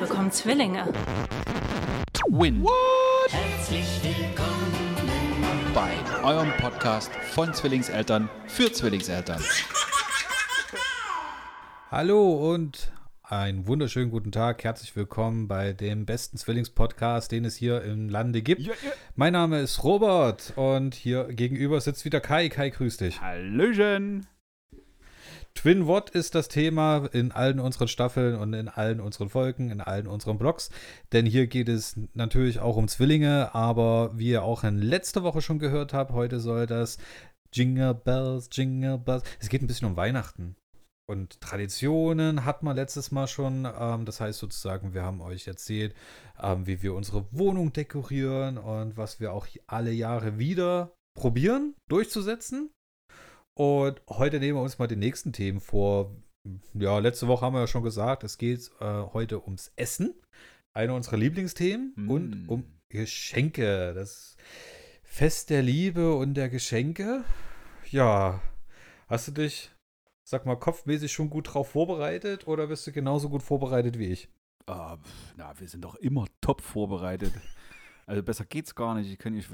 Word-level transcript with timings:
bekommen 0.00 0.32
Zwillinge. 0.32 0.86
Win. 2.28 2.62
What? 2.62 2.72
Herzlich 3.30 3.86
willkommen 4.02 5.74
bei 5.74 5.92
eurem 6.24 6.50
Podcast 6.56 7.12
von 7.34 7.52
Zwillingseltern 7.52 8.30
für 8.46 8.72
Zwillingseltern. 8.72 9.42
Hallo 11.90 12.50
und 12.54 12.92
einen 13.22 13.66
wunderschönen 13.66 14.10
guten 14.10 14.32
Tag. 14.32 14.64
Herzlich 14.64 14.96
willkommen 14.96 15.48
bei 15.48 15.74
dem 15.74 16.06
besten 16.06 16.38
Zwillingspodcast, 16.38 17.30
den 17.30 17.44
es 17.44 17.56
hier 17.56 17.82
im 17.82 18.08
Lande 18.08 18.40
gibt. 18.40 18.62
Ja, 18.62 18.72
ja. 18.82 18.92
Mein 19.16 19.34
Name 19.34 19.60
ist 19.60 19.84
Robert 19.84 20.54
und 20.56 20.94
hier 20.94 21.24
gegenüber 21.24 21.78
sitzt 21.78 22.06
wieder 22.06 22.20
Kai. 22.20 22.48
Kai, 22.48 22.70
grüß 22.70 22.96
dich. 22.96 23.20
Hallöchen. 23.20 24.26
Twin 25.60 25.86
What 25.86 26.08
ist 26.08 26.34
das 26.34 26.48
Thema 26.48 27.06
in 27.12 27.32
allen 27.32 27.60
unseren 27.60 27.86
Staffeln 27.86 28.34
und 28.34 28.54
in 28.54 28.70
allen 28.70 28.98
unseren 28.98 29.28
Folgen, 29.28 29.70
in 29.70 29.82
allen 29.82 30.06
unseren 30.06 30.38
Blogs. 30.38 30.70
Denn 31.12 31.26
hier 31.26 31.48
geht 31.48 31.68
es 31.68 32.00
natürlich 32.14 32.60
auch 32.60 32.76
um 32.76 32.88
Zwillinge, 32.88 33.54
aber 33.54 34.16
wie 34.16 34.30
ihr 34.30 34.42
auch 34.42 34.64
in 34.64 34.78
letzter 34.78 35.22
Woche 35.22 35.42
schon 35.42 35.58
gehört 35.58 35.92
habt, 35.92 36.12
heute 36.12 36.40
soll 36.40 36.66
das 36.66 36.96
Jingle 37.52 37.92
Bells, 37.92 38.48
Jingle 38.50 38.96
Bells. 38.96 39.22
Es 39.38 39.50
geht 39.50 39.60
ein 39.60 39.66
bisschen 39.66 39.86
um 39.86 39.98
Weihnachten. 39.98 40.56
Und 41.06 41.42
Traditionen 41.42 42.46
hat 42.46 42.62
man 42.62 42.74
letztes 42.74 43.10
Mal 43.10 43.26
schon. 43.26 43.68
Ähm, 43.78 44.06
das 44.06 44.18
heißt 44.18 44.38
sozusagen, 44.38 44.94
wir 44.94 45.02
haben 45.02 45.20
euch 45.20 45.46
erzählt, 45.46 45.94
ähm, 46.42 46.66
wie 46.66 46.82
wir 46.82 46.94
unsere 46.94 47.26
Wohnung 47.32 47.74
dekorieren 47.74 48.56
und 48.56 48.96
was 48.96 49.20
wir 49.20 49.34
auch 49.34 49.46
alle 49.66 49.92
Jahre 49.92 50.38
wieder 50.38 50.94
probieren 51.14 51.74
durchzusetzen. 51.90 52.70
Und 53.60 54.00
heute 54.08 54.40
nehmen 54.40 54.56
wir 54.56 54.62
uns 54.62 54.78
mal 54.78 54.86
die 54.86 54.96
nächsten 54.96 55.34
Themen 55.34 55.60
vor. 55.60 56.16
Ja, 56.72 56.98
letzte 56.98 57.28
Woche 57.28 57.44
haben 57.44 57.52
wir 57.52 57.60
ja 57.60 57.66
schon 57.66 57.82
gesagt, 57.82 58.24
es 58.24 58.38
geht 58.38 58.70
äh, 58.80 59.02
heute 59.12 59.44
ums 59.44 59.70
Essen. 59.76 60.14
Eine 60.72 60.94
unserer 60.94 61.18
Lieblingsthemen 61.18 61.92
mm. 61.94 62.10
und 62.10 62.48
um 62.48 62.64
Geschenke. 62.88 63.92
Das 63.92 64.38
Fest 65.02 65.50
der 65.50 65.60
Liebe 65.60 66.14
und 66.14 66.38
der 66.38 66.48
Geschenke. 66.48 67.22
Ja, 67.90 68.40
hast 69.08 69.28
du 69.28 69.32
dich 69.32 69.70
sag 70.24 70.46
mal, 70.46 70.56
kopfmäßig 70.56 71.12
schon 71.12 71.28
gut 71.28 71.52
drauf 71.52 71.68
vorbereitet 71.72 72.46
oder 72.46 72.68
bist 72.68 72.86
du 72.86 72.92
genauso 72.92 73.28
gut 73.28 73.42
vorbereitet 73.42 73.98
wie 73.98 74.06
ich? 74.06 74.30
Uh, 74.70 74.96
na, 75.36 75.52
wir 75.60 75.68
sind 75.68 75.84
doch 75.84 75.96
immer 75.96 76.24
top 76.40 76.62
vorbereitet. 76.62 77.34
Also 78.10 78.24
besser 78.24 78.44
geht's 78.44 78.74
gar 78.74 78.96
nicht. 78.96 79.08
Ich 79.08 79.18
kann 79.18 79.34
nicht 79.34 79.48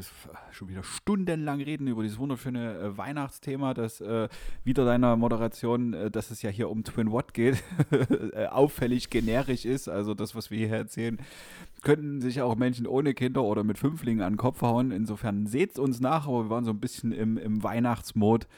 schon 0.51 0.69
wieder 0.71 0.83
stundenlang 0.83 1.61
reden 1.61 1.89
über 1.89 2.03
dieses 2.03 2.19
wunderschöne 2.19 2.79
äh, 2.79 2.97
Weihnachtsthema, 2.97 3.75
das 3.75 4.01
äh, 4.01 4.31
wieder 4.65 4.87
deiner 4.87 5.15
Moderation, 5.17 5.93
äh, 5.93 6.11
dass 6.11 6.31
es 6.31 6.41
ja 6.41 6.49
hier 6.49 6.71
um 6.71 6.83
Twin 6.83 7.13
Watt 7.13 7.35
geht, 7.35 7.63
äh, 8.33 8.47
auffällig 8.47 9.11
generisch 9.11 9.67
ist. 9.67 9.91
Also 9.91 10.15
das, 10.15 10.35
was 10.35 10.51
wir 10.51 10.57
hier 10.57 10.75
erzählen, 10.75 11.19
könnten 11.83 12.23
sich 12.23 12.41
auch 12.41 12.57
Menschen 12.57 12.87
ohne 12.87 13.13
Kinder 13.13 13.43
oder 13.43 13.63
mit 13.63 13.77
Fünflingen 13.77 14.25
an 14.25 14.33
den 14.33 14.39
Kopf 14.39 14.63
hauen. 14.63 14.91
Insofern 14.91 15.47
seht's 15.47 15.79
uns 15.79 16.01
nach, 16.01 16.27
aber 16.27 16.45
wir 16.45 16.49
waren 16.51 16.65
so 16.65 16.71
ein 16.71 16.81
bisschen 16.81 17.13
im, 17.13 17.37
im 17.37 17.63
Weihnachtsmod. 17.63 18.49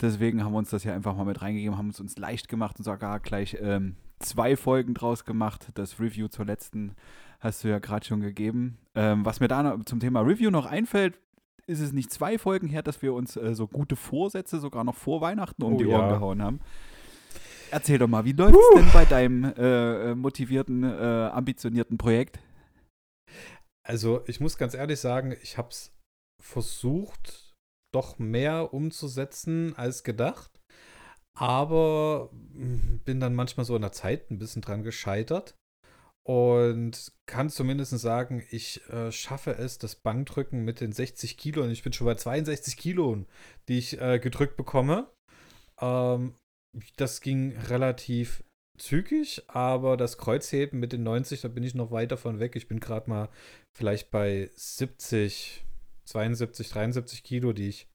Deswegen 0.00 0.42
haben 0.42 0.52
wir 0.52 0.58
uns 0.58 0.70
das 0.70 0.84
ja 0.84 0.94
einfach 0.94 1.14
mal 1.14 1.26
mit 1.26 1.42
reingegeben, 1.42 1.76
haben 1.76 1.90
es 1.90 2.00
uns 2.00 2.16
leicht 2.16 2.48
gemacht 2.48 2.78
und 2.78 2.84
sogar 2.84 3.20
gleich 3.20 3.58
ähm, 3.60 3.96
zwei 4.20 4.56
Folgen 4.56 4.94
draus 4.94 5.26
gemacht. 5.26 5.68
Das 5.74 6.00
Review 6.00 6.28
zur 6.28 6.46
letzten 6.46 6.92
hast 7.44 7.62
du 7.62 7.68
ja 7.68 7.78
gerade 7.78 8.04
schon 8.04 8.20
gegeben. 8.20 8.78
Ähm, 8.94 9.24
was 9.24 9.38
mir 9.38 9.48
da 9.48 9.62
noch 9.62 9.84
zum 9.84 10.00
Thema 10.00 10.20
Review 10.20 10.50
noch 10.50 10.66
einfällt, 10.66 11.20
ist 11.66 11.80
es 11.80 11.92
nicht 11.92 12.10
zwei 12.10 12.38
Folgen 12.38 12.68
her, 12.68 12.82
dass 12.82 13.02
wir 13.02 13.14
uns 13.14 13.36
äh, 13.36 13.54
so 13.54 13.68
gute 13.68 13.96
Vorsätze 13.96 14.58
sogar 14.58 14.84
noch 14.84 14.96
vor 14.96 15.20
Weihnachten 15.20 15.62
um 15.62 15.74
oh, 15.74 15.78
die 15.78 15.86
Ohren 15.86 16.08
ja. 16.08 16.14
gehauen 16.14 16.42
haben. 16.42 16.60
Erzähl 17.70 17.98
doch 17.98 18.08
mal, 18.08 18.24
wie 18.24 18.32
läuft 18.32 18.54
es 18.54 18.80
denn 18.80 18.92
bei 18.92 19.04
deinem 19.04 19.44
äh, 19.44 20.10
äh, 20.10 20.14
motivierten, 20.14 20.84
äh, 20.84 21.30
ambitionierten 21.32 21.98
Projekt? 21.98 22.38
Also, 23.86 24.22
ich 24.26 24.40
muss 24.40 24.56
ganz 24.56 24.74
ehrlich 24.74 25.00
sagen, 25.00 25.36
ich 25.42 25.58
habe 25.58 25.68
es 25.70 25.92
versucht, 26.42 27.52
doch 27.92 28.18
mehr 28.18 28.72
umzusetzen 28.72 29.74
als 29.76 30.04
gedacht. 30.04 30.50
Aber 31.36 32.30
hm, 32.52 33.00
bin 33.04 33.18
dann 33.18 33.34
manchmal 33.34 33.66
so 33.66 33.74
in 33.74 33.82
der 33.82 33.92
Zeit 33.92 34.30
ein 34.30 34.38
bisschen 34.38 34.62
dran 34.62 34.82
gescheitert. 34.82 35.56
Und 36.26 37.12
kann 37.26 37.50
zumindest 37.50 37.98
sagen, 37.98 38.42
ich 38.50 38.86
äh, 38.88 39.12
schaffe 39.12 39.56
es, 39.56 39.78
das 39.78 39.96
Bankdrücken 39.96 40.64
mit 40.64 40.80
den 40.80 40.92
60 40.92 41.36
Kilo, 41.36 41.62
und 41.62 41.70
ich 41.70 41.82
bin 41.82 41.92
schon 41.92 42.06
bei 42.06 42.14
62 42.14 42.76
Kilo, 42.76 43.24
die 43.68 43.78
ich 43.78 44.00
äh, 44.00 44.18
gedrückt 44.18 44.56
bekomme. 44.56 45.10
Ähm, 45.80 46.34
das 46.96 47.20
ging 47.20 47.56
relativ 47.68 48.42
zügig, 48.78 49.42
aber 49.48 49.96
das 49.96 50.18
Kreuzheben 50.18 50.80
mit 50.80 50.92
den 50.92 51.02
90, 51.02 51.42
da 51.42 51.48
bin 51.48 51.62
ich 51.62 51.74
noch 51.74 51.90
weit 51.90 52.10
davon 52.10 52.40
weg. 52.40 52.56
Ich 52.56 52.68
bin 52.68 52.80
gerade 52.80 53.08
mal 53.08 53.28
vielleicht 53.76 54.10
bei 54.10 54.50
70, 54.54 55.64
72, 56.06 56.68
73 56.70 57.22
Kilo, 57.22 57.52
die 57.52 57.68
ich 57.68 57.88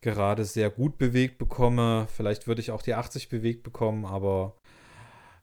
gerade 0.00 0.44
sehr 0.44 0.70
gut 0.70 0.98
bewegt 0.98 1.38
bekomme. 1.38 2.06
Vielleicht 2.14 2.46
würde 2.46 2.60
ich 2.60 2.70
auch 2.70 2.82
die 2.82 2.94
80 2.94 3.28
bewegt 3.28 3.62
bekommen, 3.62 4.04
aber 4.06 4.57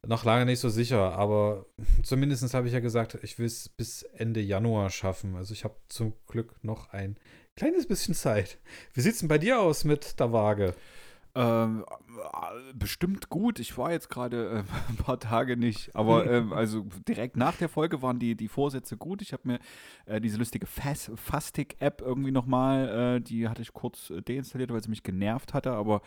noch 0.07 0.23
lange 0.25 0.45
nicht 0.45 0.59
so 0.59 0.69
sicher. 0.69 1.13
Aber 1.17 1.65
zumindest 2.03 2.53
habe 2.53 2.67
ich 2.67 2.73
ja 2.73 2.79
gesagt, 2.79 3.17
ich 3.21 3.39
will 3.39 3.45
es 3.45 3.69
bis 3.69 4.03
Ende 4.03 4.41
Januar 4.41 4.89
schaffen. 4.89 5.35
Also 5.35 5.53
ich 5.53 5.63
habe 5.63 5.75
zum 5.89 6.13
Glück 6.27 6.55
noch 6.63 6.89
ein 6.91 7.17
kleines 7.55 7.87
bisschen 7.87 8.13
Zeit. 8.13 8.57
Wie 8.93 9.01
sieht 9.01 9.13
es 9.13 9.19
denn 9.19 9.29
bei 9.29 9.37
dir 9.37 9.59
aus 9.59 9.83
mit 9.83 10.19
der 10.19 10.31
Waage? 10.31 10.75
Ähm, 11.37 11.83
äh, 11.89 12.73
bestimmt 12.73 13.29
gut. 13.29 13.59
Ich 13.59 13.77
war 13.77 13.91
jetzt 13.91 14.09
gerade 14.09 14.49
äh, 14.49 14.63
ein 14.89 14.95
paar 14.95 15.19
Tage 15.19 15.57
nicht, 15.57 15.93
aber 15.93 16.25
ähm, 16.31 16.53
also 16.53 16.85
direkt 17.07 17.35
nach 17.35 17.57
der 17.57 17.67
Folge 17.67 18.01
waren 18.01 18.19
die, 18.19 18.35
die 18.35 18.47
Vorsätze 18.47 18.95
gut. 18.95 19.21
Ich 19.21 19.33
habe 19.33 19.43
mir 19.45 19.59
äh, 20.05 20.21
diese 20.21 20.37
lustige 20.37 20.65
Fas 20.65 21.11
Fastic-App 21.15 22.01
irgendwie 22.01 22.31
nochmal, 22.31 23.17
äh, 23.17 23.21
die 23.21 23.49
hatte 23.49 23.61
ich 23.61 23.73
kurz 23.73 24.09
äh, 24.09 24.21
deinstalliert, 24.21 24.71
weil 24.71 24.81
sie 24.81 24.89
mich 24.89 25.03
genervt 25.03 25.53
hatte, 25.53 25.73
aber 25.73 26.01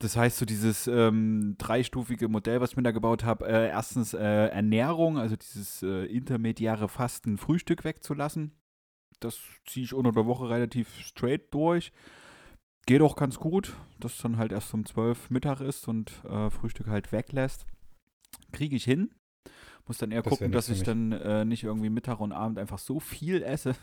das 0.00 0.16
heißt, 0.16 0.38
so 0.38 0.44
dieses 0.44 0.86
ähm, 0.86 1.56
dreistufige 1.58 2.28
Modell, 2.28 2.60
was 2.60 2.70
ich 2.70 2.76
mir 2.76 2.82
da 2.82 2.90
gebaut 2.90 3.24
habe, 3.24 3.46
äh, 3.46 3.68
erstens 3.68 4.12
Ernährung, 4.14 5.18
also 5.18 5.36
dieses 5.36 5.82
intermediäre 5.82 6.88
Fasten, 6.88 7.38
Frühstück 7.38 7.84
wegzulassen. 7.84 8.52
Das 9.20 9.38
ziehe 9.66 9.84
ich 9.84 9.94
unter 9.94 10.12
der 10.12 10.26
Woche 10.26 10.48
relativ 10.50 10.88
straight 11.00 11.52
durch. 11.54 11.92
Geht 12.86 13.00
auch 13.00 13.16
ganz 13.16 13.38
gut, 13.38 13.74
dass 13.98 14.18
dann 14.18 14.36
halt 14.36 14.52
erst 14.52 14.74
um 14.74 14.84
12 14.84 15.30
Mittag 15.30 15.60
ist 15.60 15.88
und 15.88 16.22
äh, 16.24 16.50
Frühstück 16.50 16.86
halt 16.88 17.12
weglässt. 17.12 17.66
Kriege 18.52 18.76
ich 18.76 18.84
hin. 18.84 19.14
Muss 19.86 19.98
dann 19.98 20.12
eher 20.12 20.22
das 20.22 20.30
gucken, 20.30 20.50
dass 20.50 20.70
ich 20.70 20.82
dann 20.82 21.12
äh, 21.12 21.44
nicht 21.44 21.62
irgendwie 21.62 21.90
Mittag 21.90 22.20
und 22.20 22.32
Abend 22.32 22.58
einfach 22.58 22.78
so 22.78 23.00
viel 23.00 23.42
esse, 23.42 23.74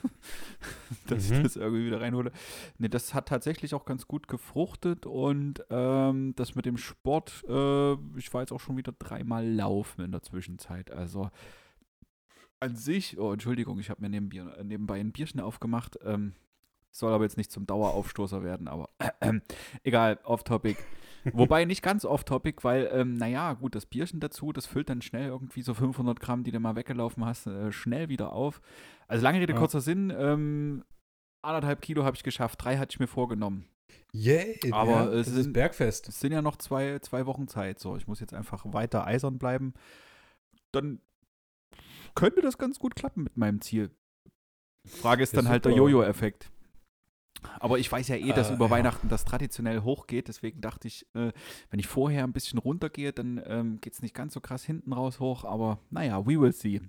dass 1.08 1.30
mhm. 1.30 1.36
ich 1.36 1.44
das 1.44 1.56
irgendwie 1.58 1.86
wieder 1.86 2.02
reinhole. 2.02 2.32
Ne, 2.80 2.90
das 2.90 3.14
hat 3.14 3.28
tatsächlich 3.28 3.76
auch 3.76 3.86
ganz 3.86 4.08
gut 4.08 4.28
gefruchtet 4.28 5.06
und 5.06 5.64
ähm, 5.70 6.34
das 6.36 6.56
mit 6.56 6.66
dem 6.66 6.78
Sport, 6.78 7.44
äh, 7.48 7.94
ich 8.18 8.34
war 8.34 8.42
jetzt 8.42 8.52
auch 8.52 8.60
schon 8.60 8.78
wieder 8.78 8.94
dreimal 8.98 9.48
laufen 9.48 10.02
in 10.04 10.12
der 10.12 10.24
Zwischenzeit. 10.24 10.90
Also 10.90 11.30
an 12.60 12.76
sich, 12.76 13.20
oh 13.20 13.32
Entschuldigung, 13.32 13.80
ich 13.80 13.92
habe 13.92 14.02
mir 14.02 14.10
neben, 14.10 14.30
nebenbei 14.64 15.00
ein 15.00 15.12
Bierchen 15.12 15.40
aufgemacht. 15.40 16.00
Ähm, 16.04 16.34
soll 16.92 17.14
aber 17.14 17.24
jetzt 17.24 17.38
nicht 17.38 17.52
zum 17.52 17.66
Daueraufstoßer 17.66 18.44
werden, 18.44 18.68
aber 18.68 18.90
äh, 19.20 19.34
egal, 19.84 20.20
off-topic. 20.24 20.78
Wobei 21.34 21.66
nicht 21.66 21.82
ganz 21.82 22.06
off-topic, 22.06 22.64
weil, 22.64 22.90
ähm, 22.92 23.14
naja, 23.14 23.54
gut, 23.54 23.76
das 23.76 23.86
Bierchen 23.86 24.20
dazu, 24.20 24.52
das 24.52 24.66
füllt 24.66 24.90
dann 24.90 25.02
schnell 25.02 25.28
irgendwie 25.28 25.62
so 25.62 25.74
500 25.74 26.20
Gramm, 26.20 26.44
die 26.44 26.52
du 26.52 26.60
mal 26.60 26.76
weggelaufen 26.76 27.26
hast, 27.26 27.48
äh, 27.48 27.72
schnell 27.72 28.10
wieder 28.10 28.34
auf. 28.34 28.62
Also 29.08 29.24
lange 29.24 29.40
Rede, 29.40 29.54
ja. 29.54 29.60
kurzer 29.60 29.82
Sinn, 29.82 30.12
ähm, 30.16 30.84
anderthalb 31.42 31.82
Kilo 31.82 32.04
habe 32.04 32.16
ich 32.16 32.24
geschafft, 32.24 32.64
drei 32.64 32.78
hatte 32.78 32.94
ich 32.94 33.00
mir 33.00 33.08
vorgenommen. 33.08 33.66
Yay, 34.14 34.60
yeah, 34.64 34.76
aber 34.76 34.92
ja, 34.92 35.08
es 35.08 35.28
ist 35.28 35.54
Bergfest. 35.54 36.10
Es 36.10 36.20
sind 36.20 36.32
ja 36.32 36.42
noch 36.42 36.58
zwei, 36.58 37.00
zwei 37.00 37.26
Wochen 37.26 37.48
Zeit, 37.48 37.80
so, 37.80 37.98
ich 37.98 38.08
muss 38.08 38.20
jetzt 38.20 38.34
einfach 38.34 38.64
weiter 38.74 39.06
eisern 39.06 39.38
bleiben. 39.38 39.74
Dann 40.72 41.02
könnte 42.16 42.42
das 42.42 42.58
ganz 42.58 42.80
gut 42.80 42.96
klappen 42.96 43.24
mit 43.24 43.38
meinem 43.38 43.62
Ziel. 43.62 43.92
Frage 44.86 45.24
ist 45.24 45.36
dann 45.36 45.48
halt 45.48 45.66
der 45.66 45.74
Jojo-Effekt. 45.74 46.52
Aber 47.60 47.80
ich 47.80 47.92
weiß 47.92 48.08
ja 48.08 48.16
eh, 48.16 48.34
dass 48.34 48.50
äh, 48.50 48.54
über 48.54 48.66
ja. 48.66 48.72
Weihnachten 48.72 49.10
das 49.10 49.26
traditionell 49.26 49.82
hochgeht. 49.82 50.28
Deswegen 50.28 50.62
dachte 50.62 50.88
ich, 50.88 51.06
äh, 51.16 51.32
wenn 51.70 51.80
ich 51.80 51.88
vorher 51.88 52.24
ein 52.24 52.34
bisschen 52.34 52.60
runtergehe, 52.60 53.14
dann 53.14 53.42
ähm, 53.46 53.82
geht 53.82 53.94
es 53.94 54.02
nicht 54.02 54.16
ganz 54.16 54.34
so 54.34 54.42
krass 54.42 54.64
hinten 54.64 54.94
raus 54.94 55.20
hoch. 55.20 55.44
Aber 55.44 55.80
naja, 55.90 56.26
we 56.26 56.40
will 56.40 56.54
see. 56.54 56.82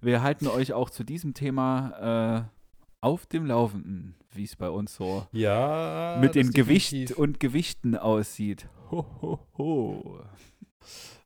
Wir 0.00 0.22
halten 0.22 0.46
euch 0.46 0.72
auch 0.72 0.90
zu 0.90 1.04
diesem 1.04 1.34
Thema 1.34 2.48
äh, 2.48 2.54
auf 3.00 3.26
dem 3.26 3.46
Laufenden, 3.46 4.14
wie 4.32 4.44
es 4.44 4.56
bei 4.56 4.70
uns 4.70 4.94
so 4.94 5.26
ja, 5.32 6.18
mit 6.20 6.34
dem 6.34 6.52
Gewicht 6.52 7.12
und 7.12 7.38
Gewichten 7.38 7.96
aussieht. 7.96 8.68
Ho, 8.90 9.06
ho, 9.20 9.40
ho. 9.58 10.20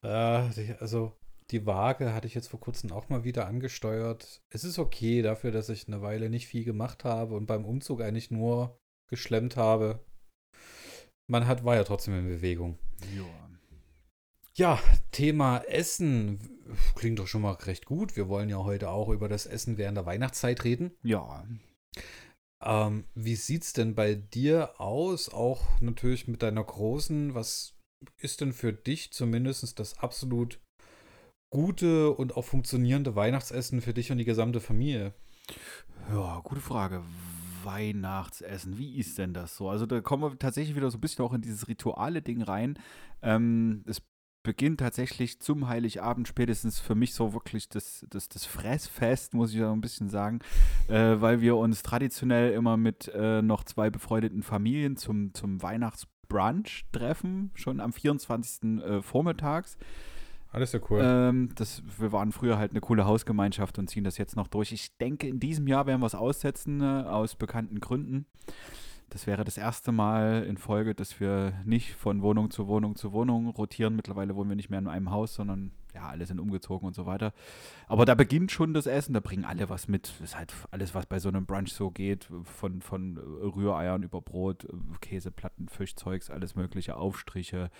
Äh, 0.02 0.08
also 0.80 1.12
die 1.50 1.64
Waage 1.66 2.12
hatte 2.12 2.26
ich 2.26 2.34
jetzt 2.34 2.48
vor 2.48 2.60
kurzem 2.60 2.92
auch 2.92 3.08
mal 3.08 3.24
wieder 3.24 3.46
angesteuert. 3.46 4.42
Es 4.50 4.64
ist 4.64 4.78
okay 4.78 5.22
dafür, 5.22 5.50
dass 5.50 5.68
ich 5.68 5.88
eine 5.88 6.02
Weile 6.02 6.28
nicht 6.28 6.46
viel 6.46 6.64
gemacht 6.64 7.04
habe 7.04 7.34
und 7.34 7.46
beim 7.46 7.64
Umzug 7.64 8.02
eigentlich 8.02 8.30
nur 8.30 8.78
geschlemmt 9.08 9.56
habe. 9.56 10.04
Man 11.26 11.46
hat, 11.46 11.64
war 11.64 11.76
ja 11.76 11.84
trotzdem 11.84 12.18
in 12.18 12.28
Bewegung. 12.28 12.78
Ja. 13.16 13.24
Ja, 14.56 14.80
Thema 15.12 15.58
Essen 15.58 16.40
klingt 16.96 17.18
doch 17.20 17.28
schon 17.28 17.42
mal 17.42 17.52
recht 17.52 17.86
gut. 17.86 18.16
Wir 18.16 18.28
wollen 18.28 18.48
ja 18.48 18.58
heute 18.58 18.90
auch 18.90 19.08
über 19.08 19.28
das 19.28 19.46
Essen 19.46 19.78
während 19.78 19.96
der 19.96 20.06
Weihnachtszeit 20.06 20.64
reden. 20.64 20.90
Ja. 21.02 21.46
Ähm, 22.60 23.04
wie 23.14 23.36
sieht's 23.36 23.72
denn 23.72 23.94
bei 23.94 24.14
dir 24.16 24.80
aus? 24.80 25.28
Auch 25.28 25.62
natürlich 25.80 26.26
mit 26.26 26.42
deiner 26.42 26.64
Großen. 26.64 27.34
Was 27.34 27.76
ist 28.16 28.40
denn 28.40 28.52
für 28.52 28.72
dich 28.72 29.12
zumindest 29.12 29.78
das 29.78 29.98
absolut 29.98 30.60
gute 31.50 32.12
und 32.12 32.36
auch 32.36 32.44
funktionierende 32.44 33.16
Weihnachtsessen 33.16 33.80
für 33.80 33.94
dich 33.94 34.10
und 34.12 34.18
die 34.18 34.24
gesamte 34.24 34.60
Familie? 34.60 35.14
Ja, 36.10 36.40
gute 36.44 36.60
Frage. 36.60 37.02
Weihnachtsessen, 37.64 38.78
wie 38.78 38.96
ist 38.96 39.18
denn 39.18 39.34
das 39.34 39.56
so? 39.56 39.68
Also 39.68 39.86
da 39.86 40.00
kommen 40.00 40.22
wir 40.22 40.38
tatsächlich 40.38 40.76
wieder 40.76 40.90
so 40.90 40.98
ein 40.98 41.00
bisschen 41.00 41.24
auch 41.24 41.34
in 41.34 41.40
dieses 41.40 41.68
rituale 41.68 42.22
Ding 42.22 42.42
rein. 42.42 42.78
Ähm, 43.20 43.82
es 43.86 44.00
beginnt 44.42 44.80
tatsächlich 44.80 45.40
zum 45.40 45.68
Heiligabend 45.68 46.28
spätestens 46.28 46.78
für 46.78 46.94
mich 46.94 47.12
so 47.12 47.34
wirklich 47.34 47.68
das, 47.68 48.06
das, 48.08 48.28
das 48.28 48.46
Fressfest, 48.46 49.34
muss 49.34 49.52
ich 49.52 49.58
ja 49.58 49.70
ein 49.72 49.80
bisschen 49.80 50.08
sagen, 50.08 50.38
äh, 50.88 51.20
weil 51.20 51.40
wir 51.40 51.56
uns 51.56 51.82
traditionell 51.82 52.52
immer 52.52 52.76
mit 52.76 53.08
äh, 53.14 53.42
noch 53.42 53.64
zwei 53.64 53.90
befreundeten 53.90 54.42
Familien 54.42 54.96
zum, 54.96 55.34
zum 55.34 55.60
Weihnachtsbrunch 55.60 56.86
treffen, 56.92 57.50
schon 57.54 57.80
am 57.80 57.92
24. 57.92 58.80
Äh, 58.80 59.02
vormittags. 59.02 59.76
Alles 60.50 60.72
ja 60.72 60.80
cool. 60.88 61.00
Ähm, 61.02 61.50
das, 61.56 61.82
wir 61.98 62.12
waren 62.12 62.32
früher 62.32 62.58
halt 62.58 62.70
eine 62.70 62.80
coole 62.80 63.04
Hausgemeinschaft 63.04 63.78
und 63.78 63.88
ziehen 63.88 64.04
das 64.04 64.16
jetzt 64.16 64.36
noch 64.36 64.48
durch. 64.48 64.72
Ich 64.72 64.96
denke, 64.96 65.28
in 65.28 65.40
diesem 65.40 65.66
Jahr 65.66 65.86
werden 65.86 66.00
wir 66.00 66.06
es 66.06 66.14
aussetzen, 66.14 66.80
äh, 66.80 66.84
aus 66.84 67.36
bekannten 67.36 67.80
Gründen. 67.80 68.26
Das 69.10 69.26
wäre 69.26 69.44
das 69.44 69.56
erste 69.56 69.90
Mal 69.92 70.44
in 70.44 70.58
Folge, 70.58 70.94
dass 70.94 71.18
wir 71.20 71.54
nicht 71.64 71.94
von 71.94 72.22
Wohnung 72.22 72.50
zu 72.50 72.66
Wohnung 72.66 72.94
zu 72.94 73.12
Wohnung 73.12 73.48
rotieren. 73.48 73.96
Mittlerweile 73.96 74.36
wohnen 74.36 74.50
wir 74.50 74.56
nicht 74.56 74.68
mehr 74.68 74.78
in 74.78 74.88
einem 74.88 75.10
Haus, 75.10 75.34
sondern 75.34 75.72
ja, 75.94 76.08
alle 76.08 76.26
sind 76.26 76.40
umgezogen 76.40 76.86
und 76.86 76.94
so 76.94 77.06
weiter. 77.06 77.32
Aber 77.86 78.04
da 78.04 78.14
beginnt 78.14 78.52
schon 78.52 78.74
das 78.74 78.86
Essen, 78.86 79.14
da 79.14 79.20
bringen 79.20 79.44
alle 79.44 79.68
was 79.68 79.88
mit. 79.88 80.08
Das 80.18 80.30
ist 80.30 80.36
halt 80.36 80.54
alles, 80.70 80.94
was 80.94 81.06
bei 81.06 81.18
so 81.18 81.28
einem 81.28 81.46
Brunch 81.46 81.72
so 81.72 81.90
geht, 81.90 82.28
von, 82.44 82.82
von 82.82 83.18
Rühreiern 83.18 84.02
über 84.02 84.20
Brot, 84.20 84.66
Käseplatten, 85.00 85.68
Fischzeugs, 85.68 86.30
alles 86.30 86.54
mögliche, 86.54 86.96
Aufstriche. 86.96 87.70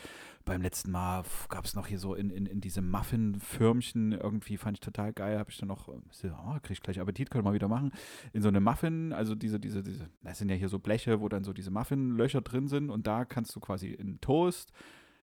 Beim 0.44 0.62
letzten 0.62 0.90
Mal 0.90 1.25
gab 1.50 1.66
es 1.66 1.75
noch 1.75 1.87
hier 1.87 1.99
so 1.99 2.14
in, 2.14 2.31
in, 2.31 2.46
in 2.46 2.60
diesem 2.62 2.90
Muffin-Förmchen, 2.90 4.12
irgendwie 4.12 4.56
fand 4.56 4.78
ich 4.78 4.81
total 4.81 5.12
geil, 5.12 5.38
habe 5.38 5.50
ich 5.50 5.58
dann 5.58 5.69
noch, 5.69 5.88
oh, 5.88 6.58
krieg 6.62 6.70
ich 6.70 6.81
gleich 6.81 7.00
Appetit, 7.00 7.31
können 7.31 7.44
wir 7.44 7.52
wieder 7.52 7.69
machen, 7.69 7.93
in 8.32 8.40
so 8.40 8.49
eine 8.49 8.60
Muffin, 8.60 9.12
also 9.12 9.34
diese, 9.34 9.60
diese, 9.60 9.82
diese, 9.82 10.08
das 10.22 10.38
sind 10.38 10.49
ja 10.49 10.55
hier 10.55 10.70
so 10.70 10.78
Bleche, 10.78 11.20
wo 11.20 11.28
dann 11.28 11.44
so 11.44 11.52
diese 11.52 11.70
Muffin-Löcher 11.70 12.40
drin 12.40 12.66
sind 12.66 12.88
und 12.88 13.06
da 13.06 13.26
kannst 13.26 13.55
du 13.55 13.60
quasi 13.60 13.88
in 13.88 14.22
Toast, 14.22 14.72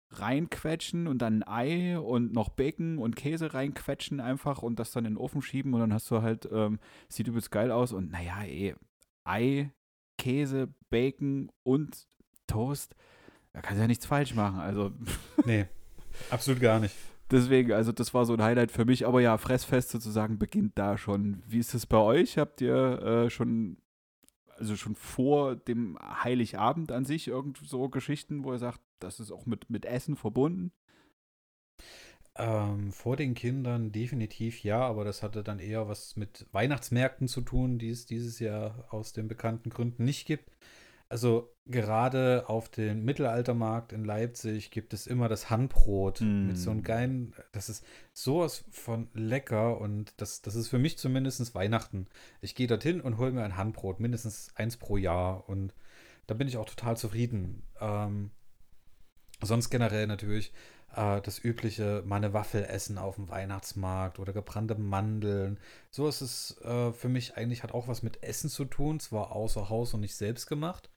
reinquetschen 0.10 1.08
und 1.08 1.22
dann 1.22 1.44
ein 1.44 1.48
Ei 1.48 2.00
und 2.00 2.34
noch 2.34 2.50
Bacon 2.50 2.98
und 2.98 3.16
Käse 3.16 3.54
reinquetschen 3.54 4.20
einfach 4.20 4.62
und 4.62 4.80
das 4.80 4.92
dann 4.92 5.06
in 5.06 5.14
den 5.14 5.18
Ofen 5.18 5.42
schieben 5.42 5.74
und 5.74 5.80
dann 5.80 5.94
hast 5.94 6.10
du 6.12 6.22
halt, 6.22 6.48
ähm, 6.52 6.80
sieht 7.10 7.28
übelst 7.28 7.52
geil 7.52 7.72
aus 7.72 7.94
und 7.94 8.12
naja, 8.12 8.44
eh, 8.44 8.76
Ei, 9.24 9.72
Käse, 10.18 10.74
Bacon 10.90 11.52
und 11.64 12.08
Toast, 12.48 12.96
da 13.54 13.62
kannst 13.62 13.78
du 13.78 13.82
ja 13.82 13.88
nichts 13.88 14.06
falsch 14.06 14.36
machen, 14.36 14.60
also. 14.60 14.92
nee, 15.46 15.66
absolut 16.30 16.62
gar 16.62 16.80
nicht. 16.80 16.96
Deswegen, 17.32 17.72
also 17.72 17.92
das 17.92 18.14
war 18.14 18.26
so 18.26 18.34
ein 18.34 18.44
Highlight 18.44 18.72
für 18.72 18.86
mich, 18.86 19.08
aber 19.08 19.22
ja, 19.22 19.38
Fressfest 19.38 19.90
sozusagen 19.90 20.38
beginnt 20.38 20.78
da 20.78 20.98
schon. 20.98 21.42
Wie 21.48 21.58
ist 21.58 21.74
es 21.74 21.86
bei 21.86 21.98
euch? 21.98 22.38
Habt 22.38 22.62
ihr 22.62 23.02
äh, 23.02 23.30
schon 23.30 23.78
also 24.64 24.78
schon 24.78 24.96
vor 24.96 25.58
dem 25.58 25.98
Heiligabend 26.02 26.92
an 26.94 27.04
sich 27.04 27.28
irgend 27.28 27.58
so 27.58 27.90
Geschichten, 27.90 28.46
wo 28.46 28.54
er 28.54 28.60
sagt, 28.60 28.80
das 29.00 29.20
ist 29.20 29.30
auch 29.30 29.46
mit, 29.46 29.70
mit 29.70 29.86
Essen 29.86 30.16
verbunden? 30.16 30.72
Ähm, 32.36 32.94
vor 32.94 33.18
den 33.18 33.34
Kindern 33.34 33.92
definitiv 33.92 34.64
ja, 34.64 34.80
aber 34.80 35.04
das 35.04 35.22
hatte 35.22 35.44
dann 35.44 35.60
eher 35.60 35.90
was 35.90 36.16
mit 36.16 36.48
Weihnachtsmärkten 36.54 37.28
zu 37.28 37.42
tun, 37.42 37.78
die 37.78 37.90
es 37.90 38.06
dieses 38.06 38.40
Jahr 38.40 38.88
aus 38.90 39.12
den 39.12 39.28
bekannten 39.28 39.70
Gründen 39.70 40.06
nicht 40.06 40.26
gibt. 40.26 40.50
Also 41.14 41.54
gerade 41.68 42.46
auf 42.48 42.70
dem 42.70 43.06
Mittelaltermarkt 43.06 43.94
in 43.94 44.04
Leipzig 44.04 44.72
gibt 44.72 44.96
es 44.96 45.06
immer 45.06 45.30
das 45.30 45.52
Handbrot 45.52 46.22
mm. 46.22 46.48
mit 46.48 46.58
so 46.58 46.72
einem 46.72 46.82
geilen, 46.82 47.36
das 47.52 47.70
ist 47.70 47.86
sowas 48.14 48.66
von 48.72 49.10
lecker 49.14 49.80
und 49.80 50.16
das, 50.18 50.42
das 50.42 50.56
ist 50.56 50.70
für 50.70 50.80
mich 50.80 50.98
zumindest 50.98 51.54
Weihnachten. 51.54 52.08
Ich 52.42 52.56
gehe 52.56 52.66
dorthin 52.66 53.00
und 53.00 53.20
hole 53.20 53.32
mir 53.32 53.44
ein 53.44 53.58
Handbrot, 53.58 54.00
mindestens 54.00 54.50
eins 54.56 54.78
pro 54.78 54.98
Jahr 54.98 55.48
und 55.48 55.76
da 56.26 56.34
bin 56.34 56.48
ich 56.48 56.58
auch 56.58 56.68
total 56.68 56.98
zufrieden. 56.98 57.62
Ähm, 57.80 58.32
sonst 59.40 59.70
generell 59.70 60.08
natürlich 60.08 60.52
äh, 60.96 61.22
das 61.22 61.38
übliche, 61.46 62.02
mal 62.08 62.16
eine 62.16 62.34
Waffel 62.34 62.66
essen 62.66 62.98
auf 62.98 63.18
dem 63.18 63.30
Weihnachtsmarkt 63.30 64.18
oder 64.18 64.34
gebrannte 64.34 64.74
Mandeln. 64.74 65.60
So 65.92 66.08
ist 66.08 66.22
es 66.22 66.60
äh, 66.64 66.92
für 66.92 67.08
mich 67.08 67.38
eigentlich 67.38 67.62
hat 67.62 67.72
auch 67.72 67.88
was 67.88 68.02
mit 68.02 68.24
Essen 68.24 68.50
zu 68.50 68.66
tun, 68.66 69.00
zwar 69.00 69.32
außer 69.36 69.70
Haus 69.70 69.94
und 69.94 70.00
nicht 70.00 70.16
selbst 70.16 70.48
gemacht 70.48 70.90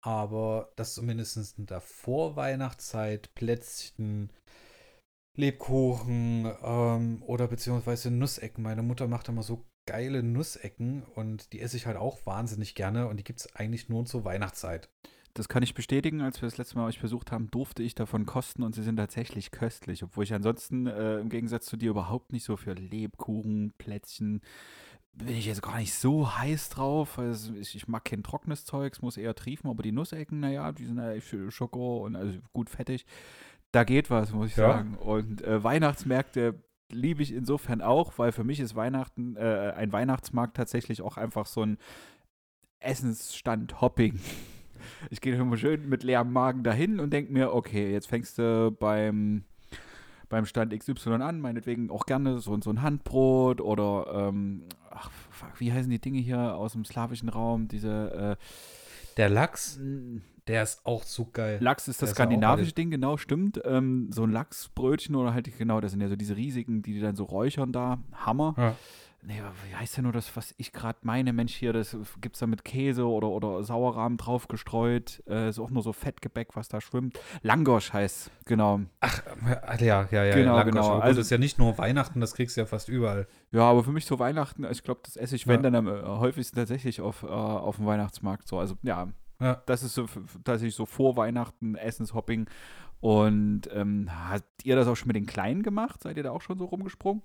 aber 0.00 0.72
das 0.76 0.94
zumindest 0.94 1.58
in 1.58 1.66
der 1.66 1.80
Vorweihnachtszeit 1.80 3.34
Plätzchen, 3.34 4.32
Lebkuchen 5.34 6.52
ähm, 6.62 7.22
oder 7.22 7.46
beziehungsweise 7.48 8.10
Nussecken. 8.10 8.62
Meine 8.62 8.82
Mutter 8.82 9.06
macht 9.06 9.28
immer 9.28 9.42
so 9.42 9.64
geile 9.86 10.22
Nussecken 10.22 11.02
und 11.14 11.52
die 11.52 11.60
esse 11.60 11.76
ich 11.76 11.86
halt 11.86 11.96
auch 11.96 12.26
wahnsinnig 12.26 12.74
gerne 12.74 13.08
und 13.08 13.16
die 13.16 13.24
gibt 13.24 13.40
es 13.40 13.54
eigentlich 13.56 13.88
nur 13.88 14.04
zur 14.04 14.24
Weihnachtszeit. 14.24 14.90
Das 15.34 15.48
kann 15.48 15.62
ich 15.62 15.74
bestätigen. 15.74 16.20
Als 16.20 16.42
wir 16.42 16.48
das 16.48 16.58
letzte 16.58 16.76
Mal 16.76 16.86
euch 16.86 17.00
besucht 17.00 17.30
haben, 17.30 17.50
durfte 17.50 17.82
ich 17.82 17.94
davon 17.94 18.26
kosten 18.26 18.64
und 18.64 18.74
sie 18.74 18.82
sind 18.82 18.96
tatsächlich 18.96 19.52
köstlich. 19.52 20.02
Obwohl 20.02 20.24
ich 20.24 20.34
ansonsten 20.34 20.86
äh, 20.88 21.20
im 21.20 21.28
Gegensatz 21.28 21.66
zu 21.66 21.76
dir 21.76 21.90
überhaupt 21.90 22.32
nicht 22.32 22.44
so 22.44 22.56
für 22.56 22.72
Lebkuchen, 22.72 23.72
Plätzchen, 23.78 24.42
bin 25.18 25.36
ich 25.36 25.46
jetzt 25.46 25.62
gar 25.62 25.78
nicht 25.78 25.94
so 25.94 26.36
heiß 26.36 26.70
drauf. 26.70 27.18
Also 27.18 27.54
ich, 27.54 27.74
ich, 27.74 27.88
mag 27.88 28.04
kein 28.04 28.22
trockenes 28.22 28.64
Zeug, 28.64 28.92
es 28.92 29.02
muss 29.02 29.16
eher 29.16 29.34
triefen, 29.34 29.68
aber 29.68 29.82
die 29.82 29.92
Nussecken, 29.92 30.40
naja, 30.40 30.72
die 30.72 30.86
sind 30.86 30.98
ja 30.98 31.50
Schoko 31.50 32.04
und 32.04 32.16
also 32.16 32.38
gut 32.52 32.70
fettig. 32.70 33.04
Da 33.72 33.84
geht 33.84 34.10
was, 34.10 34.32
muss 34.32 34.50
ich 34.50 34.56
ja. 34.56 34.72
sagen. 34.72 34.94
Und 34.94 35.42
äh, 35.42 35.62
Weihnachtsmärkte 35.62 36.62
liebe 36.90 37.22
ich 37.22 37.32
insofern 37.34 37.82
auch, 37.82 38.18
weil 38.18 38.32
für 38.32 38.44
mich 38.44 38.60
ist 38.60 38.74
Weihnachten, 38.74 39.36
äh, 39.36 39.74
ein 39.76 39.92
Weihnachtsmarkt 39.92 40.56
tatsächlich 40.56 41.02
auch 41.02 41.16
einfach 41.16 41.46
so 41.46 41.62
ein 41.62 41.78
Essensstand-Hopping. 42.80 44.18
Ich 45.10 45.20
gehe 45.20 45.34
immer 45.34 45.56
schön 45.56 45.88
mit 45.88 46.02
leerem 46.04 46.32
Magen 46.32 46.62
dahin 46.62 47.00
und 47.00 47.12
denke 47.12 47.32
mir, 47.32 47.52
okay, 47.52 47.92
jetzt 47.92 48.06
fängst 48.06 48.38
du 48.38 48.70
beim 48.70 49.44
beim 50.28 50.44
Stand 50.44 50.78
XY 50.78 51.14
an, 51.14 51.40
meinetwegen 51.40 51.90
auch 51.90 52.06
gerne 52.06 52.38
so, 52.38 52.58
so 52.60 52.70
ein 52.70 52.82
Handbrot 52.82 53.60
oder, 53.60 54.28
ähm, 54.28 54.64
ach, 54.90 55.10
fuck, 55.30 55.58
wie 55.58 55.72
heißen 55.72 55.90
die 55.90 56.00
Dinge 56.00 56.18
hier 56.18 56.56
aus 56.56 56.72
dem 56.72 56.84
slawischen 56.84 57.28
Raum, 57.28 57.68
diese, 57.68 58.36
äh, 58.38 58.44
Der 59.16 59.28
Lachs, 59.28 59.80
der 60.46 60.62
ist 60.62 60.84
auch 60.84 61.02
so 61.02 61.26
geil. 61.32 61.58
Lachs 61.60 61.88
ist 61.88 62.02
das 62.02 62.10
skandinavische 62.10 62.72
Ding, 62.72 62.90
genau, 62.90 63.16
stimmt. 63.16 63.60
Ähm, 63.64 64.10
so 64.12 64.22
ein 64.22 64.30
Lachsbrötchen 64.30 65.14
oder 65.16 65.34
halt, 65.34 65.56
genau, 65.58 65.80
das 65.80 65.92
sind 65.92 66.00
ja 66.00 66.08
so 66.08 66.16
diese 66.16 66.36
riesigen, 66.36 66.82
die, 66.82 66.94
die 66.94 67.00
dann 67.00 67.16
so 67.16 67.24
räuchern 67.24 67.72
da, 67.72 67.98
Hammer. 68.12 68.54
Ja 68.56 68.76
nee, 69.28 69.40
wie 69.68 69.76
heißt 69.76 69.96
denn 69.96 70.04
nur 70.04 70.12
das, 70.12 70.34
was 70.36 70.54
ich 70.56 70.72
gerade 70.72 70.98
meine? 71.02 71.32
Mensch, 71.32 71.54
hier, 71.54 71.72
das 71.72 71.96
gibt 72.20 72.36
es 72.36 72.40
da 72.40 72.46
mit 72.46 72.64
Käse 72.64 73.06
oder, 73.06 73.28
oder 73.28 73.62
Sauerrahmen 73.62 74.16
drauf 74.16 74.48
gestreut. 74.48 75.22
Äh, 75.28 75.50
ist 75.50 75.58
auch 75.58 75.70
nur 75.70 75.82
so 75.82 75.92
Fettgebäck, 75.92 76.56
was 76.56 76.68
da 76.68 76.80
schwimmt. 76.80 77.20
Langosch 77.42 77.92
heißt, 77.92 78.30
genau. 78.46 78.80
Ach, 79.00 79.22
ja, 79.78 80.08
ja, 80.10 80.24
ja. 80.24 80.34
Genau, 80.34 80.56
Langosch. 80.56 80.72
genau. 80.72 80.98
Also, 80.98 81.18
das 81.18 81.26
ist 81.26 81.30
ja 81.30 81.38
nicht 81.38 81.58
nur 81.58 81.76
Weihnachten, 81.78 82.20
das 82.20 82.34
kriegst 82.34 82.56
du 82.56 82.62
ja 82.62 82.66
fast 82.66 82.88
überall. 82.88 83.28
Ja, 83.52 83.62
aber 83.62 83.84
für 83.84 83.92
mich 83.92 84.06
so 84.06 84.18
Weihnachten, 84.18 84.64
ich 84.64 84.82
glaube, 84.82 85.00
das 85.04 85.16
esse 85.16 85.36
ich, 85.36 85.46
wenn, 85.46 85.62
ja. 85.62 85.70
dann 85.70 85.74
am 85.74 85.88
äh, 85.88 86.02
häufigsten 86.02 86.56
tatsächlich 86.56 87.00
auf, 87.00 87.22
äh, 87.22 87.26
auf 87.26 87.76
dem 87.76 87.86
Weihnachtsmarkt. 87.86 88.48
So, 88.48 88.58
also, 88.58 88.76
ja. 88.82 89.08
Ja. 89.40 89.62
Das 89.66 89.84
ist 89.84 89.94
so 89.94 90.06
tatsächlich 90.42 90.74
so 90.74 90.86
vor 90.86 91.16
Weihnachten 91.16 91.76
Essenshopping. 91.76 92.46
Und 93.00 93.68
ähm, 93.72 94.10
habt 94.10 94.64
ihr 94.64 94.74
das 94.74 94.88
auch 94.88 94.96
schon 94.96 95.06
mit 95.06 95.14
den 95.14 95.26
Kleinen 95.26 95.62
gemacht? 95.62 96.02
Seid 96.02 96.16
ihr 96.16 96.24
da 96.24 96.32
auch 96.32 96.40
schon 96.40 96.58
so 96.58 96.64
rumgesprungen? 96.64 97.22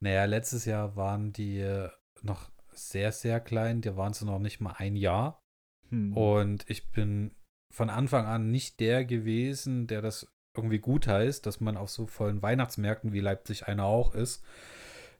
Naja, 0.00 0.24
letztes 0.24 0.64
Jahr 0.64 0.96
waren 0.96 1.32
die 1.32 1.86
noch 2.22 2.50
sehr, 2.72 3.12
sehr 3.12 3.40
klein. 3.40 3.80
Da 3.80 3.96
waren 3.96 4.14
sie 4.14 4.24
noch 4.24 4.38
nicht 4.38 4.60
mal 4.60 4.74
ein 4.78 4.96
Jahr. 4.96 5.42
Hm. 5.90 6.16
Und 6.16 6.64
ich 6.68 6.90
bin 6.90 7.34
von 7.74 7.90
Anfang 7.90 8.26
an 8.26 8.50
nicht 8.50 8.80
der 8.80 9.04
gewesen, 9.04 9.86
der 9.86 10.02
das 10.02 10.32
irgendwie 10.56 10.78
gut 10.78 11.06
heißt, 11.06 11.46
dass 11.46 11.60
man 11.60 11.76
auf 11.76 11.90
so 11.90 12.06
vollen 12.06 12.42
Weihnachtsmärkten, 12.42 13.12
wie 13.12 13.20
Leipzig 13.20 13.68
einer 13.68 13.84
auch 13.84 14.14
ist, 14.14 14.42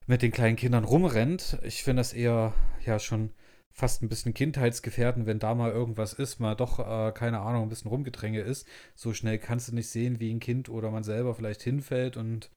mit 0.06 0.22
den 0.22 0.32
kleinen 0.32 0.56
Kindern 0.56 0.84
rumrennt. 0.84 1.58
Ich 1.62 1.84
finde 1.84 2.00
das 2.00 2.12
eher 2.12 2.54
ja 2.84 2.98
schon 2.98 3.30
fast 3.70 4.02
ein 4.02 4.08
bisschen 4.08 4.34
kindheitsgefährdend, 4.34 5.26
wenn 5.26 5.38
da 5.38 5.54
mal 5.54 5.70
irgendwas 5.70 6.12
ist, 6.12 6.40
mal 6.40 6.56
doch, 6.56 6.80
äh, 6.80 7.12
keine 7.12 7.40
Ahnung, 7.40 7.62
ein 7.62 7.68
bisschen 7.68 7.90
Rumgedränge 7.90 8.40
ist. 8.40 8.66
So 8.96 9.14
schnell 9.14 9.38
kannst 9.38 9.68
du 9.68 9.74
nicht 9.74 9.88
sehen, 9.88 10.18
wie 10.18 10.34
ein 10.34 10.40
Kind 10.40 10.68
oder 10.68 10.90
man 10.90 11.04
selber 11.04 11.34
vielleicht 11.34 11.62
hinfällt 11.62 12.16
und 12.16 12.50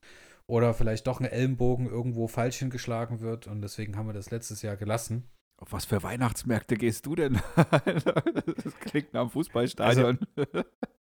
oder 0.52 0.74
vielleicht 0.74 1.08
doch 1.08 1.22
ein 1.22 1.26
Ellenbogen 1.26 1.88
irgendwo 1.88 2.28
falsch 2.28 2.58
hingeschlagen 2.58 3.22
wird 3.22 3.48
und 3.48 3.62
deswegen 3.62 3.96
haben 3.96 4.08
wir 4.08 4.14
das 4.14 4.32
letztes 4.32 4.62
Jahr 4.62 4.76
gelassen. 4.76 5.30
Auf 5.62 5.72
was 5.72 5.86
für 5.86 6.04
Weihnachtsmärkte 6.04 6.76
gehst 6.76 7.06
du 7.06 7.16
denn? 7.16 7.40
das 7.56 8.76
klingt 8.82 9.14
nach 9.14 9.22
einem 9.22 9.30
Fußballstadion. 9.30 10.20
Also, 10.36 10.64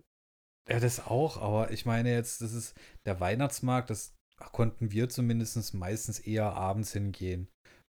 Ja, 0.70 0.79
das 0.79 1.05
auch, 1.05 1.41
aber 1.41 1.72
ich 1.72 1.86
meine 1.86 2.13
jetzt, 2.13 2.39
das 2.39 2.53
ist 2.53 2.77
der 3.05 3.20
Weihnachtsmarkt, 3.20 3.89
das 3.89 4.15
konnten 4.53 4.91
wir 4.91 5.10
zumindest 5.10 5.74
meistens 5.74 6.20
eher 6.20 6.53
abends 6.53 6.93
hingehen. 6.93 7.50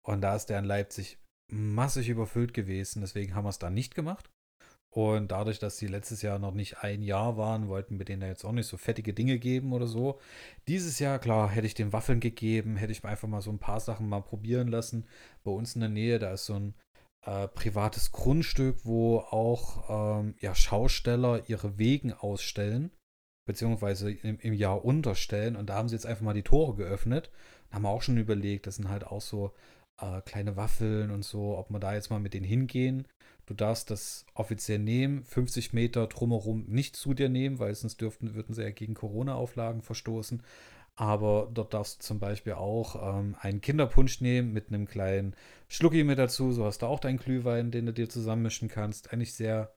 Und 0.04 0.20
da 0.20 0.36
ist 0.36 0.46
der 0.46 0.58
in 0.58 0.66
Leipzig 0.66 1.18
massig 1.50 2.10
überfüllt 2.10 2.52
gewesen, 2.52 3.00
deswegen 3.00 3.34
haben 3.34 3.44
wir 3.44 3.50
es 3.50 3.58
da 3.58 3.70
nicht 3.70 3.94
gemacht. 3.94 4.30
Und 4.96 5.30
dadurch, 5.30 5.58
dass 5.58 5.76
sie 5.76 5.88
letztes 5.88 6.22
Jahr 6.22 6.38
noch 6.38 6.54
nicht 6.54 6.78
ein 6.78 7.02
Jahr 7.02 7.36
waren, 7.36 7.68
wollten 7.68 7.98
wir 7.98 8.06
denen 8.06 8.22
da 8.22 8.28
jetzt 8.28 8.46
auch 8.46 8.52
nicht 8.52 8.66
so 8.66 8.78
fettige 8.78 9.12
Dinge 9.12 9.38
geben 9.38 9.74
oder 9.74 9.86
so. 9.86 10.18
Dieses 10.68 10.98
Jahr, 11.00 11.18
klar, 11.18 11.50
hätte 11.50 11.66
ich 11.66 11.74
den 11.74 11.92
Waffeln 11.92 12.18
gegeben, 12.18 12.76
hätte 12.76 12.92
ich 12.92 13.04
einfach 13.04 13.28
mal 13.28 13.42
so 13.42 13.50
ein 13.50 13.58
paar 13.58 13.78
Sachen 13.78 14.08
mal 14.08 14.22
probieren 14.22 14.68
lassen. 14.68 15.06
Bei 15.44 15.50
uns 15.50 15.74
in 15.74 15.82
der 15.82 15.90
Nähe, 15.90 16.18
da 16.18 16.32
ist 16.32 16.46
so 16.46 16.54
ein 16.54 16.74
äh, 17.26 17.46
privates 17.46 18.10
Grundstück, 18.10 18.86
wo 18.86 19.18
auch 19.18 20.20
ähm, 20.22 20.34
ja, 20.40 20.54
Schausteller 20.54 21.42
ihre 21.46 21.76
Wegen 21.76 22.14
ausstellen, 22.14 22.90
beziehungsweise 23.46 24.10
im, 24.10 24.38
im 24.38 24.54
Jahr 24.54 24.82
unterstellen. 24.82 25.56
Und 25.56 25.68
da 25.68 25.74
haben 25.74 25.90
sie 25.90 25.94
jetzt 25.94 26.06
einfach 26.06 26.24
mal 26.24 26.32
die 26.32 26.42
Tore 26.42 26.74
geöffnet. 26.74 27.30
Da 27.68 27.74
haben 27.74 27.82
wir 27.82 27.90
auch 27.90 28.00
schon 28.00 28.16
überlegt, 28.16 28.66
das 28.66 28.76
sind 28.76 28.88
halt 28.88 29.06
auch 29.06 29.20
so 29.20 29.52
äh, 30.00 30.22
kleine 30.22 30.56
Waffeln 30.56 31.10
und 31.10 31.22
so, 31.22 31.58
ob 31.58 31.68
wir 31.68 31.80
da 31.80 31.92
jetzt 31.92 32.08
mal 32.08 32.18
mit 32.18 32.32
denen 32.32 32.46
hingehen 32.46 33.06
Du 33.46 33.54
darfst 33.54 33.90
das 33.90 34.26
offiziell 34.34 34.80
nehmen, 34.80 35.24
50 35.24 35.72
Meter 35.72 36.08
drumherum 36.08 36.64
nicht 36.66 36.96
zu 36.96 37.14
dir 37.14 37.28
nehmen, 37.28 37.60
weil 37.60 37.74
sonst 37.74 38.00
dürften, 38.00 38.34
würden 38.34 38.54
sie 38.54 38.62
ja 38.62 38.70
gegen 38.70 38.94
Corona-Auflagen 38.94 39.82
verstoßen. 39.82 40.42
Aber 40.96 41.50
dort 41.52 41.74
darfst 41.74 42.02
du 42.02 42.06
zum 42.06 42.18
Beispiel 42.18 42.54
auch 42.54 43.18
ähm, 43.18 43.36
einen 43.38 43.60
Kinderpunsch 43.60 44.20
nehmen 44.20 44.52
mit 44.52 44.68
einem 44.68 44.86
kleinen 44.86 45.36
Schlucki 45.68 46.02
mit 46.04 46.18
dazu. 46.18 46.52
So 46.52 46.64
hast 46.64 46.82
du 46.82 46.86
auch 46.86 46.98
deinen 46.98 47.18
Glühwein, 47.18 47.70
den 47.70 47.86
du 47.86 47.92
dir 47.92 48.08
zusammenmischen 48.08 48.68
kannst. 48.68 49.12
Eigentlich 49.12 49.34
sehr 49.34 49.76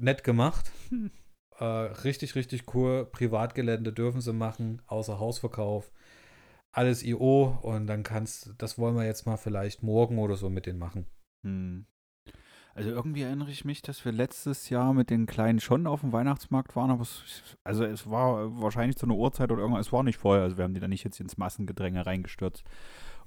nett 0.00 0.24
gemacht. 0.24 0.70
Hm. 0.88 1.10
Äh, 1.58 1.64
richtig, 1.64 2.34
richtig 2.34 2.74
cool. 2.74 3.06
Privatgelände 3.06 3.90
dürfen 3.90 4.20
sie 4.20 4.34
machen, 4.34 4.82
außer 4.88 5.18
Hausverkauf. 5.18 5.90
Alles 6.70 7.02
IO 7.02 7.58
und 7.62 7.86
dann 7.86 8.02
kannst, 8.02 8.52
das 8.58 8.76
wollen 8.76 8.94
wir 8.94 9.06
jetzt 9.06 9.24
mal 9.24 9.38
vielleicht 9.38 9.82
morgen 9.82 10.18
oder 10.18 10.36
so 10.36 10.50
mit 10.50 10.66
denen 10.66 10.78
machen. 10.78 11.06
Hm. 11.46 11.86
Also 12.76 12.90
irgendwie 12.90 13.22
erinnere 13.22 13.50
ich 13.50 13.64
mich, 13.64 13.80
dass 13.80 14.04
wir 14.04 14.12
letztes 14.12 14.68
Jahr 14.68 14.92
mit 14.92 15.08
den 15.08 15.24
Kleinen 15.24 15.60
schon 15.60 15.86
auf 15.86 16.02
dem 16.02 16.12
Weihnachtsmarkt 16.12 16.76
waren, 16.76 16.90
aber 16.90 17.00
es, 17.00 17.56
also 17.64 17.84
es 17.84 18.10
war 18.10 18.60
wahrscheinlich 18.60 18.96
zu 18.96 19.06
einer 19.06 19.14
Uhrzeit 19.14 19.50
oder 19.50 19.62
irgendwas, 19.62 19.86
es 19.86 19.92
war 19.94 20.02
nicht 20.02 20.18
voll, 20.18 20.40
also 20.40 20.58
wir 20.58 20.64
haben 20.64 20.74
die 20.74 20.80
da 20.80 20.86
nicht 20.86 21.02
jetzt 21.02 21.18
ins 21.18 21.38
Massengedränge 21.38 22.04
reingestürzt. 22.04 22.64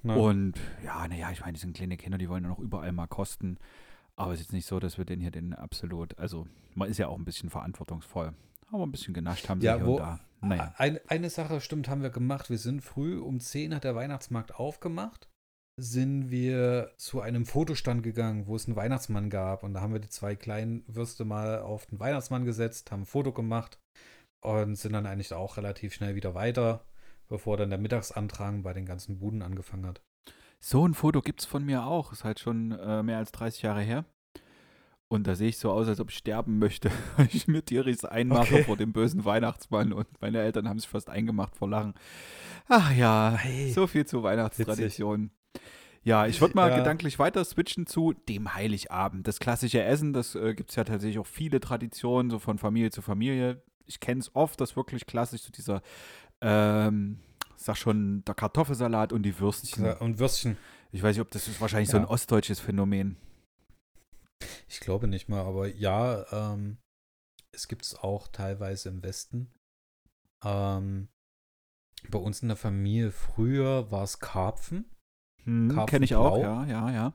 Nein. 0.03 0.17
Und 0.17 0.59
ja, 0.85 1.07
naja, 1.07 1.31
ich 1.31 1.41
meine, 1.41 1.53
die 1.53 1.59
sind 1.59 1.75
kleine 1.75 1.97
Kinder, 1.97 2.19
die 2.19 2.29
wollen 2.29 2.43
ja 2.43 2.49
noch 2.49 2.59
überall 2.59 2.91
mal 2.91 3.07
kosten. 3.07 3.57
Aber 4.15 4.33
es 4.33 4.39
ist 4.39 4.47
jetzt 4.47 4.53
nicht 4.53 4.67
so, 4.67 4.79
dass 4.79 4.99
wir 4.99 5.05
den 5.05 5.19
hier 5.19 5.31
den 5.31 5.55
absolut, 5.55 6.15
also 6.19 6.45
man 6.75 6.87
ist 6.87 6.99
ja 6.99 7.07
auch 7.07 7.17
ein 7.17 7.25
bisschen 7.25 7.49
verantwortungsvoll. 7.49 8.33
Aber 8.71 8.83
ein 8.83 8.91
bisschen 8.91 9.15
genascht 9.15 9.49
haben 9.49 9.61
sie 9.61 9.65
ja, 9.65 9.77
hier 9.77 9.85
wo, 9.87 9.93
und 9.93 9.99
da. 9.99 10.19
Naja. 10.41 10.75
Eine, 10.77 11.01
eine 11.07 11.29
Sache 11.31 11.59
stimmt, 11.59 11.89
haben 11.89 12.03
wir 12.03 12.11
gemacht. 12.11 12.51
Wir 12.51 12.59
sind 12.59 12.81
früh 12.81 13.19
um 13.19 13.39
10 13.39 13.73
hat 13.73 13.83
der 13.83 13.95
Weihnachtsmarkt 13.95 14.53
aufgemacht 14.55 15.27
sind 15.81 16.29
wir 16.29 16.91
zu 16.97 17.21
einem 17.21 17.45
Fotostand 17.45 18.03
gegangen, 18.03 18.47
wo 18.47 18.55
es 18.55 18.67
einen 18.67 18.75
Weihnachtsmann 18.75 19.29
gab. 19.29 19.63
Und 19.63 19.73
da 19.73 19.81
haben 19.81 19.93
wir 19.93 19.99
die 19.99 20.09
zwei 20.09 20.35
kleinen 20.35 20.83
Würste 20.87 21.25
mal 21.25 21.59
auf 21.59 21.85
den 21.85 21.99
Weihnachtsmann 21.99 22.45
gesetzt, 22.45 22.91
haben 22.91 23.03
ein 23.03 23.05
Foto 23.05 23.31
gemacht 23.31 23.79
und 24.41 24.75
sind 24.75 24.93
dann 24.93 25.05
eigentlich 25.05 25.33
auch 25.33 25.57
relativ 25.57 25.93
schnell 25.93 26.15
wieder 26.15 26.35
weiter, 26.35 26.85
bevor 27.27 27.57
dann 27.57 27.69
der 27.69 27.79
Mittagsantrag 27.79 28.61
bei 28.63 28.73
den 28.73 28.85
ganzen 28.85 29.19
Buden 29.19 29.41
angefangen 29.41 29.87
hat. 29.87 30.01
So 30.59 30.85
ein 30.85 30.93
Foto 30.93 31.21
gibt 31.21 31.41
es 31.41 31.45
von 31.45 31.65
mir 31.65 31.85
auch. 31.85 32.11
Ist 32.11 32.23
halt 32.23 32.39
schon 32.39 32.71
äh, 32.71 33.01
mehr 33.01 33.17
als 33.17 33.31
30 33.31 33.61
Jahre 33.61 33.81
her. 33.81 34.05
Und 35.11 35.25
da 35.25 35.33
sehe 35.33 35.49
ich 35.49 35.57
so 35.57 35.71
aus, 35.71 35.87
als 35.87 35.99
ob 35.99 36.11
ich 36.11 36.17
sterben 36.17 36.59
möchte, 36.59 36.91
weil 37.17 37.29
ich 37.31 37.47
mir 37.47 37.63
Tiris 37.65 38.05
einmache 38.05 38.55
okay. 38.55 38.63
vor 38.63 38.77
dem 38.77 38.93
bösen 38.93 39.25
Weihnachtsmann. 39.25 39.91
Und 39.91 40.07
meine 40.21 40.39
Eltern 40.39 40.69
haben 40.69 40.79
sich 40.79 40.89
fast 40.89 41.09
eingemacht 41.09 41.55
vor 41.55 41.69
Lachen. 41.69 41.95
Ach 42.67 42.93
ja, 42.93 43.35
hey, 43.35 43.71
so 43.71 43.87
viel 43.87 44.05
zu 44.05 44.21
Weihnachtstraditionen. 44.21 45.31
Ja, 46.03 46.27
ich 46.27 46.39
würde 46.39 46.55
mal 46.55 46.69
ja. 46.69 46.77
gedanklich 46.77 47.19
weiter 47.19 47.43
switchen 47.43 47.85
zu 47.85 48.13
dem 48.13 48.55
Heiligabend. 48.55 49.27
Das 49.27 49.39
klassische 49.39 49.83
Essen, 49.83 50.13
das 50.13 50.33
äh, 50.35 50.53
gibt 50.55 50.69
es 50.69 50.75
ja 50.75 50.83
tatsächlich 50.83 51.19
auch 51.19 51.27
viele 51.27 51.59
Traditionen, 51.59 52.31
so 52.31 52.39
von 52.39 52.57
Familie 52.57 52.89
zu 52.89 53.01
Familie. 53.01 53.61
Ich 53.85 53.99
kenne 53.99 54.21
es 54.21 54.33
oft, 54.35 54.61
das 54.61 54.75
wirklich 54.75 55.05
klassisch, 55.05 55.41
so 55.41 55.51
dieser, 55.51 55.81
ähm, 56.41 57.19
sag 57.57 57.75
schon, 57.75 58.23
der 58.25 58.35
Kartoffelsalat 58.35 59.11
und 59.11 59.23
die 59.23 59.39
Würstchen. 59.39 59.85
Ja, 59.85 59.97
und 59.97 60.19
Würstchen. 60.19 60.57
Ich 60.91 61.03
weiß 61.03 61.15
nicht, 61.15 61.21
ob 61.21 61.31
das 61.31 61.47
ist 61.47 61.59
wahrscheinlich 61.59 61.89
ja. 61.89 61.93
so 61.93 61.97
ein 61.97 62.05
ostdeutsches 62.05 62.59
Phänomen. 62.59 63.17
Ich 64.67 64.79
glaube 64.79 65.07
nicht 65.07 65.27
mal, 65.27 65.41
aber 65.41 65.67
ja, 65.67 66.25
ähm, 66.31 66.77
es 67.51 67.67
gibt 67.67 67.83
es 67.83 67.95
auch 67.95 68.27
teilweise 68.29 68.89
im 68.89 69.03
Westen. 69.03 69.51
Ähm, 70.43 71.09
bei 72.09 72.19
uns 72.19 72.41
in 72.41 72.47
der 72.47 72.57
Familie 72.57 73.11
früher 73.11 73.91
war 73.91 74.03
es 74.03 74.19
Karpfen. 74.19 74.85
Hm, 75.43 75.85
Kenne 75.85 76.05
ich 76.05 76.15
auch, 76.15 76.37
ja, 76.41 76.65
ja, 76.65 76.91
ja. 76.91 77.13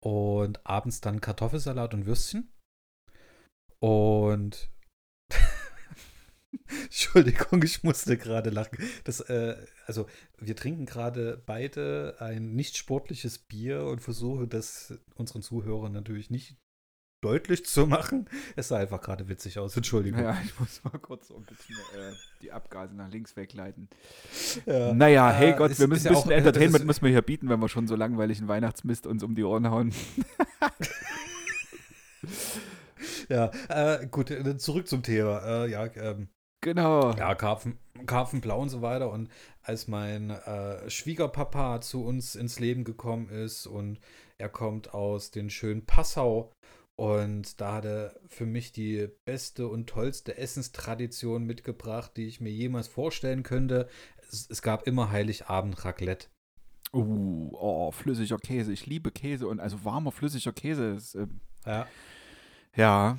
Und 0.00 0.64
abends 0.66 1.00
dann 1.00 1.20
Kartoffelsalat 1.20 1.94
und 1.94 2.06
Würstchen. 2.06 2.52
Und 3.78 4.70
Entschuldigung, 6.84 7.62
ich 7.62 7.82
musste 7.82 8.16
gerade 8.16 8.50
lachen. 8.50 8.78
Das, 9.04 9.20
äh, 9.20 9.56
also, 9.86 10.06
wir 10.38 10.56
trinken 10.56 10.86
gerade 10.86 11.42
beide 11.44 12.16
ein 12.20 12.54
nicht 12.54 12.76
sportliches 12.76 13.38
Bier 13.38 13.84
und 13.84 14.00
versuchen 14.00 14.48
das 14.48 14.98
unseren 15.14 15.42
Zuhörern 15.42 15.92
natürlich 15.92 16.30
nicht 16.30 16.56
deutlich 17.20 17.64
zu 17.64 17.86
machen. 17.86 18.28
Es 18.56 18.68
sah 18.68 18.78
einfach 18.78 19.00
gerade 19.00 19.28
witzig 19.28 19.58
aus, 19.58 19.76
Entschuldigung. 19.76 20.22
Ja, 20.22 20.36
ich 20.44 20.58
muss 20.60 20.82
mal 20.84 20.98
kurz 20.98 21.28
so 21.28 21.36
ein 21.36 21.44
bisschen 21.44 21.76
äh, 21.96 22.12
die 22.42 22.52
Abgase 22.52 22.94
nach 22.94 23.10
links 23.10 23.36
wegleiten. 23.36 23.88
Ja. 24.66 24.92
Naja, 24.92 25.32
hey 25.32 25.54
Gott, 25.54 25.70
ist, 25.70 25.80
wir 25.80 25.88
müssen 25.88 26.08
ein 26.08 26.14
bisschen 26.14 26.30
ja 26.30 26.36
auch, 26.36 26.38
Entertainment 26.38 26.86
müssen 26.86 27.02
wir 27.02 27.10
hier 27.10 27.22
bieten, 27.22 27.48
wenn 27.48 27.60
wir 27.60 27.68
schon 27.68 27.86
so 27.86 27.96
langweiligen 27.96 28.48
Weihnachtsmist 28.48 29.06
uns 29.06 29.22
um 29.22 29.34
die 29.34 29.44
Ohren 29.44 29.70
hauen. 29.70 29.94
ja, 33.28 33.50
äh, 33.68 34.06
gut, 34.06 34.30
äh, 34.30 34.56
zurück 34.58 34.88
zum 34.88 35.02
Thema. 35.02 35.64
Äh, 35.64 35.70
ja, 35.70 35.86
ähm, 35.96 36.28
Genau. 36.66 37.12
Ja, 37.12 37.36
Karpfen, 37.36 37.78
Karpfenblau 38.06 38.60
und 38.60 38.70
so 38.70 38.82
weiter. 38.82 39.12
Und 39.12 39.30
als 39.62 39.86
mein 39.86 40.30
äh, 40.30 40.90
Schwiegerpapa 40.90 41.80
zu 41.80 42.04
uns 42.04 42.34
ins 42.34 42.58
Leben 42.58 42.82
gekommen 42.82 43.28
ist 43.28 43.66
und 43.66 44.00
er 44.38 44.48
kommt 44.48 44.92
aus 44.92 45.30
den 45.30 45.48
schönen 45.48 45.86
Passau 45.86 46.50
und 46.96 47.60
da 47.60 47.74
hat 47.74 47.84
er 47.84 48.14
für 48.26 48.46
mich 48.46 48.72
die 48.72 49.08
beste 49.26 49.68
und 49.68 49.86
tollste 49.86 50.38
Essenstradition 50.38 51.44
mitgebracht, 51.44 52.12
die 52.16 52.26
ich 52.26 52.40
mir 52.40 52.50
jemals 52.50 52.88
vorstellen 52.88 53.42
könnte. 53.42 53.88
Es, 54.30 54.48
es 54.50 54.62
gab 54.62 54.86
immer 54.86 55.10
Heiligabend 55.10 55.84
Raclette. 55.84 56.28
Uh, 56.94 57.50
oh, 57.52 57.90
flüssiger 57.92 58.38
Käse. 58.38 58.72
Ich 58.72 58.86
liebe 58.86 59.10
Käse 59.10 59.46
und 59.46 59.60
also 59.60 59.84
warmer 59.84 60.10
flüssiger 60.10 60.52
Käse. 60.52 60.92
Ist, 60.92 61.14
äh, 61.14 61.26
ja. 61.66 61.86
Ja, 62.74 63.18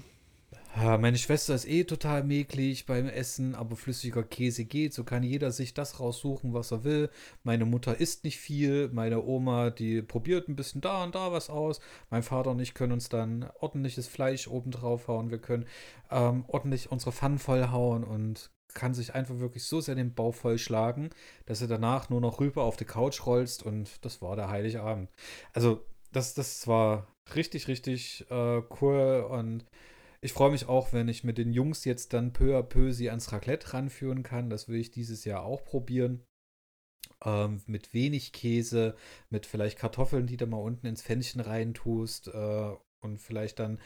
meine 0.77 1.17
Schwester 1.17 1.55
ist 1.55 1.67
eh 1.67 1.85
total 1.85 2.23
mäglich 2.23 2.85
beim 2.85 3.07
Essen, 3.07 3.55
aber 3.55 3.75
flüssiger 3.75 4.23
Käse 4.23 4.65
geht. 4.65 4.93
So 4.93 5.03
kann 5.03 5.23
jeder 5.23 5.51
sich 5.51 5.73
das 5.73 5.99
raussuchen, 5.99 6.53
was 6.53 6.71
er 6.71 6.83
will. 6.83 7.09
Meine 7.43 7.65
Mutter 7.65 7.99
isst 7.99 8.23
nicht 8.23 8.37
viel. 8.37 8.89
Meine 8.89 9.23
Oma, 9.23 9.71
die 9.71 10.01
probiert 10.01 10.47
ein 10.47 10.55
bisschen 10.55 10.81
da 10.81 11.03
und 11.03 11.15
da 11.15 11.31
was 11.31 11.49
aus. 11.49 11.79
Mein 12.09 12.21
Vater 12.21 12.51
und 12.51 12.59
ich 12.59 12.73
können 12.73 12.93
uns 12.93 13.09
dann 13.09 13.49
ordentliches 13.59 14.07
Fleisch 14.07 14.47
oben 14.47 14.71
drauf 14.71 15.07
hauen. 15.07 15.31
Wir 15.31 15.39
können 15.39 15.65
ähm, 16.11 16.45
ordentlich 16.47 16.91
unsere 16.91 17.11
Pfannen 17.11 17.39
vollhauen 17.39 18.03
und 18.03 18.51
kann 18.73 18.93
sich 18.93 19.15
einfach 19.15 19.39
wirklich 19.39 19.63
so 19.63 19.81
sehr 19.81 19.95
den 19.95 20.13
Bauch 20.13 20.35
vollschlagen, 20.35 21.09
dass 21.47 21.61
er 21.61 21.67
danach 21.67 22.09
nur 22.09 22.21
noch 22.21 22.39
rüber 22.39 22.63
auf 22.63 22.77
die 22.77 22.85
Couch 22.85 23.25
rollst 23.25 23.63
und 23.63 24.05
das 24.05 24.21
war 24.21 24.35
der 24.35 24.49
heilige 24.49 24.83
Abend. 24.83 25.09
Also, 25.53 25.81
das, 26.11 26.35
das 26.35 26.67
war 26.67 27.07
richtig, 27.35 27.67
richtig 27.67 28.25
äh, 28.29 28.61
cool 28.81 29.25
und 29.29 29.65
ich 30.27 30.33
freue 30.33 30.51
mich 30.51 30.67
auch, 30.67 30.91
wenn 30.91 31.07
ich 31.07 31.23
mit 31.23 31.37
den 31.37 31.53
Jungs 31.53 31.85
jetzt 31.85 32.11
dann 32.11 32.33
peu 32.33 32.57
à 32.57 32.61
peu 32.61 32.91
sie 32.91 33.09
ans 33.09 33.31
Raclette 33.31 33.73
ranführen 33.73 34.23
kann. 34.23 34.49
Das 34.49 34.67
will 34.67 34.77
ich 34.77 34.91
dieses 34.91 35.23
Jahr 35.23 35.45
auch 35.45 35.63
probieren. 35.63 36.21
Ähm, 37.23 37.61
mit 37.65 37.93
wenig 37.93 38.33
Käse, 38.33 38.97
mit 39.29 39.45
vielleicht 39.45 39.79
Kartoffeln, 39.79 40.27
die 40.27 40.35
du 40.35 40.45
mal 40.45 40.57
unten 40.57 40.85
ins 40.85 41.01
Pfännchen 41.01 41.39
reintust 41.39 42.27
äh, 42.27 42.71
und 42.99 43.19
vielleicht 43.19 43.59
dann 43.59 43.79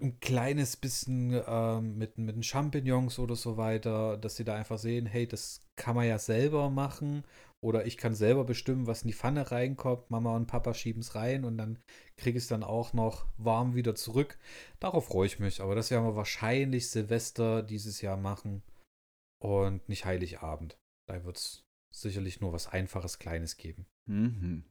ein 0.00 0.20
kleines 0.20 0.76
bisschen 0.76 1.40
ähm, 1.46 1.98
mit, 1.98 2.18
mit 2.18 2.36
den 2.36 2.42
Champignons 2.42 3.18
oder 3.18 3.36
so 3.36 3.56
weiter, 3.56 4.16
dass 4.16 4.36
sie 4.36 4.44
da 4.44 4.54
einfach 4.54 4.78
sehen, 4.78 5.06
hey, 5.06 5.26
das 5.26 5.60
kann 5.76 5.94
man 5.94 6.06
ja 6.06 6.18
selber 6.18 6.70
machen 6.70 7.24
oder 7.60 7.86
ich 7.86 7.96
kann 7.96 8.14
selber 8.14 8.44
bestimmen, 8.44 8.86
was 8.88 9.02
in 9.02 9.08
die 9.08 9.14
Pfanne 9.14 9.50
reinkommt. 9.50 10.10
Mama 10.10 10.34
und 10.34 10.46
Papa 10.46 10.74
schieben 10.74 11.00
es 11.00 11.14
rein 11.14 11.44
und 11.44 11.56
dann 11.58 11.78
kriege 12.16 12.36
ich 12.36 12.44
es 12.44 12.48
dann 12.48 12.64
auch 12.64 12.92
noch 12.92 13.26
warm 13.36 13.74
wieder 13.76 13.94
zurück. 13.94 14.38
Darauf 14.80 15.06
freue 15.06 15.26
ich 15.26 15.38
mich. 15.38 15.60
Aber 15.60 15.74
das 15.74 15.90
werden 15.90 16.04
wir 16.04 16.16
wahrscheinlich 16.16 16.90
Silvester 16.90 17.62
dieses 17.62 18.00
Jahr 18.02 18.16
machen 18.16 18.62
und 19.40 19.88
nicht 19.88 20.04
Heiligabend. 20.04 20.76
Da 21.06 21.24
wird 21.24 21.36
es 21.36 21.64
sicherlich 21.92 22.40
nur 22.40 22.52
was 22.52 22.66
Einfaches, 22.66 23.20
Kleines 23.20 23.56
geben. 23.56 23.86
Mhm. 24.06 24.64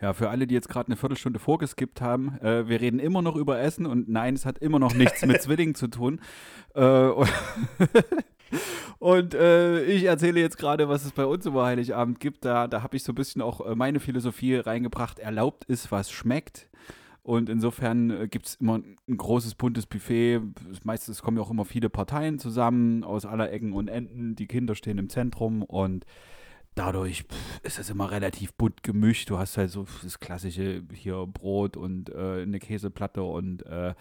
Ja, 0.00 0.12
für 0.12 0.28
alle, 0.28 0.46
die 0.46 0.54
jetzt 0.54 0.68
gerade 0.68 0.88
eine 0.88 0.96
Viertelstunde 0.96 1.38
vorgeskippt 1.38 2.02
haben, 2.02 2.38
äh, 2.40 2.68
wir 2.68 2.80
reden 2.80 2.98
immer 2.98 3.22
noch 3.22 3.34
über 3.34 3.58
Essen 3.58 3.86
und 3.86 4.08
nein, 4.08 4.34
es 4.34 4.44
hat 4.44 4.58
immer 4.58 4.78
noch 4.78 4.94
nichts 4.94 5.24
mit 5.24 5.40
Zwillingen 5.42 5.74
zu 5.74 5.88
tun. 5.88 6.20
Äh, 6.74 6.84
und 6.84 7.32
und 8.98 9.34
äh, 9.34 9.82
ich 9.84 10.04
erzähle 10.04 10.40
jetzt 10.40 10.58
gerade, 10.58 10.88
was 10.88 11.04
es 11.04 11.12
bei 11.12 11.24
uns 11.24 11.46
über 11.46 11.64
Heiligabend 11.64 12.20
gibt. 12.20 12.44
Da, 12.44 12.68
da 12.68 12.82
habe 12.82 12.96
ich 12.96 13.04
so 13.04 13.12
ein 13.12 13.14
bisschen 13.14 13.40
auch 13.40 13.64
äh, 13.64 13.74
meine 13.74 13.98
Philosophie 13.98 14.56
reingebracht. 14.56 15.18
Erlaubt 15.18 15.64
ist, 15.64 15.90
was 15.90 16.10
schmeckt. 16.10 16.68
Und 17.22 17.48
insofern 17.48 18.10
äh, 18.10 18.28
gibt 18.28 18.46
es 18.46 18.54
immer 18.56 18.78
ein 19.08 19.16
großes, 19.16 19.54
buntes 19.56 19.86
Buffet. 19.86 20.42
Meistens 20.84 21.22
kommen 21.22 21.38
ja 21.38 21.42
auch 21.42 21.50
immer 21.50 21.64
viele 21.64 21.88
Parteien 21.88 22.38
zusammen 22.38 23.02
aus 23.02 23.26
aller 23.26 23.50
Ecken 23.50 23.72
und 23.72 23.88
Enden. 23.88 24.36
Die 24.36 24.46
Kinder 24.46 24.74
stehen 24.74 24.98
im 24.98 25.08
Zentrum 25.08 25.62
und 25.62 26.04
dadurch 26.76 27.24
pff, 27.24 27.60
ist 27.64 27.78
es 27.78 27.90
immer 27.90 28.10
relativ 28.10 28.54
bunt 28.54 28.84
gemischt. 28.84 29.30
Du 29.30 29.38
hast 29.38 29.56
halt 29.56 29.70
so 29.70 29.86
das 30.02 30.20
klassische 30.20 30.84
hier 30.92 31.26
Brot 31.26 31.76
und 31.76 32.10
äh, 32.10 32.42
eine 32.42 32.60
Käseplatte 32.60 33.22
und 33.22 33.66
äh, 33.66 33.94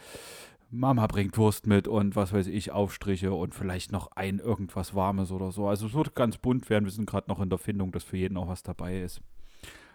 Mama 0.69 1.07
bringt 1.07 1.37
Wurst 1.37 1.67
mit 1.67 1.87
und 1.87 2.15
was 2.15 2.33
weiß 2.33 2.47
ich, 2.47 2.71
Aufstriche 2.71 3.33
und 3.33 3.55
vielleicht 3.55 3.91
noch 3.91 4.11
ein 4.11 4.39
irgendwas 4.39 4.93
Warmes 4.93 5.31
oder 5.31 5.51
so. 5.51 5.67
Also 5.67 5.87
es 5.87 5.93
wird 5.93 6.15
ganz 6.15 6.37
bunt 6.37 6.69
werden. 6.69 6.85
Wir 6.85 6.91
sind 6.91 7.09
gerade 7.09 7.29
noch 7.29 7.39
in 7.39 7.49
der 7.49 7.59
Findung, 7.59 7.91
dass 7.91 8.03
für 8.03 8.17
jeden 8.17 8.37
auch 8.37 8.47
was 8.47 8.63
dabei 8.63 9.01
ist. 9.01 9.21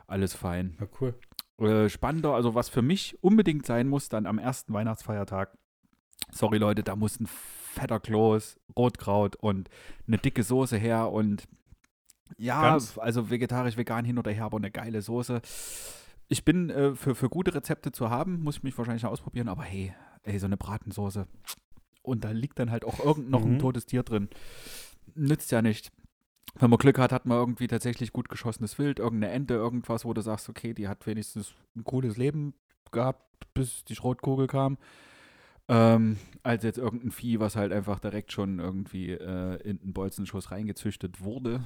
Alles 0.06 0.34
fein. 0.34 0.76
Ja, 0.80 0.86
cool. 1.00 1.14
Äh, 1.58 1.88
spannender, 1.90 2.34
also 2.34 2.54
was 2.54 2.68
für 2.68 2.82
mich 2.82 3.22
unbedingt 3.22 3.66
sein 3.66 3.88
muss, 3.88 4.08
dann 4.08 4.26
am 4.26 4.38
ersten 4.38 4.72
Weihnachtsfeiertag. 4.72 5.56
Sorry 6.32 6.58
Leute, 6.58 6.82
da 6.82 6.96
muss 6.96 7.20
ein 7.20 7.26
fetter 7.26 8.00
Kloß, 8.00 8.58
Rotkraut 8.76 9.36
und 9.36 9.68
eine 10.06 10.18
dicke 10.18 10.42
Soße 10.42 10.76
her 10.76 11.10
und 11.10 11.46
ja, 12.38 12.60
Ganz? 12.62 12.98
also 12.98 13.30
vegetarisch, 13.30 13.76
vegan 13.76 14.04
hin 14.04 14.18
oder 14.18 14.30
her, 14.30 14.44
aber 14.44 14.58
eine 14.58 14.70
geile 14.70 15.02
Soße. 15.02 15.40
Ich 16.28 16.44
bin 16.44 16.70
äh, 16.70 16.94
für, 16.94 17.14
für 17.14 17.28
gute 17.28 17.54
Rezepte 17.54 17.92
zu 17.92 18.10
haben, 18.10 18.42
muss 18.42 18.58
ich 18.58 18.62
mich 18.62 18.76
wahrscheinlich 18.78 19.02
noch 19.02 19.10
ausprobieren, 19.10 19.48
aber 19.48 19.62
hey, 19.62 19.94
ey, 20.22 20.38
so 20.38 20.46
eine 20.46 20.56
Bratensoße. 20.56 21.26
Und 22.02 22.24
da 22.24 22.30
liegt 22.30 22.58
dann 22.58 22.70
halt 22.70 22.84
auch 22.84 23.04
irgend 23.04 23.30
noch 23.30 23.42
ein 23.44 23.54
Mhm. 23.54 23.58
totes 23.58 23.86
Tier 23.86 24.02
drin. 24.02 24.28
Nützt 25.14 25.50
ja 25.50 25.60
nicht. 25.60 25.90
Wenn 26.58 26.70
man 26.70 26.78
Glück 26.78 26.98
hat, 26.98 27.12
hat 27.12 27.26
man 27.26 27.38
irgendwie 27.38 27.66
tatsächlich 27.66 28.12
gut 28.12 28.28
geschossenes 28.28 28.78
Wild, 28.78 28.98
irgendeine 28.98 29.32
Ente, 29.32 29.54
irgendwas, 29.54 30.04
wo 30.04 30.12
du 30.14 30.20
sagst, 30.20 30.48
okay, 30.48 30.72
die 30.74 30.88
hat 30.88 31.06
wenigstens 31.06 31.52
ein 31.76 31.84
cooles 31.84 32.16
Leben 32.16 32.54
gehabt, 32.90 33.22
bis 33.54 33.84
die 33.84 33.94
Schrotkugel 33.94 34.46
kam. 34.46 34.78
Ähm, 35.68 36.16
als 36.42 36.64
jetzt 36.64 36.78
irgendein 36.78 37.12
Vieh, 37.12 37.38
was 37.38 37.54
halt 37.54 37.72
einfach 37.72 38.00
direkt 38.00 38.32
schon 38.32 38.58
irgendwie 38.58 39.10
äh, 39.12 39.56
in 39.62 39.78
den 39.78 39.92
Bolzenschuss 39.92 40.50
reingezüchtet 40.50 41.20
wurde. 41.22 41.62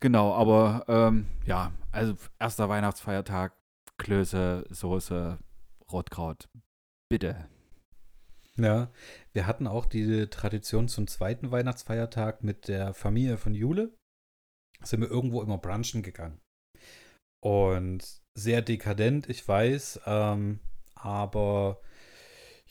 Genau, 0.00 0.34
aber 0.34 0.84
ähm, 0.88 1.26
ja, 1.46 1.72
also 1.92 2.14
erster 2.38 2.68
Weihnachtsfeiertag, 2.68 3.56
Klöße, 3.98 4.66
Soße, 4.70 5.38
Rotkraut. 5.90 6.48
Bitte. 7.08 7.48
Ja, 8.56 8.90
wir 9.32 9.46
hatten 9.46 9.66
auch 9.66 9.86
die 9.86 10.28
Tradition 10.28 10.88
zum 10.88 11.06
zweiten 11.06 11.50
Weihnachtsfeiertag 11.50 12.44
mit 12.44 12.68
der 12.68 12.94
Familie 12.94 13.36
von 13.36 13.54
Jule. 13.54 13.92
Sind 14.82 15.00
wir 15.00 15.10
irgendwo 15.10 15.42
immer 15.42 15.58
brunchen 15.58 16.02
gegangen. 16.02 16.40
Und 17.42 18.22
sehr 18.34 18.62
dekadent, 18.62 19.28
ich 19.28 19.46
weiß, 19.46 20.00
ähm, 20.06 20.60
aber 20.94 21.80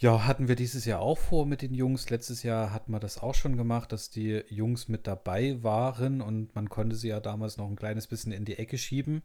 ja, 0.03 0.25
hatten 0.25 0.49
wir 0.49 0.55
dieses 0.55 0.83
Jahr 0.83 0.99
auch 0.99 1.17
vor 1.17 1.45
mit 1.45 1.61
den 1.61 1.73
Jungs. 1.73 2.09
Letztes 2.09 2.43
Jahr 2.43 2.73
hatten 2.73 2.91
wir 2.91 2.99
das 2.99 3.19
auch 3.19 3.33
schon 3.33 3.55
gemacht, 3.55 3.93
dass 3.93 4.09
die 4.09 4.43
Jungs 4.49 4.89
mit 4.89 5.07
dabei 5.07 5.63
waren 5.63 6.21
und 6.21 6.53
man 6.55 6.67
konnte 6.67 6.97
sie 6.97 7.07
ja 7.07 7.21
damals 7.21 7.55
noch 7.55 7.69
ein 7.69 7.77
kleines 7.77 8.07
bisschen 8.07 8.33
in 8.33 8.43
die 8.43 8.57
Ecke 8.57 8.77
schieben. 8.77 9.23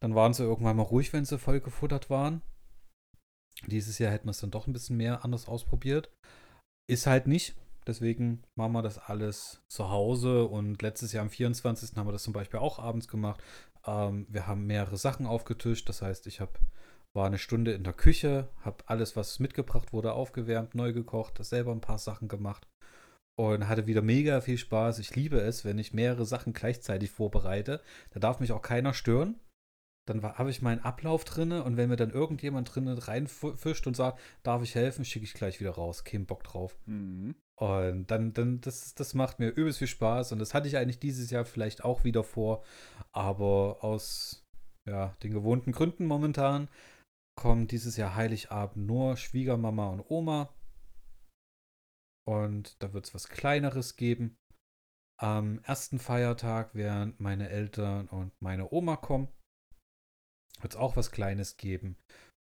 Dann 0.00 0.16
waren 0.16 0.34
sie 0.34 0.42
irgendwann 0.42 0.76
mal 0.76 0.82
ruhig, 0.82 1.12
wenn 1.12 1.24
sie 1.24 1.38
voll 1.38 1.60
gefuttert 1.60 2.10
waren. 2.10 2.42
Dieses 3.66 4.00
Jahr 4.00 4.10
hätten 4.10 4.26
wir 4.26 4.32
es 4.32 4.40
dann 4.40 4.50
doch 4.50 4.66
ein 4.66 4.72
bisschen 4.72 4.96
mehr 4.96 5.24
anders 5.24 5.46
ausprobiert. 5.46 6.10
Ist 6.90 7.06
halt 7.06 7.28
nicht. 7.28 7.54
Deswegen 7.86 8.42
machen 8.56 8.72
wir 8.72 8.82
das 8.82 8.98
alles 8.98 9.62
zu 9.68 9.90
Hause. 9.90 10.44
Und 10.44 10.82
letztes 10.82 11.12
Jahr 11.12 11.22
am 11.22 11.30
24. 11.30 11.96
haben 11.96 12.08
wir 12.08 12.12
das 12.12 12.24
zum 12.24 12.32
Beispiel 12.32 12.58
auch 12.58 12.80
abends 12.80 13.06
gemacht. 13.06 13.40
Ähm, 13.86 14.26
wir 14.28 14.48
haben 14.48 14.66
mehrere 14.66 14.96
Sachen 14.96 15.24
aufgetischt. 15.24 15.88
Das 15.88 16.02
heißt, 16.02 16.26
ich 16.26 16.40
hab, 16.40 16.58
war 17.14 17.26
eine 17.26 17.38
Stunde 17.38 17.72
in 17.72 17.84
der 17.84 17.92
Küche, 17.92 18.48
habe 18.60 18.84
alles, 18.86 19.16
was 19.16 19.38
mitgebracht 19.38 19.92
wurde, 19.92 20.12
aufgewärmt, 20.12 20.74
neu 20.74 20.92
gekocht, 20.92 21.42
selber 21.44 21.72
ein 21.72 21.80
paar 21.80 21.98
Sachen 21.98 22.28
gemacht. 22.28 22.66
Und 23.36 23.68
hatte 23.68 23.88
wieder 23.88 24.02
mega 24.02 24.40
viel 24.40 24.58
Spaß. 24.58 25.00
Ich 25.00 25.16
liebe 25.16 25.40
es, 25.40 25.64
wenn 25.64 25.78
ich 25.78 25.92
mehrere 25.92 26.24
Sachen 26.24 26.52
gleichzeitig 26.52 27.10
vorbereite. 27.10 27.80
Da 28.10 28.20
darf 28.20 28.38
mich 28.38 28.52
auch 28.52 28.62
keiner 28.62 28.94
stören 28.94 29.40
dann 30.06 30.22
habe 30.22 30.50
ich 30.50 30.60
meinen 30.60 30.80
Ablauf 30.80 31.24
drinne 31.24 31.64
und 31.64 31.76
wenn 31.76 31.88
mir 31.88 31.96
dann 31.96 32.10
irgendjemand 32.10 32.74
drinnen 32.74 32.98
reinfischt 32.98 33.86
und 33.86 33.96
sagt, 33.96 34.20
darf 34.42 34.62
ich 34.62 34.74
helfen, 34.74 35.04
schicke 35.04 35.24
ich 35.24 35.34
gleich 35.34 35.60
wieder 35.60 35.70
raus. 35.70 36.04
Kein 36.04 36.26
Bock 36.26 36.44
drauf. 36.44 36.76
Mhm. 36.86 37.34
Und 37.56 38.10
dann, 38.10 38.34
dann 38.34 38.60
das, 38.60 38.94
das 38.94 39.14
macht 39.14 39.38
mir 39.38 39.48
übelst 39.48 39.78
viel 39.78 39.88
Spaß 39.88 40.32
und 40.32 40.40
das 40.40 40.52
hatte 40.52 40.68
ich 40.68 40.76
eigentlich 40.76 40.98
dieses 40.98 41.30
Jahr 41.30 41.44
vielleicht 41.44 41.84
auch 41.84 42.04
wieder 42.04 42.24
vor, 42.24 42.62
aber 43.12 43.78
aus 43.80 44.44
ja, 44.86 45.16
den 45.22 45.32
gewohnten 45.32 45.72
Gründen 45.72 46.06
momentan 46.06 46.68
kommt 47.36 47.72
dieses 47.72 47.96
Jahr 47.96 48.14
Heiligabend 48.14 48.86
nur 48.86 49.16
Schwiegermama 49.16 49.88
und 49.88 50.04
Oma. 50.08 50.54
Und 52.26 52.82
da 52.82 52.92
wird 52.92 53.06
es 53.06 53.14
was 53.14 53.28
Kleineres 53.28 53.96
geben. 53.96 54.36
Am 55.20 55.60
ersten 55.60 55.98
Feiertag 55.98 56.74
werden 56.74 57.14
meine 57.18 57.48
Eltern 57.50 58.08
und 58.08 58.32
meine 58.40 58.72
Oma 58.72 58.96
kommen 58.96 59.28
wird 60.60 60.74
es 60.74 60.80
auch 60.80 60.96
was 60.96 61.10
Kleines 61.10 61.56
geben. 61.56 61.96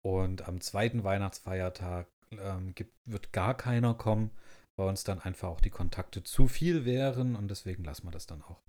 Und 0.04 0.47
am 0.47 0.62
zweiten 0.62 1.04
Weihnachtsfeiertag 1.04 2.08
ähm, 2.32 2.73
gibt, 2.76 2.93
wird 3.06 3.32
gar 3.32 3.56
keiner 3.56 3.93
kommen, 3.93 4.32
weil 4.76 4.89
uns 4.89 5.04
dann 5.04 5.19
einfach 5.19 5.50
auch 5.50 5.62
die 5.62 5.69
Kontakte 5.69 6.23
zu 6.23 6.47
viel 6.47 6.86
wären 6.86 7.36
und 7.36 7.50
deswegen 7.50 7.84
lassen 7.84 8.06
wir 8.06 8.12
das 8.12 8.26
dann 8.26 8.41
auch. 8.41 8.62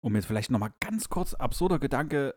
Um 0.00 0.14
jetzt 0.14 0.26
vielleicht 0.26 0.50
nochmal 0.50 0.72
ganz 0.80 1.08
kurz 1.08 1.34
absurder 1.34 1.78
Gedanke 1.78 2.34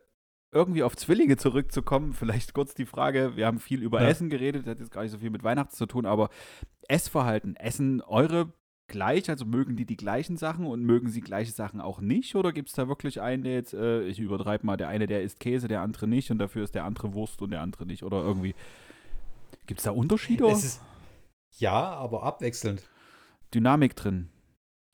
irgendwie 0.51 0.83
auf 0.83 0.95
Zwillinge 0.97 1.37
zurückzukommen, 1.37 2.13
vielleicht 2.13 2.53
kurz 2.53 2.73
die 2.73 2.85
Frage, 2.85 3.35
wir 3.35 3.45
haben 3.45 3.59
viel 3.59 3.81
über 3.81 4.01
Ja. 4.01 4.09
Essen 4.09 4.29
geredet, 4.29 4.63
das 4.65 4.71
hat 4.71 4.79
jetzt 4.79 4.91
gar 4.91 5.03
nicht 5.03 5.11
so 5.11 5.17
viel 5.17 5.29
mit 5.29 5.43
Weihnachten 5.43 5.73
zu 5.73 5.85
tun, 5.85 6.05
aber 6.05 6.29
Essverhalten, 6.87 7.55
essen 7.55 8.01
eure 8.01 8.51
gleich, 8.87 9.29
also 9.29 9.45
mögen 9.45 9.77
die 9.77 9.85
die 9.85 9.95
gleichen 9.95 10.35
Sachen 10.35 10.65
und 10.65 10.83
mögen 10.83 11.09
sie 11.09 11.21
gleiche 11.21 11.53
Sachen 11.53 11.79
auch 11.79 12.01
nicht? 12.01 12.35
Oder 12.35 12.51
gibt 12.51 12.67
es 12.67 12.75
da 12.75 12.89
wirklich 12.89 13.21
einen, 13.21 13.43
der 13.43 13.53
jetzt, 13.53 13.73
äh, 13.73 14.03
ich 14.03 14.19
übertreibe 14.19 14.65
mal, 14.65 14.75
der 14.75 14.89
eine, 14.89 15.07
der 15.07 15.23
isst 15.23 15.39
Käse, 15.39 15.69
der 15.69 15.81
andere 15.81 16.07
nicht 16.07 16.29
und 16.29 16.39
dafür 16.39 16.63
ist 16.63 16.75
der 16.75 16.83
andere 16.83 17.13
Wurst 17.13 17.41
und 17.41 17.51
der 17.51 17.61
andere 17.61 17.85
nicht? 17.85 18.03
Oder 18.03 18.21
irgendwie, 18.21 18.53
gibt 19.65 19.79
es 19.79 19.85
da 19.85 19.91
Unterschiede? 19.91 20.45
Es 20.47 20.65
ist, 20.65 20.81
ja, 21.57 21.71
aber 21.71 22.23
abwechselnd. 22.23 22.83
Dynamik 23.53 23.95
drin? 23.95 24.27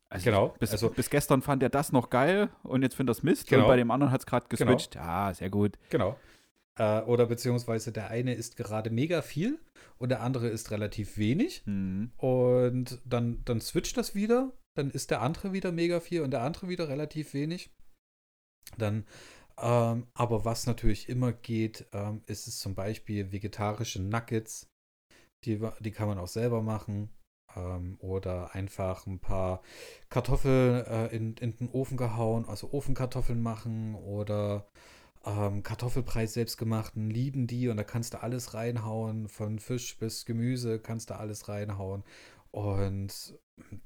Also 0.09 0.23
Genau, 0.25 0.49
Bis, 0.59 0.71
also- 0.71 0.89
bis 0.89 1.09
gestern 1.09 1.41
fand 1.41 1.61
er 1.63 1.69
das 1.69 1.91
noch 1.91 2.09
geil 2.09 2.49
und 2.63 2.81
jetzt 2.81 2.95
findet 2.95 3.15
er 3.15 3.17
es 3.17 3.23
Mist 3.23 3.47
Genau. 3.47 3.63
und 3.63 3.67
bei 3.67 3.75
dem 3.77 3.91
anderen 3.91 4.11
hat 4.11 4.21
es 4.21 4.25
gerade 4.25 4.45
Genau. 4.49 4.71
geswitcht. 4.71 4.95
Ja, 4.95 5.33
sehr 5.33 5.49
gut. 5.49 5.77
Genau. 5.89 6.17
Äh, 6.79 7.01
oder 7.01 7.25
beziehungsweise 7.25 7.91
der 7.91 8.09
eine 8.09 8.33
isst 8.33 8.55
gerade 8.55 8.89
mega 8.89 9.21
viel 9.21 9.59
und 9.97 10.09
der 10.09 10.21
andere 10.21 10.47
isst 10.47 10.71
relativ 10.71 11.17
wenig. 11.17 11.63
Mhm. 11.65 12.11
Und 12.17 13.01
dann, 13.03 13.43
dann 13.45 13.59
switcht 13.59 13.97
das 13.97 14.15
wieder. 14.15 14.53
Dann 14.75 14.91
ist 14.91 15.09
der 15.11 15.21
andere 15.21 15.53
wieder 15.53 15.71
mega 15.71 15.99
viel 15.99 16.21
und 16.21 16.31
der 16.31 16.43
andere 16.43 16.69
wieder 16.69 16.87
relativ 16.87 17.33
wenig. 17.33 17.71
Dann, 18.77 19.05
ähm, 19.59 20.07
aber 20.13 20.45
was 20.45 20.67
natürlich 20.67 21.09
immer 21.09 21.33
geht, 21.33 21.87
ähm, 21.93 22.21
ist 22.27 22.47
es 22.47 22.59
zum 22.59 22.75
Beispiel 22.75 23.31
vegetarische 23.31 24.01
Nuggets. 24.01 24.67
Die, 25.45 25.59
die 25.79 25.91
kann 25.91 26.07
man 26.07 26.19
auch 26.19 26.27
selber 26.27 26.61
machen. 26.61 27.09
Ähm, 27.57 27.97
oder 27.99 28.53
einfach 28.53 29.07
ein 29.07 29.19
paar 29.19 29.61
Kartoffeln 30.09 30.85
äh, 30.85 31.07
in, 31.07 31.35
in 31.37 31.55
den 31.57 31.69
Ofen 31.69 31.97
gehauen, 31.97 32.45
also 32.47 32.71
Ofenkartoffeln 32.71 33.41
machen 33.41 33.95
oder 33.95 34.67
ähm, 35.25 35.63
Kartoffelbrei 35.63 36.27
selbstgemachten, 36.27 37.09
lieben 37.09 37.47
die 37.47 37.67
und 37.69 37.77
da 37.77 37.83
kannst 37.83 38.13
du 38.13 38.21
alles 38.21 38.53
reinhauen, 38.53 39.27
von 39.27 39.59
Fisch 39.59 39.97
bis 39.97 40.25
Gemüse 40.25 40.79
kannst 40.79 41.09
du 41.09 41.15
alles 41.15 41.49
reinhauen. 41.49 42.03
Und 42.51 43.37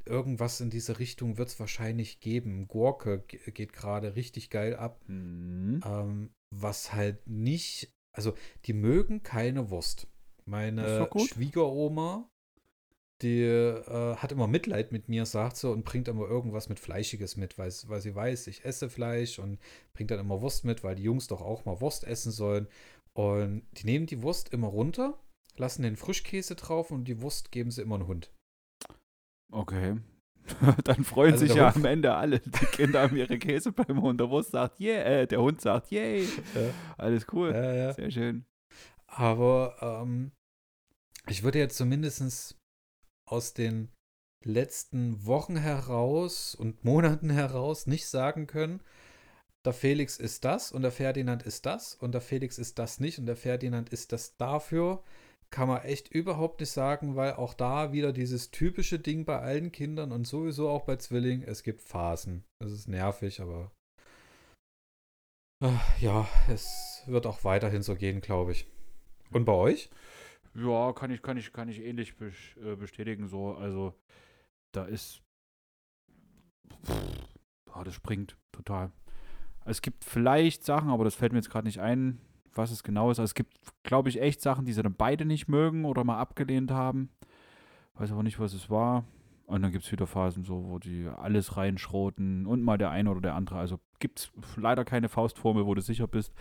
irgendwas 0.05 0.61
in 0.61 0.69
diese 0.69 0.99
Richtung 0.99 1.37
wird 1.37 1.49
es 1.49 1.59
wahrscheinlich 1.59 2.19
geben. 2.19 2.67
Gurke 2.67 3.23
ge- 3.27 3.51
geht 3.51 3.73
gerade 3.73 4.15
richtig 4.15 4.49
geil 4.49 4.75
ab. 4.75 5.01
Mhm. 5.07 5.81
Ähm, 5.85 6.29
was 6.51 6.93
halt 6.93 7.25
nicht, 7.27 7.91
also 8.13 8.33
die 8.65 8.73
mögen 8.73 9.23
keine 9.23 9.69
Wurst. 9.69 10.07
Meine. 10.45 10.83
Schwiegeroma, 11.27 12.29
die 13.21 13.41
äh, 13.43 14.15
hat 14.15 14.31
immer 14.31 14.47
Mitleid 14.47 14.91
mit 14.91 15.09
mir, 15.09 15.25
sagt 15.25 15.57
sie, 15.57 15.69
und 15.69 15.85
bringt 15.85 16.07
immer 16.07 16.27
irgendwas 16.27 16.69
mit 16.69 16.79
Fleischiges 16.79 17.37
mit, 17.37 17.57
weil, 17.57 17.71
weil 17.87 18.01
sie 18.01 18.15
weiß, 18.15 18.47
ich 18.47 18.65
esse 18.65 18.89
Fleisch 18.89 19.39
und 19.39 19.59
bringt 19.93 20.11
dann 20.11 20.19
immer 20.19 20.41
Wurst 20.41 20.65
mit, 20.65 20.83
weil 20.83 20.95
die 20.95 21.03
Jungs 21.03 21.27
doch 21.27 21.41
auch 21.41 21.65
mal 21.65 21.81
Wurst 21.81 22.03
essen 22.05 22.31
sollen. 22.31 22.67
Und 23.13 23.63
die 23.73 23.85
nehmen 23.85 24.05
die 24.05 24.21
Wurst 24.21 24.53
immer 24.53 24.67
runter, 24.67 25.19
lassen 25.57 25.83
den 25.83 25.97
Frischkäse 25.97 26.55
drauf 26.55 26.91
und 26.91 27.05
die 27.05 27.21
Wurst 27.21 27.51
geben 27.51 27.69
sie 27.71 27.81
immer 27.81 27.95
einen 27.95 28.07
Hund. 28.07 28.31
Okay. 29.51 29.97
Dann 30.83 31.03
freuen 31.03 31.33
Also 31.33 31.45
sich 31.45 31.55
ja 31.55 31.67
Hund- 31.67 31.85
am 31.85 31.85
Ende 31.85 32.15
alle. 32.15 32.39
Die 32.39 32.65
Kinder 32.67 33.01
haben 33.01 33.15
ihre 33.15 33.37
Käsepalme 33.37 34.01
und 34.01 34.17
der 34.17 34.29
Wurst 34.29 34.51
sagt, 34.51 34.79
yeah, 34.79 35.03
äh, 35.03 35.27
der 35.27 35.41
Hund 35.41 35.61
sagt, 35.61 35.91
yay. 35.91 36.23
Ja. 36.23 36.73
Alles 36.97 37.25
cool. 37.31 37.51
Ja, 37.51 37.73
ja. 37.73 37.93
Sehr 37.93 38.09
schön. 38.11 38.45
Aber 39.07 39.75
ähm, 39.81 40.31
ich 41.27 41.43
würde 41.43 41.59
jetzt 41.59 41.77
zumindest 41.77 42.55
aus 43.31 43.53
den 43.53 43.89
letzten 44.43 45.25
Wochen 45.25 45.55
heraus 45.55 46.55
und 46.55 46.83
Monaten 46.83 47.29
heraus 47.29 47.87
nicht 47.87 48.07
sagen 48.07 48.47
können, 48.47 48.81
der 49.63 49.73
Felix 49.73 50.17
ist 50.17 50.43
das 50.43 50.71
und 50.71 50.81
der 50.81 50.91
Ferdinand 50.91 51.43
ist 51.43 51.65
das 51.65 51.93
und 51.93 52.13
der 52.13 52.21
Felix 52.21 52.57
ist 52.57 52.79
das 52.79 52.99
nicht 52.99 53.19
und 53.19 53.27
der 53.27 53.35
Ferdinand 53.35 53.89
ist 53.89 54.11
das 54.11 54.35
dafür. 54.37 55.03
Kann 55.51 55.67
man 55.67 55.83
echt 55.83 56.09
überhaupt 56.09 56.61
nicht 56.61 56.71
sagen, 56.71 57.15
weil 57.15 57.33
auch 57.33 57.53
da 57.53 57.91
wieder 57.91 58.13
dieses 58.13 58.51
typische 58.51 58.99
Ding 58.99 59.25
bei 59.25 59.37
allen 59.39 59.71
Kindern 59.71 60.11
und 60.11 60.25
sowieso 60.25 60.69
auch 60.69 60.85
bei 60.85 60.95
Zwillingen, 60.95 61.47
es 61.47 61.61
gibt 61.61 61.81
Phasen. 61.81 62.45
Das 62.59 62.71
ist 62.71 62.87
nervig, 62.87 63.41
aber 63.41 63.71
äh, 65.61 65.77
ja, 65.99 66.27
es 66.49 67.03
wird 67.05 67.27
auch 67.27 67.43
weiterhin 67.43 67.83
so 67.83 67.95
gehen, 67.95 68.21
glaube 68.21 68.53
ich. 68.53 68.65
Und 69.29 69.45
bei 69.45 69.53
euch? 69.53 69.89
Ja, 70.53 70.93
kann 70.93 71.11
ich, 71.11 71.21
kann 71.21 71.37
ich, 71.37 71.53
kann 71.53 71.69
ich 71.69 71.79
ähnlich 71.79 72.13
äh, 72.19 72.75
bestätigen. 72.75 73.27
So, 73.27 73.55
also 73.55 73.93
da 74.71 74.85
ist. 74.85 75.21
Ja, 76.87 77.83
das 77.83 77.93
springt 77.93 78.37
total. 78.51 78.91
Es 79.65 79.81
gibt 79.81 80.03
vielleicht 80.03 80.63
Sachen, 80.63 80.89
aber 80.89 81.03
das 81.03 81.15
fällt 81.15 81.31
mir 81.31 81.37
jetzt 81.37 81.49
gerade 81.49 81.67
nicht 81.67 81.79
ein, 81.79 82.19
was 82.53 82.71
es 82.71 82.83
genau 82.83 83.11
ist. 83.11 83.19
Also 83.19 83.29
es 83.29 83.35
gibt, 83.35 83.53
glaube 83.83 84.09
ich, 84.09 84.19
echt 84.19 84.41
Sachen, 84.41 84.65
die 84.65 84.73
sie 84.73 84.81
dann 84.81 84.95
beide 84.95 85.25
nicht 85.25 85.47
mögen 85.47 85.85
oder 85.85 86.03
mal 86.03 86.19
abgelehnt 86.19 86.71
haben. 86.71 87.09
Weiß 87.93 88.11
aber 88.11 88.23
nicht, 88.23 88.39
was 88.39 88.53
es 88.53 88.69
war. 88.69 89.05
Und 89.45 89.61
dann 89.63 89.71
gibt 89.71 89.83
es 89.83 89.91
wieder 89.91 90.07
Phasen, 90.07 90.43
so, 90.43 90.69
wo 90.69 90.79
die 90.79 91.07
alles 91.07 91.57
reinschroten 91.57 92.45
und 92.45 92.63
mal 92.63 92.77
der 92.77 92.89
eine 92.89 93.11
oder 93.11 93.21
der 93.21 93.35
andere. 93.35 93.59
Also 93.59 93.79
gibt 93.99 94.19
es 94.19 94.31
leider 94.55 94.85
keine 94.85 95.09
Faustformel, 95.09 95.65
wo 95.65 95.75
du 95.75 95.81
sicher 95.81 96.07
bist. 96.07 96.33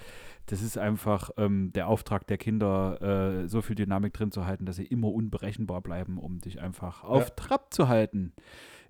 Das 0.46 0.62
ist 0.62 0.78
einfach 0.78 1.30
ähm, 1.36 1.72
der 1.72 1.88
Auftrag 1.88 2.26
der 2.28 2.38
Kinder, 2.38 3.42
äh, 3.42 3.48
so 3.48 3.62
viel 3.62 3.76
Dynamik 3.76 4.12
drin 4.12 4.30
zu 4.30 4.46
halten, 4.46 4.64
dass 4.64 4.76
sie 4.76 4.86
immer 4.86 5.08
unberechenbar 5.08 5.80
bleiben, 5.80 6.18
um 6.18 6.38
dich 6.38 6.60
einfach 6.60 7.02
auf 7.02 7.28
Ja. 7.28 7.34
Trab 7.34 7.74
zu 7.74 7.88
halten. 7.88 8.32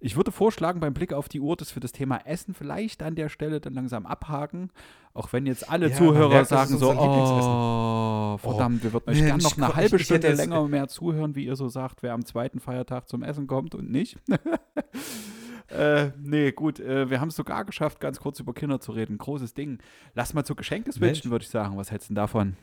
Ich 0.03 0.17
würde 0.17 0.33
vorschlagen, 0.33 0.81
beim 0.81 0.95
Blick 0.95 1.13
auf 1.13 1.29
die 1.29 1.41
Uhr, 1.41 1.57
dass 1.57 1.77
wir 1.77 1.81
das 1.81 1.93
Thema 1.93 2.17
Essen 2.27 2.55
vielleicht 2.55 3.03
an 3.03 3.15
der 3.17 3.29
Stelle 3.29 3.61
dann 3.61 3.75
langsam 3.75 4.07
abhaken. 4.07 4.71
Auch 5.13 5.33
wenn 5.33 5.45
jetzt 5.47 5.69
alle 5.71 5.91
Ja, 5.91 5.97
Zuhörer 5.97 6.29
merkt, 6.31 6.49
sagen 6.49 6.79
so, 6.79 6.91
Lieblingsessen. 6.93 7.51
oh, 7.51 8.39
verdammt, 8.39 8.83
wir 8.83 8.93
würden 8.93 9.11
euch 9.11 9.19
gerne 9.19 9.43
noch 9.43 9.57
eine 9.57 9.75
halbe 9.75 9.97
ich- 9.97 10.03
ich 10.03 10.07
Stunde 10.07 10.29
jetzt- 10.29 10.39
länger 10.39 10.67
mehr 10.69 10.89
zuhören, 10.89 11.35
wie 11.35 11.45
ihr 11.45 11.57
so 11.57 11.69
sagt, 11.69 12.03
wer 12.03 12.15
am 12.15 12.25
zweiten 12.25 12.61
Feiertag 12.61 13.09
zum 13.09 13.23
Essen 13.23 13.47
kommt 13.47 13.75
und 13.75 13.91
nicht. 13.91 14.17
äh, 15.69 16.11
nee, 16.19 16.53
gut, 16.53 16.81
äh, 16.81 17.11
wir 17.11 17.21
haben 17.21 17.29
es 17.29 17.37
sogar 17.37 17.65
geschafft, 17.65 18.01
ganz 18.01 18.21
kurz 18.21 18.41
über 18.41 18.55
Kinder 18.55 18.81
zu 18.81 18.93
reden. 18.93 19.19
Großes 19.19 19.55
Ding. 19.55 19.79
Lass 20.15 20.35
mal 20.35 20.45
zu 20.45 20.55
Geschenke 20.55 20.93
switchen, 20.93 21.31
würde 21.31 21.45
ich 21.45 21.51
sagen. 21.51 21.77
Was 21.77 21.91
hältst 21.91 22.09
du 22.09 22.15
denn 22.15 22.17
davon? 22.17 22.57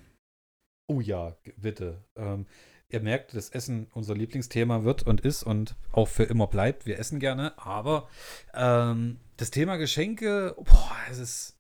Oh 0.88 1.02
ja, 1.02 1.36
bitte. 1.58 2.04
Ähm, 2.16 2.46
ihr 2.90 3.02
merkt, 3.02 3.34
dass 3.34 3.50
Essen 3.50 3.88
unser 3.94 4.16
Lieblingsthema 4.16 4.84
wird 4.84 5.04
und 5.04 5.22
ist 5.22 5.44
und 5.44 5.76
auch 5.92 6.08
für 6.08 6.24
immer 6.24 6.48
bleibt. 6.48 6.86
Wir 6.86 7.00
essen 7.00 7.20
gerne, 7.20 7.58
aber 7.58 8.10
ähm, 8.54 9.20
das 9.38 9.52
Thema 9.52 9.78
Geschenke, 9.78 10.56
boah, 10.58 10.98
es 11.10 11.20
ist. 11.20 11.54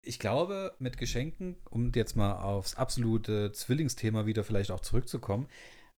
Ich 0.00 0.18
glaube, 0.18 0.74
mit 0.78 0.96
Geschenken, 0.96 1.56
um 1.68 1.92
jetzt 1.92 2.16
mal 2.16 2.40
aufs 2.40 2.76
absolute 2.76 3.52
Zwillingsthema 3.52 4.24
wieder 4.24 4.42
vielleicht 4.42 4.70
auch 4.70 4.80
zurückzukommen, 4.80 5.48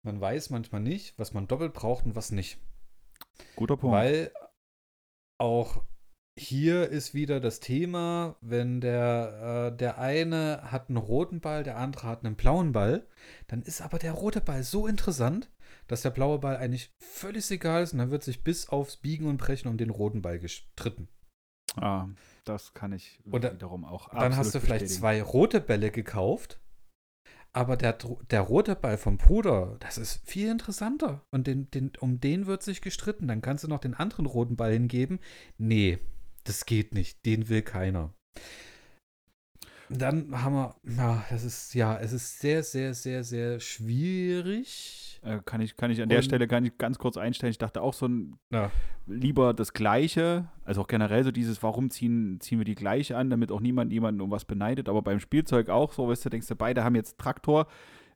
man 0.02 0.20
weiß 0.20 0.50
manchmal 0.50 0.82
nicht, 0.82 1.20
was 1.20 1.34
man 1.34 1.48
doppelt 1.48 1.74
braucht 1.74 2.06
und 2.06 2.16
was 2.16 2.32
nicht. 2.32 2.58
Guter 3.56 3.78
Punkt. 3.78 3.96
Weil 3.96 4.32
auch 5.38 5.84
hier 6.40 6.90
ist 6.90 7.14
wieder 7.14 7.40
das 7.40 7.60
Thema, 7.60 8.36
wenn 8.42 8.82
der, 8.82 9.72
äh, 9.74 9.78
der 9.78 9.98
eine 10.00 10.62
hat 10.72 10.90
einen 10.90 10.98
roten 10.98 11.42
Ball, 11.42 11.64
der 11.64 11.78
andere 11.78 12.08
hat 12.08 12.24
einen 12.26 12.36
blauen 12.36 12.72
Ball, 12.72 13.06
dann 13.48 13.62
ist 13.62 13.82
aber 13.82 14.00
der 14.00 14.14
rote 14.14 14.42
Ball 14.42 14.64
so 14.64 14.88
interessant, 14.88 15.50
dass 15.88 16.02
der 16.02 16.12
blaue 16.12 16.40
Ball 16.40 16.58
eigentlich 16.58 16.94
völlig 17.00 17.50
egal 17.52 17.84
ist 17.84 17.94
und 17.94 18.00
dann 18.00 18.12
wird 18.12 18.24
sich 18.24 18.44
bis 18.44 18.70
aufs 18.70 18.98
Biegen 18.98 19.28
und 19.28 19.38
Brechen 19.38 19.68
um 19.68 19.78
den 19.78 19.90
roten 19.90 20.22
Ball 20.22 20.40
gestritten. 20.40 21.10
ah, 21.76 22.08
das 22.46 22.74
kann 22.74 22.94
ich 22.94 23.20
Oder 23.32 23.54
wiederum 23.54 23.86
auch 23.86 24.10
Dann 24.16 24.36
hast 24.36 24.56
du 24.56 24.60
vielleicht 24.60 24.86
bestätigen. 24.86 25.00
zwei 25.02 25.22
rote 25.22 25.60
Bälle 25.62 25.92
gekauft, 25.92 26.60
aber 27.52 27.78
der, 27.78 27.98
der 28.32 28.42
rote 28.42 28.76
Ball 28.76 28.98
vom 28.98 29.18
Bruder, 29.18 29.78
das 29.80 29.98
ist 29.98 30.22
viel 30.26 30.50
interessanter. 30.50 31.26
Und 31.32 31.48
den, 31.48 31.70
den, 31.72 31.92
um 32.00 32.20
den 32.20 32.46
wird 32.46 32.64
sich 32.64 32.82
gestritten. 32.82 33.28
Dann 33.28 33.42
kannst 33.42 33.64
du 33.64 33.68
noch 33.68 33.80
den 33.80 33.96
anderen 33.96 34.28
roten 34.28 34.56
Ball 34.56 34.72
hingeben. 34.72 35.20
Nee, 35.58 36.00
das 36.44 36.66
geht 36.66 36.94
nicht. 36.94 37.26
Den 37.26 37.50
will 37.50 37.62
keiner. 37.62 38.14
Dann 39.92 40.44
haben 40.44 40.54
wir, 40.54 40.76
ja, 40.98 41.26
das 41.32 41.44
ist, 41.44 41.74
ja, 41.74 41.98
es 41.98 42.14
ist 42.14 42.40
sehr, 42.40 42.62
sehr, 42.62 42.94
sehr, 42.94 43.24
sehr 43.24 43.60
schwierig. 43.60 45.20
Äh, 45.24 45.40
kann 45.44 45.62
ich, 45.62 45.76
kann 45.76 45.90
ich 45.90 46.00
an 46.02 46.10
der 46.10 46.20
Und- 46.20 46.24
Stelle 46.26 46.48
kann 46.48 46.64
ich 46.64 46.78
ganz 46.78 47.00
kurz 47.00 47.18
einstellen. 47.18 47.50
Ich 47.50 47.58
dachte 47.58 47.82
auch 47.82 47.94
so 47.96 48.08
ein 48.08 48.38
Ja. 48.52 48.70
lieber 49.08 49.54
das 49.56 49.74
Gleiche, 49.74 50.48
also 50.64 50.82
auch 50.82 50.88
generell 50.88 51.24
so 51.24 51.32
dieses, 51.32 51.64
warum 51.64 51.90
ziehen, 51.90 52.40
ziehen 52.40 52.60
wir 52.60 52.66
die 52.66 52.76
gleiche 52.76 53.18
an, 53.18 53.32
damit 53.32 53.52
auch 53.52 53.62
niemand 53.62 53.92
jemanden 53.92 54.22
um 54.22 54.30
was 54.30 54.46
beneidet, 54.46 54.88
aber 54.90 55.02
beim 55.02 55.20
Spielzeug 55.20 55.70
auch 55.70 55.92
so, 55.92 56.08
weißt 56.08 56.26
du, 56.26 56.30
denkst 56.30 56.48
du, 56.48 56.56
beide 56.56 56.84
haben 56.84 56.96
jetzt 56.96 57.18
Traktor, 57.18 57.66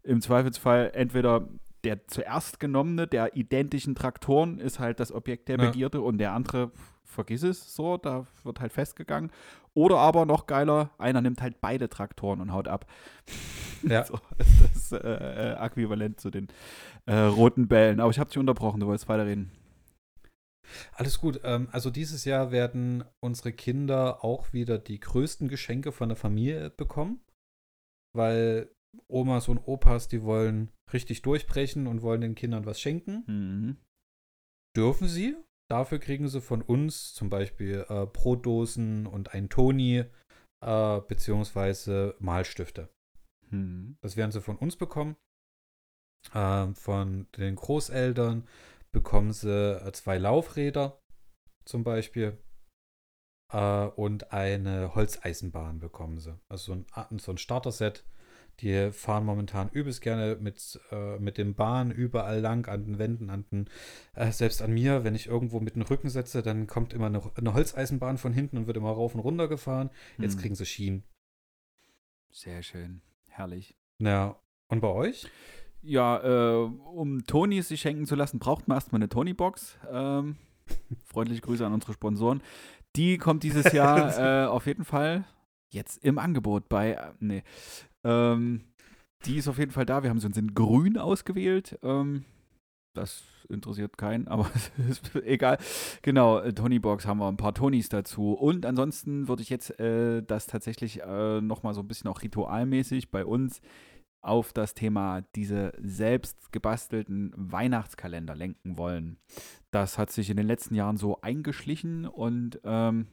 im 0.03 0.21
Zweifelsfall 0.21 0.91
entweder 0.93 1.49
der 1.83 2.07
zuerst 2.07 2.59
genommene 2.59 3.07
der 3.07 3.35
identischen 3.35 3.95
Traktoren 3.95 4.59
ist 4.59 4.79
halt 4.79 4.99
das 4.99 5.11
Objekt 5.11 5.49
der 5.49 5.57
Ja. 5.59 5.65
Begierde 5.65 6.01
und 6.01 6.17
der 6.17 6.33
andere, 6.33 6.71
vergiss 7.03 7.43
es 7.43 7.75
so, 7.75 7.97
da 7.97 8.25
wird 8.43 8.59
halt 8.59 8.71
festgegangen. 8.71 9.31
Oder 9.73 9.97
aber 9.97 10.25
noch 10.25 10.45
geiler, 10.45 10.91
einer 10.97 11.21
nimmt 11.21 11.41
halt 11.41 11.59
beide 11.59 11.89
Traktoren 11.89 12.41
und 12.41 12.53
haut 12.53 12.67
ab. 12.67 12.85
Ja. 13.81 14.05
So 14.05 14.19
ist 14.37 14.91
das 14.91 14.91
äh, 14.93 14.97
äh, 14.97 15.65
äquivalent 15.65 16.19
zu 16.19 16.29
den 16.29 16.47
äh, 17.05 17.15
roten 17.15 17.67
Bällen. 17.67 17.99
Aber 17.99 18.11
ich 18.11 18.19
habe 18.19 18.29
dich 18.29 18.37
unterbrochen, 18.37 18.79
du 18.79 18.87
wolltest 18.87 19.09
weiterreden. 19.09 19.51
Alles 20.93 21.19
gut. 21.19 21.41
Ähm, 21.43 21.67
also 21.71 21.89
dieses 21.89 22.23
Jahr 22.25 22.51
werden 22.51 23.03
unsere 23.19 23.51
Kinder 23.51 24.23
auch 24.23 24.53
wieder 24.53 24.77
die 24.77 24.99
größten 24.99 25.49
Geschenke 25.49 25.91
von 25.91 26.09
der 26.09 26.15
Familie 26.15 26.69
bekommen, 26.69 27.19
weil 28.15 28.69
Omas 29.07 29.47
und 29.47 29.59
Opas, 29.59 30.07
die 30.07 30.23
wollen 30.23 30.71
richtig 30.93 31.21
durchbrechen 31.21 31.87
und 31.87 32.01
wollen 32.01 32.21
den 32.21 32.35
Kindern 32.35 32.65
was 32.65 32.79
schenken. 32.79 33.23
Mhm. 33.27 33.77
Dürfen 34.75 35.07
sie. 35.07 35.35
Dafür 35.69 35.99
kriegen 35.99 36.27
sie 36.27 36.41
von 36.41 36.61
uns 36.61 37.13
zum 37.13 37.29
Beispiel 37.29 37.85
äh, 37.89 38.05
Brotdosen 38.05 39.07
und 39.07 39.33
ein 39.33 39.49
Toni 39.49 40.05
äh, 40.63 41.01
beziehungsweise 41.01 42.15
Malstifte. 42.19 42.89
Mhm. 43.49 43.97
Das 44.01 44.17
werden 44.17 44.31
sie 44.31 44.41
von 44.41 44.57
uns 44.57 44.75
bekommen. 44.75 45.15
Ähm, 46.33 46.75
von 46.75 47.27
den 47.37 47.55
Großeltern 47.55 48.47
bekommen 48.93 49.33
sie 49.33 49.49
äh, 49.49 49.91
zwei 49.93 50.17
Laufräder 50.17 50.99
zum 51.65 51.83
Beispiel. 51.83 52.37
Äh, 53.51 53.85
und 53.87 54.31
eine 54.31 54.95
Holzeisenbahn 54.95 55.79
bekommen 55.79 56.19
sie. 56.19 56.39
Also 56.49 56.73
so 56.73 56.85
ein, 56.95 57.19
so 57.19 57.31
ein 57.31 57.37
Starter-Set. 57.37 58.05
Die 58.59 58.91
fahren 58.91 59.25
momentan 59.25 59.69
übelst 59.69 60.01
gerne 60.01 60.37
mit, 60.39 60.79
äh, 60.91 61.17
mit 61.19 61.37
den 61.37 61.55
Bahnen 61.55 61.91
überall 61.91 62.39
lang, 62.39 62.67
an 62.67 62.85
den 62.85 62.99
Wänden, 62.99 63.29
an 63.29 63.45
den, 63.51 63.69
äh, 64.13 64.31
selbst 64.31 64.61
an 64.61 64.71
mir, 64.73 65.03
wenn 65.03 65.15
ich 65.15 65.27
irgendwo 65.27 65.59
mit 65.59 65.75
dem 65.75 65.81
Rücken 65.81 66.09
setze, 66.09 66.43
dann 66.43 66.67
kommt 66.67 66.93
immer 66.93 67.07
eine, 67.07 67.21
eine 67.35 67.53
Holzeisenbahn 67.53 68.17
von 68.17 68.31
hinten 68.31 68.57
und 68.57 68.67
wird 68.67 68.77
immer 68.77 68.91
rauf 68.91 69.15
und 69.15 69.21
runter 69.21 69.47
gefahren. 69.47 69.89
Jetzt 70.17 70.37
Mhm. 70.37 70.41
kriegen 70.41 70.55
sie 70.55 70.65
Schienen. 70.65 71.03
Sehr 72.31 72.63
schön. 72.63 73.01
Herrlich. 73.29 73.75
Ja. 73.99 74.39
Und 74.67 74.81
bei 74.81 74.87
euch? 74.87 75.27
Ja, 75.81 76.21
äh, 76.23 76.55
um 76.63 77.25
Tonys 77.25 77.67
sich 77.67 77.81
schenken 77.81 78.05
zu 78.05 78.15
lassen, 78.15 78.39
braucht 78.39 78.67
man 78.67 78.77
erstmal 78.77 78.99
eine 78.99 79.09
Tony-Box. 79.09 79.77
Ähm, 79.91 80.37
freundliche 81.05 81.41
Grüße 81.41 81.65
an 81.65 81.73
unsere 81.73 81.93
Sponsoren. 81.93 82.41
Die 82.95 83.17
kommt 83.17 83.43
dieses 83.43 83.71
Jahr 83.73 84.17
äh, 84.45 84.47
auf 84.47 84.65
jeden 84.67 84.85
Fall 84.85 85.25
jetzt 85.69 86.03
im 86.03 86.19
Angebot 86.19 86.69
bei, 86.69 86.91
äh, 86.93 87.11
nee, 87.19 87.43
ähm, 88.03 88.61
die 89.25 89.37
ist 89.37 89.47
auf 89.47 89.57
jeden 89.57 89.71
Fall 89.71 89.85
da. 89.85 90.03
Wir 90.03 90.09
haben 90.09 90.19
sie 90.19 90.27
uns 90.27 90.37
in 90.37 90.53
grün 90.53 90.97
ausgewählt. 90.97 91.79
Ähm, 91.81 92.25
das 92.93 93.23
interessiert 93.49 93.97
keinen, 93.97 94.27
aber 94.29 94.49
ist 94.89 95.15
egal. 95.15 95.57
Genau, 96.01 96.39
äh, 96.39 96.53
Tony 96.53 96.79
Box 96.79 97.05
haben 97.05 97.19
wir 97.19 97.27
ein 97.27 97.37
paar 97.37 97.53
Tonys 97.53 97.89
dazu. 97.89 98.33
Und 98.33 98.65
ansonsten 98.65 99.27
würde 99.27 99.41
ich 99.41 99.49
jetzt 99.49 99.79
äh, 99.79 100.21
das 100.23 100.47
tatsächlich 100.47 101.01
äh, 101.01 101.41
nochmal 101.41 101.73
so 101.73 101.81
ein 101.81 101.87
bisschen 101.87 102.09
auch 102.09 102.21
ritualmäßig 102.21 103.11
bei 103.11 103.25
uns 103.25 103.61
auf 104.23 104.53
das 104.53 104.73
Thema 104.73 105.21
diese 105.35 105.73
selbst 105.81 106.53
gebastelten 106.53 107.33
Weihnachtskalender 107.35 108.35
lenken 108.35 108.77
wollen. 108.77 109.17
Das 109.71 109.97
hat 109.97 110.11
sich 110.11 110.29
in 110.29 110.37
den 110.37 110.47
letzten 110.47 110.75
Jahren 110.75 110.95
so 110.95 111.19
eingeschlichen 111.21 112.07
und 112.07 112.61
ähm, 112.63 113.07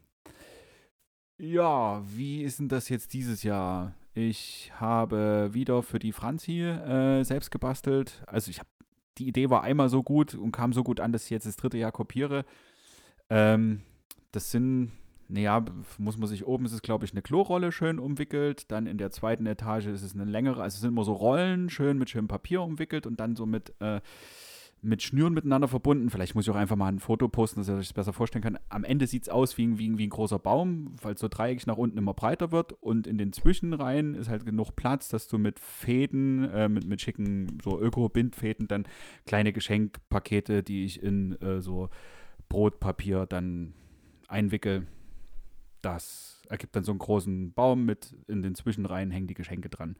ja, 1.36 2.02
wie 2.06 2.42
ist 2.42 2.60
denn 2.60 2.68
das 2.68 2.88
jetzt 2.90 3.12
dieses 3.12 3.42
Jahr? 3.42 3.94
Ich 4.12 4.72
habe 4.74 5.50
wieder 5.52 5.82
für 5.82 5.98
die 5.98 6.12
Franzi 6.12 6.62
äh, 6.62 7.22
selbst 7.22 7.50
gebastelt. 7.50 8.22
Also 8.26 8.50
ich 8.50 8.58
habe 8.58 8.68
die 9.18 9.28
Idee 9.28 9.50
war 9.50 9.62
einmal 9.62 9.88
so 9.88 10.02
gut 10.02 10.34
und 10.34 10.52
kam 10.52 10.72
so 10.72 10.82
gut 10.82 10.98
an, 10.98 11.12
dass 11.12 11.24
ich 11.24 11.30
jetzt 11.30 11.46
das 11.46 11.56
dritte 11.56 11.78
Jahr 11.78 11.92
kopiere. 11.92 12.44
Ähm, 13.28 13.82
das 14.32 14.50
sind, 14.50 14.92
naja, 15.28 15.64
muss 15.98 16.16
man 16.16 16.28
sich 16.28 16.46
oben 16.46 16.64
ist 16.64 16.72
es, 16.72 16.82
glaube 16.82 17.04
ich, 17.04 17.12
eine 17.12 17.22
Klorolle 17.22 17.70
schön 17.70 17.98
umwickelt. 17.98 18.70
Dann 18.70 18.86
in 18.86 18.98
der 18.98 19.10
zweiten 19.10 19.46
Etage 19.46 19.86
ist 19.86 20.02
es 20.02 20.14
eine 20.14 20.24
längere, 20.24 20.62
also 20.62 20.74
es 20.74 20.80
sind 20.80 20.90
immer 20.90 21.04
so 21.04 21.12
Rollen, 21.12 21.70
schön 21.70 21.98
mit 21.98 22.10
schönem 22.10 22.28
Papier 22.28 22.62
umwickelt 22.62 23.06
und 23.06 23.20
dann 23.20 23.36
so 23.36 23.46
mit 23.46 23.74
äh, 23.80 24.00
mit 24.82 25.02
Schnüren 25.02 25.34
miteinander 25.34 25.68
verbunden. 25.68 26.10
Vielleicht 26.10 26.34
muss 26.34 26.46
ich 26.46 26.50
auch 26.50 26.56
einfach 26.56 26.76
mal 26.76 26.88
ein 26.88 26.98
Foto 26.98 27.28
posten, 27.28 27.60
dass 27.60 27.68
ihr 27.68 27.74
euch 27.74 27.88
das 27.88 27.92
besser 27.92 28.12
vorstellen 28.12 28.42
kann. 28.42 28.58
Am 28.68 28.84
Ende 28.84 29.06
sieht 29.06 29.24
es 29.24 29.28
aus 29.28 29.58
wie, 29.58 29.78
wie, 29.78 29.98
wie 29.98 30.06
ein 30.06 30.10
großer 30.10 30.38
Baum, 30.38 30.94
weil 31.02 31.16
so 31.16 31.28
dreieckig 31.28 31.66
nach 31.66 31.76
unten 31.76 31.98
immer 31.98 32.14
breiter 32.14 32.52
wird. 32.52 32.72
Und 32.72 33.06
in 33.06 33.18
den 33.18 33.32
Zwischenreihen 33.32 34.14
ist 34.14 34.28
halt 34.28 34.46
genug 34.46 34.76
Platz, 34.76 35.08
dass 35.08 35.28
du 35.28 35.38
mit 35.38 35.58
Fäden, 35.58 36.44
äh, 36.50 36.68
mit, 36.68 36.86
mit 36.86 37.00
schicken 37.00 37.58
so 37.62 37.80
Öko-Bindfäden 37.80 38.68
dann 38.68 38.86
kleine 39.26 39.52
Geschenkpakete, 39.52 40.62
die 40.62 40.84
ich 40.84 41.02
in 41.02 41.40
äh, 41.42 41.60
so 41.60 41.90
Brotpapier 42.48 43.26
dann 43.26 43.74
einwickel. 44.28 44.86
Das 45.82 46.42
ergibt 46.48 46.74
dann 46.76 46.84
so 46.84 46.92
einen 46.92 46.98
großen 46.98 47.52
Baum 47.52 47.84
mit 47.84 48.14
in 48.28 48.42
den 48.42 48.54
Zwischenreihen 48.54 49.10
hängen 49.10 49.26
die 49.26 49.34
Geschenke 49.34 49.68
dran. 49.68 49.96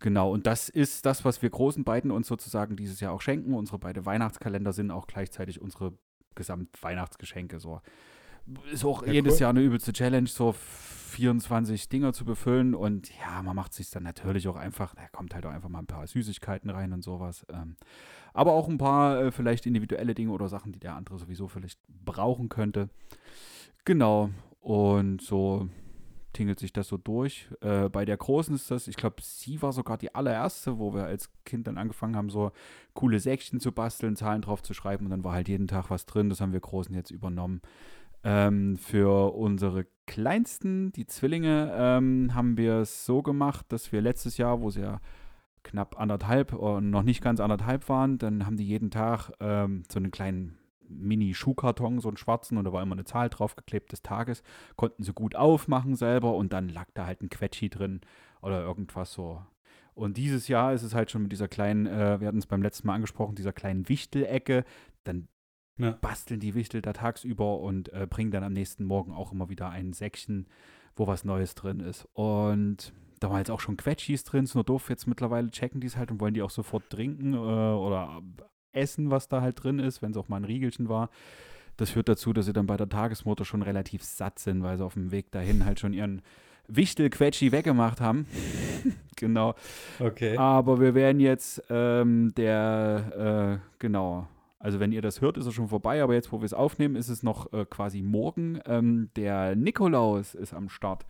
Genau, 0.00 0.32
und 0.32 0.46
das 0.46 0.70
ist 0.70 1.04
das, 1.04 1.26
was 1.26 1.42
wir 1.42 1.50
großen 1.50 1.84
beiden 1.84 2.10
uns 2.10 2.26
sozusagen 2.26 2.74
dieses 2.74 3.00
Jahr 3.00 3.12
auch 3.12 3.20
schenken. 3.20 3.52
Unsere 3.52 3.78
beiden 3.78 4.06
Weihnachtskalender 4.06 4.72
sind 4.72 4.90
auch 4.90 5.06
gleichzeitig 5.06 5.60
unsere 5.60 5.92
Gesamtweihnachtsgeschenke. 6.34 7.60
So. 7.60 7.82
Ist 8.72 8.84
auch 8.84 9.06
ja, 9.06 9.12
jedes 9.12 9.34
cool. 9.34 9.40
Jahr 9.40 9.50
eine 9.50 9.60
übelste 9.60 9.92
Challenge, 9.92 10.26
so 10.26 10.52
24 10.52 11.90
Dinger 11.90 12.14
zu 12.14 12.24
befüllen. 12.24 12.74
Und 12.74 13.10
ja, 13.18 13.42
man 13.42 13.54
macht 13.54 13.74
sich 13.74 13.90
dann 13.90 14.02
natürlich 14.02 14.48
auch 14.48 14.56
einfach, 14.56 14.94
da 14.94 15.06
kommt 15.08 15.34
halt 15.34 15.44
auch 15.44 15.50
einfach 15.50 15.68
mal 15.68 15.80
ein 15.80 15.86
paar 15.86 16.06
Süßigkeiten 16.06 16.70
rein 16.70 16.94
und 16.94 17.02
sowas. 17.02 17.44
Ähm, 17.52 17.76
aber 18.32 18.52
auch 18.52 18.68
ein 18.68 18.78
paar 18.78 19.20
äh, 19.20 19.32
vielleicht 19.32 19.66
individuelle 19.66 20.14
Dinge 20.14 20.32
oder 20.32 20.48
Sachen, 20.48 20.72
die 20.72 20.80
der 20.80 20.94
andere 20.94 21.18
sowieso 21.18 21.46
vielleicht 21.46 21.78
brauchen 21.88 22.48
könnte. 22.48 22.88
Genau. 23.84 24.30
Und 24.60 25.20
so 25.20 25.68
tingelt 26.32 26.58
sich 26.60 26.72
das 26.72 26.88
so 26.88 26.96
durch. 26.96 27.48
Äh, 27.60 27.88
bei 27.88 28.04
der 28.04 28.16
Großen 28.16 28.54
ist 28.54 28.70
das, 28.70 28.88
ich 28.88 28.96
glaube, 28.96 29.16
sie 29.20 29.60
war 29.62 29.72
sogar 29.72 29.98
die 29.98 30.14
allererste, 30.14 30.78
wo 30.78 30.94
wir 30.94 31.04
als 31.04 31.30
Kind 31.44 31.66
dann 31.66 31.78
angefangen 31.78 32.16
haben, 32.16 32.30
so 32.30 32.52
coole 32.94 33.18
Säckchen 33.18 33.60
zu 33.60 33.72
basteln, 33.72 34.16
Zahlen 34.16 34.42
drauf 34.42 34.62
zu 34.62 34.74
schreiben 34.74 35.06
und 35.06 35.10
dann 35.10 35.24
war 35.24 35.32
halt 35.32 35.48
jeden 35.48 35.68
Tag 35.68 35.90
was 35.90 36.06
drin. 36.06 36.28
Das 36.28 36.40
haben 36.40 36.52
wir 36.52 36.60
Großen 36.60 36.94
jetzt 36.94 37.10
übernommen. 37.10 37.60
Ähm, 38.22 38.76
für 38.76 39.34
unsere 39.34 39.86
Kleinsten, 40.06 40.92
die 40.92 41.06
Zwillinge, 41.06 41.72
ähm, 41.74 42.34
haben 42.34 42.56
wir 42.56 42.76
es 42.76 43.06
so 43.06 43.22
gemacht, 43.22 43.66
dass 43.70 43.92
wir 43.92 44.00
letztes 44.02 44.36
Jahr, 44.36 44.60
wo 44.60 44.70
sie 44.70 44.82
ja 44.82 45.00
knapp 45.62 45.98
anderthalb 45.98 46.52
und 46.52 46.90
noch 46.90 47.02
nicht 47.02 47.22
ganz 47.22 47.40
anderthalb 47.40 47.88
waren, 47.88 48.18
dann 48.18 48.46
haben 48.46 48.56
die 48.56 48.66
jeden 48.66 48.90
Tag 48.90 49.30
ähm, 49.40 49.82
so 49.90 49.98
einen 49.98 50.10
kleinen 50.10 50.59
Mini-Schuhkarton, 50.90 52.00
so 52.00 52.08
einen 52.08 52.16
schwarzen, 52.16 52.58
und 52.58 52.64
da 52.64 52.72
war 52.72 52.82
immer 52.82 52.94
eine 52.94 53.04
Zahl 53.04 53.28
draufgeklebt 53.28 53.92
des 53.92 54.02
Tages. 54.02 54.42
Konnten 54.76 55.02
sie 55.02 55.12
gut 55.12 55.36
aufmachen 55.36 55.94
selber 55.96 56.34
und 56.34 56.52
dann 56.52 56.68
lag 56.68 56.88
da 56.94 57.06
halt 57.06 57.22
ein 57.22 57.30
Quetschi 57.30 57.70
drin 57.70 58.00
oder 58.42 58.62
irgendwas 58.62 59.12
so. 59.12 59.42
Und 59.94 60.16
dieses 60.16 60.48
Jahr 60.48 60.72
ist 60.72 60.82
es 60.82 60.94
halt 60.94 61.10
schon 61.10 61.22
mit 61.22 61.32
dieser 61.32 61.48
kleinen, 61.48 61.86
äh, 61.86 62.20
wir 62.20 62.28
hatten 62.28 62.38
es 62.38 62.46
beim 62.46 62.62
letzten 62.62 62.86
Mal 62.86 62.94
angesprochen, 62.94 63.34
dieser 63.34 63.52
kleinen 63.52 63.88
Wichtelecke. 63.88 64.64
Dann 65.04 65.28
ja. 65.78 65.92
basteln 66.00 66.40
die 66.40 66.54
Wichtel 66.54 66.82
da 66.82 66.92
tagsüber 66.92 67.60
und 67.60 67.92
äh, 67.92 68.06
bringen 68.08 68.30
dann 68.30 68.44
am 68.44 68.52
nächsten 68.52 68.84
Morgen 68.84 69.12
auch 69.12 69.32
immer 69.32 69.48
wieder 69.48 69.70
ein 69.70 69.92
Säckchen, 69.92 70.46
wo 70.96 71.06
was 71.06 71.24
Neues 71.24 71.54
drin 71.54 71.80
ist. 71.80 72.08
Und 72.12 72.92
da 73.20 73.30
war 73.30 73.38
jetzt 73.38 73.50
auch 73.50 73.60
schon 73.60 73.76
Quetschis 73.76 74.24
drin, 74.24 74.44
ist 74.44 74.54
nur 74.54 74.64
doof. 74.64 74.88
Jetzt 74.88 75.06
mittlerweile 75.06 75.50
checken 75.50 75.80
die 75.80 75.86
es 75.86 75.96
halt 75.96 76.10
und 76.10 76.20
wollen 76.20 76.34
die 76.34 76.42
auch 76.42 76.50
sofort 76.50 76.88
trinken 76.90 77.34
äh, 77.34 77.36
oder 77.36 78.22
Essen, 78.72 79.10
was 79.10 79.28
da 79.28 79.40
halt 79.40 79.62
drin 79.62 79.78
ist, 79.78 80.02
wenn 80.02 80.12
es 80.12 80.16
auch 80.16 80.28
mal 80.28 80.36
ein 80.36 80.44
Riegelchen 80.44 80.88
war. 80.88 81.10
Das 81.76 81.90
führt 81.90 82.08
dazu, 82.08 82.32
dass 82.32 82.46
sie 82.46 82.52
dann 82.52 82.66
bei 82.66 82.76
der 82.76 82.88
Tagesmutter 82.88 83.44
schon 83.44 83.62
relativ 83.62 84.02
satt 84.04 84.38
sind, 84.38 84.62
weil 84.62 84.76
sie 84.76 84.84
auf 84.84 84.94
dem 84.94 85.12
Weg 85.12 85.30
dahin 85.30 85.64
halt 85.64 85.80
schon 85.80 85.92
ihren 85.92 86.22
Wichtelquetschi 86.68 87.52
weggemacht 87.52 88.00
haben. 88.00 88.26
genau. 89.16 89.54
Okay. 89.98 90.36
Aber 90.36 90.80
wir 90.80 90.94
werden 90.94 91.20
jetzt 91.20 91.62
ähm, 91.70 92.32
der, 92.36 93.60
äh, 93.60 93.76
genau, 93.78 94.28
also 94.58 94.78
wenn 94.78 94.92
ihr 94.92 95.00
das 95.00 95.22
hört, 95.22 95.38
ist 95.38 95.46
es 95.46 95.54
schon 95.54 95.68
vorbei, 95.68 96.02
aber 96.02 96.14
jetzt, 96.14 96.32
wo 96.32 96.40
wir 96.40 96.44
es 96.44 96.52
aufnehmen, 96.52 96.94
ist 96.94 97.08
es 97.08 97.22
noch 97.22 97.50
äh, 97.52 97.64
quasi 97.64 98.02
morgen. 98.02 98.60
Ähm, 98.66 99.08
der 99.16 99.56
Nikolaus 99.56 100.34
ist 100.34 100.52
am 100.52 100.68
Start. 100.68 101.06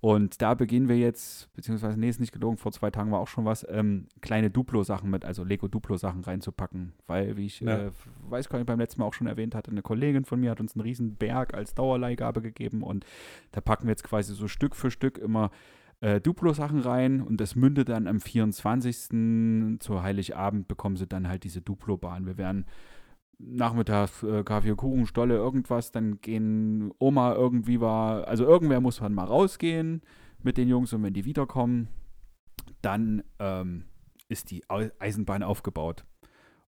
Und 0.00 0.42
da 0.42 0.54
beginnen 0.54 0.88
wir 0.88 0.98
jetzt, 0.98 1.52
beziehungsweise, 1.54 1.98
nee, 1.98 2.08
ist 2.08 2.20
nicht 2.20 2.32
gelogen, 2.32 2.58
vor 2.58 2.70
zwei 2.70 2.90
Tagen 2.90 3.10
war 3.10 3.18
auch 3.18 3.28
schon 3.28 3.44
was, 3.44 3.66
ähm, 3.68 4.06
kleine 4.20 4.50
Duplo-Sachen 4.50 5.08
mit, 5.08 5.24
also 5.24 5.42
Lego-Duplo-Sachen 5.42 6.22
reinzupacken. 6.22 6.92
Weil, 7.06 7.36
wie 7.36 7.46
ich 7.46 7.60
ja. 7.60 7.86
äh, 7.86 7.90
weiß 8.28 8.48
gar 8.48 8.58
nicht, 8.58 8.66
beim 8.66 8.78
letzten 8.78 9.00
Mal 9.00 9.06
auch 9.06 9.14
schon 9.14 9.26
erwähnt 9.26 9.54
hatte, 9.54 9.70
eine 9.70 9.82
Kollegin 9.82 10.24
von 10.24 10.38
mir 10.38 10.50
hat 10.50 10.60
uns 10.60 10.74
einen 10.74 10.82
riesen 10.82 11.16
Berg 11.16 11.54
als 11.54 11.74
Dauerleihgabe 11.74 12.42
gegeben 12.42 12.82
und 12.82 13.06
da 13.52 13.60
packen 13.60 13.84
wir 13.84 13.92
jetzt 13.92 14.04
quasi 14.04 14.34
so 14.34 14.48
Stück 14.48 14.76
für 14.76 14.90
Stück 14.90 15.18
immer 15.18 15.50
äh, 16.00 16.20
Duplo-Sachen 16.20 16.80
rein 16.80 17.22
und 17.22 17.40
das 17.40 17.56
mündet 17.56 17.88
dann 17.88 18.06
am 18.06 18.20
24. 18.20 19.78
zu 19.80 20.02
Heiligabend 20.02 20.68
bekommen 20.68 20.96
sie 20.96 21.06
dann 21.06 21.26
halt 21.26 21.44
diese 21.44 21.62
Duplo-Bahn. 21.62 22.26
Wir 22.26 22.36
werden 22.36 22.66
nachmittags 23.38 24.22
äh, 24.22 24.42
Kaffee, 24.44 24.74
Kuchen, 24.74 25.06
Stolle, 25.06 25.34
irgendwas, 25.34 25.92
dann 25.92 26.20
gehen 26.20 26.92
Oma 26.98 27.34
irgendwie 27.34 27.80
war, 27.80 28.26
also 28.26 28.44
irgendwer 28.44 28.80
muss 28.80 28.98
dann 28.98 29.14
mal 29.14 29.24
rausgehen 29.24 30.02
mit 30.42 30.56
den 30.56 30.68
Jungs 30.68 30.92
und 30.92 31.02
wenn 31.02 31.14
die 31.14 31.24
wiederkommen, 31.24 31.88
dann 32.82 33.22
ähm, 33.38 33.84
ist 34.28 34.50
die 34.50 34.62
Eisenbahn 34.68 35.42
aufgebaut. 35.42 36.04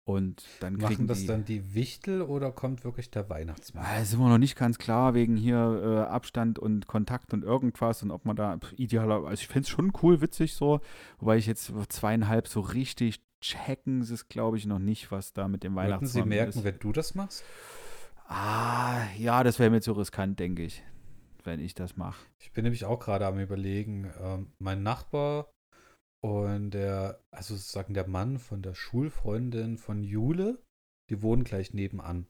Und 0.05 0.43
dann 0.59 0.73
Machen 0.75 1.07
das 1.07 1.21
die, 1.21 1.27
dann 1.27 1.45
die 1.45 1.75
Wichtel 1.75 2.21
oder 2.23 2.51
kommt 2.51 2.83
wirklich 2.83 3.09
der 3.09 3.29
Weihnachtsmann? 3.29 3.85
Das 3.95 4.09
ist 4.09 4.13
immer 4.15 4.27
noch 4.27 4.37
nicht 4.37 4.57
ganz 4.57 4.77
klar, 4.77 5.13
wegen 5.13 5.37
hier 5.37 5.81
äh, 5.81 6.11
Abstand 6.11 6.59
und 6.59 6.87
Kontakt 6.87 7.33
und 7.33 7.43
irgendwas 7.43 8.03
und 8.03 8.11
ob 8.11 8.25
man 8.25 8.35
da 8.35 8.59
idealer, 8.75 9.23
also 9.23 9.41
ich 9.41 9.47
finde 9.47 9.61
es 9.61 9.69
schon 9.69 9.93
cool, 10.01 10.19
witzig 10.19 10.55
so, 10.55 10.81
wobei 11.19 11.37
ich 11.37 11.47
jetzt 11.47 11.71
zweieinhalb 11.87 12.49
so 12.49 12.59
richtig 12.59 13.21
checken 13.43 14.03
sie 14.03 14.13
es, 14.13 14.29
glaube 14.29 14.57
ich, 14.57 14.65
noch 14.65 14.79
nicht, 14.79 15.11
was 15.11 15.33
da 15.33 15.47
mit 15.47 15.63
dem 15.63 15.75
Weihnachtsmann 15.75 16.07
ist. 16.07 16.15
Würden 16.15 16.23
sie 16.23 16.35
merken, 16.35 16.59
ist. 16.59 16.63
wenn 16.63 16.79
du 16.79 16.91
das 16.91 17.13
machst? 17.13 17.43
Ah, 18.27 19.05
ja, 19.17 19.43
das 19.43 19.59
wäre 19.59 19.69
mir 19.69 19.81
zu 19.81 19.91
riskant, 19.91 20.39
denke 20.39 20.63
ich, 20.63 20.83
wenn 21.43 21.59
ich 21.59 21.75
das 21.75 21.97
mache. 21.97 22.25
Ich 22.39 22.53
bin 22.53 22.63
nämlich 22.63 22.85
auch 22.85 22.99
gerade 22.99 23.27
am 23.27 23.37
überlegen, 23.37 24.11
ähm, 24.19 24.53
mein 24.59 24.81
Nachbar 24.81 25.51
und 26.23 26.71
der, 26.71 27.19
also 27.31 27.55
sozusagen 27.55 27.93
der 27.93 28.07
Mann 28.07 28.39
von 28.39 28.61
der 28.61 28.73
Schulfreundin 28.73 29.77
von 29.77 30.03
Jule, 30.03 30.63
die 31.09 31.21
wohnen 31.21 31.43
gleich 31.43 31.73
nebenan. 31.73 32.27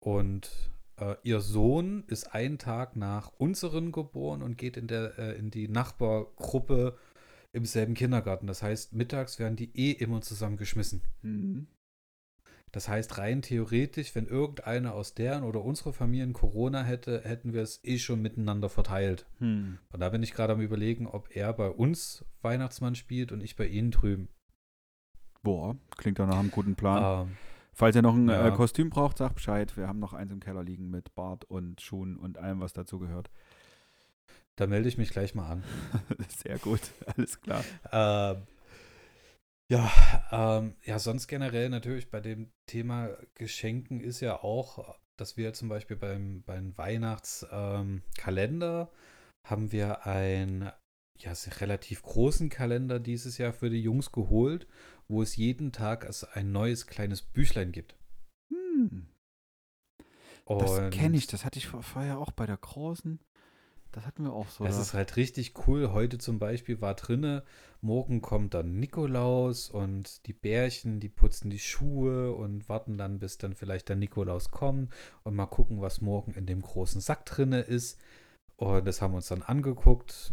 Und 0.00 0.72
äh, 0.98 1.16
ihr 1.24 1.40
Sohn 1.40 2.04
ist 2.06 2.32
einen 2.32 2.58
Tag 2.58 2.94
nach 2.94 3.32
unseren 3.38 3.90
geboren 3.90 4.42
und 4.42 4.56
geht 4.56 4.76
in, 4.76 4.86
der, 4.86 5.18
äh, 5.18 5.36
in 5.36 5.50
die 5.50 5.66
Nachbargruppe 5.66 6.96
im 7.52 7.64
selben 7.64 7.94
Kindergarten. 7.94 8.46
Das 8.46 8.62
heißt, 8.62 8.92
mittags 8.94 9.38
werden 9.38 9.56
die 9.56 9.70
eh 9.76 9.92
immer 9.92 10.20
zusammengeschmissen. 10.20 11.02
Mhm. 11.22 11.66
Das 12.72 12.88
heißt, 12.88 13.18
rein 13.18 13.42
theoretisch, 13.42 14.14
wenn 14.14 14.26
irgendeiner 14.26 14.94
aus 14.94 15.14
deren 15.14 15.44
oder 15.44 15.62
unserer 15.62 15.92
Familien 15.92 16.32
Corona 16.32 16.82
hätte, 16.82 17.20
hätten 17.22 17.52
wir 17.52 17.60
es 17.60 17.84
eh 17.84 17.98
schon 17.98 18.22
miteinander 18.22 18.70
verteilt. 18.70 19.26
Hm. 19.40 19.76
Und 19.92 20.00
da 20.00 20.08
bin 20.08 20.22
ich 20.22 20.32
gerade 20.32 20.54
am 20.54 20.62
überlegen, 20.62 21.06
ob 21.06 21.36
er 21.36 21.52
bei 21.52 21.68
uns 21.68 22.24
Weihnachtsmann 22.40 22.94
spielt 22.94 23.30
und 23.30 23.42
ich 23.42 23.56
bei 23.56 23.66
ihnen 23.66 23.90
drüben. 23.90 24.28
Boah, 25.42 25.76
klingt 25.98 26.18
doch 26.18 26.26
nach 26.26 26.38
einem 26.38 26.50
guten 26.50 26.74
Plan. 26.74 27.26
Ähm, 27.26 27.36
Falls 27.74 27.94
ihr 27.94 28.02
noch 28.02 28.14
ein 28.14 28.28
ja. 28.28 28.48
äh, 28.48 28.52
Kostüm 28.52 28.88
braucht, 28.88 29.18
sagt 29.18 29.34
Bescheid. 29.34 29.76
Wir 29.76 29.86
haben 29.86 29.98
noch 29.98 30.14
eins 30.14 30.32
im 30.32 30.40
Keller 30.40 30.62
liegen 30.62 30.88
mit 30.90 31.14
Bart 31.14 31.44
und 31.44 31.80
Schuhen 31.80 32.16
und 32.16 32.38
allem, 32.38 32.60
was 32.60 32.72
dazu 32.72 32.98
gehört. 32.98 33.30
Da 34.58 34.66
melde 34.66 34.88
ich 34.88 34.98
mich 34.98 35.10
gleich 35.10 35.34
mal 35.34 35.48
an. 35.48 35.64
Sehr 36.28 36.58
gut, 36.58 36.80
alles 37.06 37.40
klar. 37.40 37.64
Ähm, 37.90 38.42
ja, 39.70 39.90
ähm, 40.30 40.74
ja, 40.84 40.98
sonst 40.98 41.28
generell 41.28 41.70
natürlich 41.70 42.10
bei 42.10 42.20
dem 42.20 42.52
Thema 42.66 43.16
Geschenken 43.34 44.00
ist 44.00 44.20
ja 44.20 44.42
auch, 44.42 44.98
dass 45.18 45.38
wir 45.38 45.54
zum 45.54 45.70
Beispiel 45.70 45.96
beim, 45.96 46.42
beim 46.42 46.76
Weihnachtskalender 46.76 48.90
ähm, 48.90 48.96
haben 49.48 49.72
wir 49.72 50.06
einen 50.06 50.70
ja, 51.18 51.32
relativ 51.60 52.02
großen 52.02 52.50
Kalender 52.50 53.00
dieses 53.00 53.38
Jahr 53.38 53.54
für 53.54 53.70
die 53.70 53.80
Jungs 53.80 54.12
geholt, 54.12 54.66
wo 55.08 55.22
es 55.22 55.36
jeden 55.36 55.72
Tag 55.72 56.06
ein 56.34 56.52
neues 56.52 56.86
kleines 56.86 57.22
Büchlein 57.22 57.72
gibt. 57.72 57.96
Hm. 58.52 59.08
das 60.46 60.90
kenne 60.90 61.16
ich, 61.16 61.26
das 61.26 61.44
hatte 61.44 61.58
ich 61.58 61.68
vorher 61.68 62.18
auch 62.18 62.32
bei 62.32 62.46
der 62.46 62.58
großen. 62.58 63.18
Das 63.92 64.06
hatten 64.06 64.24
wir 64.24 64.32
auch 64.32 64.48
so. 64.48 64.64
Das 64.64 64.78
ist 64.78 64.94
halt 64.94 65.16
richtig 65.16 65.52
cool. 65.66 65.92
Heute 65.92 66.16
zum 66.18 66.38
Beispiel 66.38 66.80
war 66.80 66.94
drinne, 66.94 67.44
morgen 67.82 68.22
kommt 68.22 68.54
dann 68.54 68.78
Nikolaus 68.80 69.68
und 69.68 70.26
die 70.26 70.32
Bärchen, 70.32 70.98
die 70.98 71.10
putzen 71.10 71.50
die 71.50 71.58
Schuhe 71.58 72.32
und 72.32 72.68
warten 72.70 72.96
dann, 72.96 73.18
bis 73.18 73.36
dann 73.36 73.54
vielleicht 73.54 73.90
der 73.90 73.96
Nikolaus 73.96 74.50
kommt 74.50 74.92
und 75.24 75.34
mal 75.34 75.46
gucken, 75.46 75.82
was 75.82 76.00
morgen 76.00 76.32
in 76.32 76.46
dem 76.46 76.62
großen 76.62 77.02
Sack 77.02 77.26
drinne 77.26 77.60
ist. 77.60 78.00
Und 78.56 78.86
das 78.86 79.02
haben 79.02 79.12
wir 79.12 79.16
uns 79.16 79.28
dann 79.28 79.42
angeguckt. 79.42 80.32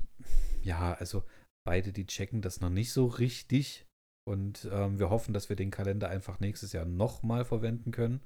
Ja, 0.61 0.93
also 0.93 1.23
beide, 1.65 1.91
die 1.91 2.05
checken 2.05 2.41
das 2.41 2.61
noch 2.61 2.69
nicht 2.69 2.93
so 2.93 3.07
richtig 3.07 3.85
Und 4.25 4.69
ähm, 4.71 4.99
wir 4.99 5.09
hoffen, 5.09 5.33
dass 5.33 5.49
wir 5.49 5.55
den 5.55 5.71
Kalender 5.71 6.09
einfach 6.09 6.39
nächstes 6.39 6.71
Jahr 6.71 6.85
nochmal 6.85 7.45
verwenden 7.45 7.91
können. 7.91 8.21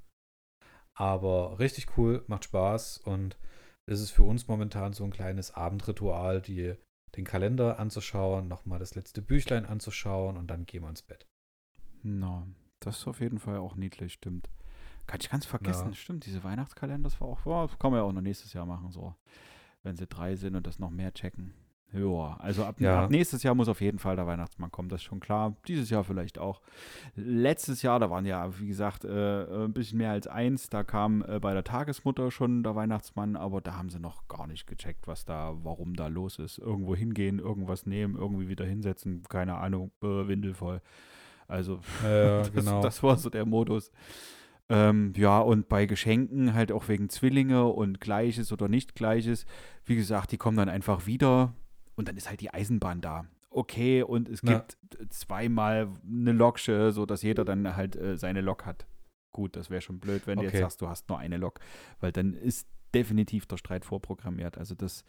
Aber 0.95 1.59
richtig 1.59 1.97
cool, 1.97 2.23
macht 2.27 2.43
Spaß 2.43 2.99
und 2.99 3.37
es 3.85 4.01
ist 4.01 4.11
für 4.11 4.23
uns 4.23 4.47
momentan 4.47 4.93
so 4.93 5.03
ein 5.03 5.11
kleines 5.11 5.51
Abendritual, 5.51 6.41
die, 6.41 6.75
den 7.15 7.25
Kalender 7.25 7.79
anzuschauen, 7.79 8.47
nochmal 8.47 8.79
das 8.79 8.95
letzte 8.95 9.21
Büchlein 9.21 9.65
anzuschauen 9.65 10.37
und 10.37 10.47
dann 10.47 10.65
gehen 10.65 10.83
wir 10.83 10.89
ins 10.89 11.01
Bett. 11.01 11.27
Na, 12.01 12.47
das 12.79 12.99
ist 12.99 13.07
auf 13.07 13.19
jeden 13.19 13.39
Fall 13.39 13.57
auch 13.57 13.75
niedlich, 13.75 14.13
stimmt. 14.13 14.49
Kann 15.05 15.19
ich 15.19 15.29
ganz 15.29 15.45
vergessen, 15.45 15.89
ja. 15.89 15.95
stimmt, 15.95 16.25
diese 16.25 16.43
Weihnachtskalender, 16.43 17.09
das 17.09 17.19
war 17.19 17.27
auch, 17.27 17.45
oh, 17.45 17.67
das 17.67 17.77
kann 17.77 17.91
man 17.91 17.99
ja 17.99 18.05
auch 18.05 18.13
noch 18.13 18.21
nächstes 18.21 18.53
Jahr 18.53 18.65
machen, 18.65 18.91
so. 18.91 19.15
Wenn 19.83 19.97
sie 19.97 20.07
drei 20.07 20.35
sind 20.35 20.55
und 20.55 20.65
das 20.65 20.79
noch 20.79 20.89
mehr 20.89 21.13
checken. 21.13 21.53
Ja, 21.93 22.37
also 22.39 22.65
ab, 22.65 22.79
ja. 22.79 23.03
ab, 23.03 23.11
nächstes 23.11 23.43
Jahr 23.43 23.53
muss 23.53 23.69
auf 23.69 23.79
jeden 23.79 23.99
Fall 23.99 24.15
der 24.15 24.25
Weihnachtsmann 24.25 24.71
kommen, 24.71 24.89
das 24.89 25.01
ist 25.01 25.05
schon 25.05 25.19
klar. 25.19 25.55
Dieses 25.67 25.91
Jahr 25.91 26.03
vielleicht 26.03 26.39
auch. 26.39 26.61
Letztes 27.15 27.83
Jahr, 27.83 27.99
da 27.99 28.09
waren 28.09 28.25
ja, 28.25 28.59
wie 28.59 28.67
gesagt, 28.67 29.05
äh, 29.05 29.65
ein 29.65 29.73
bisschen 29.73 29.99
mehr 29.99 30.11
als 30.11 30.25
eins. 30.27 30.69
Da 30.69 30.83
kam 30.83 31.23
äh, 31.27 31.39
bei 31.39 31.53
der 31.53 31.63
Tagesmutter 31.63 32.31
schon 32.31 32.63
der 32.63 32.75
Weihnachtsmann, 32.75 33.35
aber 33.35 33.61
da 33.61 33.77
haben 33.77 33.89
sie 33.89 33.99
noch 33.99 34.27
gar 34.27 34.47
nicht 34.47 34.65
gecheckt, 34.65 35.07
was 35.07 35.25
da, 35.25 35.53
warum 35.61 35.95
da 35.95 36.07
los 36.07 36.39
ist. 36.39 36.57
Irgendwo 36.57 36.95
hingehen, 36.95 37.37
irgendwas 37.37 37.85
nehmen, 37.85 38.15
irgendwie 38.15 38.49
wieder 38.49 38.65
hinsetzen, 38.65 39.21
keine 39.29 39.57
Ahnung, 39.57 39.91
äh, 40.01 40.27
Windel 40.27 40.55
voll. 40.55 40.81
Also, 41.47 41.79
ja, 42.03 42.39
das, 42.39 42.53
genau. 42.53 42.81
das 42.81 43.03
war 43.03 43.17
so 43.17 43.29
der 43.29 43.45
Modus. 43.45 43.91
Ähm, 44.69 45.13
ja, 45.15 45.39
und 45.39 45.67
bei 45.67 45.85
Geschenken 45.85 46.55
halt 46.55 46.71
auch 46.71 46.87
wegen 46.87 47.09
Zwillinge 47.09 47.65
und 47.65 48.01
Gleiches 48.01 48.51
oder 48.51 48.67
nicht 48.67 48.95
Gleiches. 48.95 49.45
Wie 49.85 49.95
gesagt, 49.95 50.31
die 50.31 50.37
kommen 50.37 50.57
dann 50.57 50.69
einfach 50.69 51.05
wieder 51.05 51.53
und 51.95 52.07
dann 52.07 52.17
ist 52.17 52.29
halt 52.29 52.41
die 52.41 52.53
Eisenbahn 52.53 53.01
da. 53.01 53.25
Okay, 53.49 54.01
und 54.01 54.29
es 54.29 54.41
Na. 54.43 54.53
gibt 54.53 54.77
zweimal 55.11 55.89
eine 56.07 56.31
Loksche, 56.31 56.91
sodass 56.91 57.21
jeder 57.21 57.45
dann 57.45 57.75
halt 57.75 57.95
äh, 57.95 58.17
seine 58.17 58.41
Lok 58.41 58.65
hat. 58.65 58.87
Gut, 59.31 59.55
das 59.55 59.69
wäre 59.69 59.81
schon 59.81 59.99
blöd, 59.99 60.25
wenn 60.27 60.37
du 60.39 60.45
Okay. 60.45 60.53
jetzt 60.57 60.61
sagst, 60.61 60.81
du 60.81 60.89
hast 60.89 61.09
nur 61.09 61.19
eine 61.19 61.37
Lok, 61.37 61.59
weil 61.99 62.11
dann 62.11 62.33
ist 62.33 62.67
definitiv 62.93 63.45
der 63.45 63.57
Streit 63.57 63.85
vorprogrammiert. 63.85 64.57
Also 64.57 64.75
das 64.75 65.03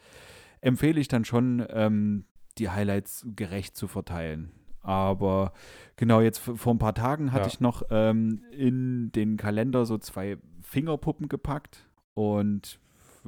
empfehle 0.61 0.99
ich 0.99 1.07
dann 1.07 1.25
schon, 1.25 1.65
ähm, 1.69 2.25
die 2.57 2.69
Highlights 2.69 3.25
gerecht 3.35 3.75
zu 3.75 3.87
verteilen. 3.87 4.51
Aber 4.81 5.51
genau, 5.95 6.21
jetzt 6.21 6.37
vor 6.39 6.73
ein 6.73 6.77
paar 6.79 6.93
Tagen 6.93 7.31
hatte 7.31 7.43
Ja. 7.43 7.47
ich 7.47 7.59
noch 7.59 7.83
ähm, 7.89 8.43
in 8.51 9.11
den 9.11 9.37
Kalender 9.37 9.85
so 9.85 9.97
zwei 9.97 10.37
Fingerpuppen 10.61 11.27
gepackt 11.27 11.89
und 12.13 12.79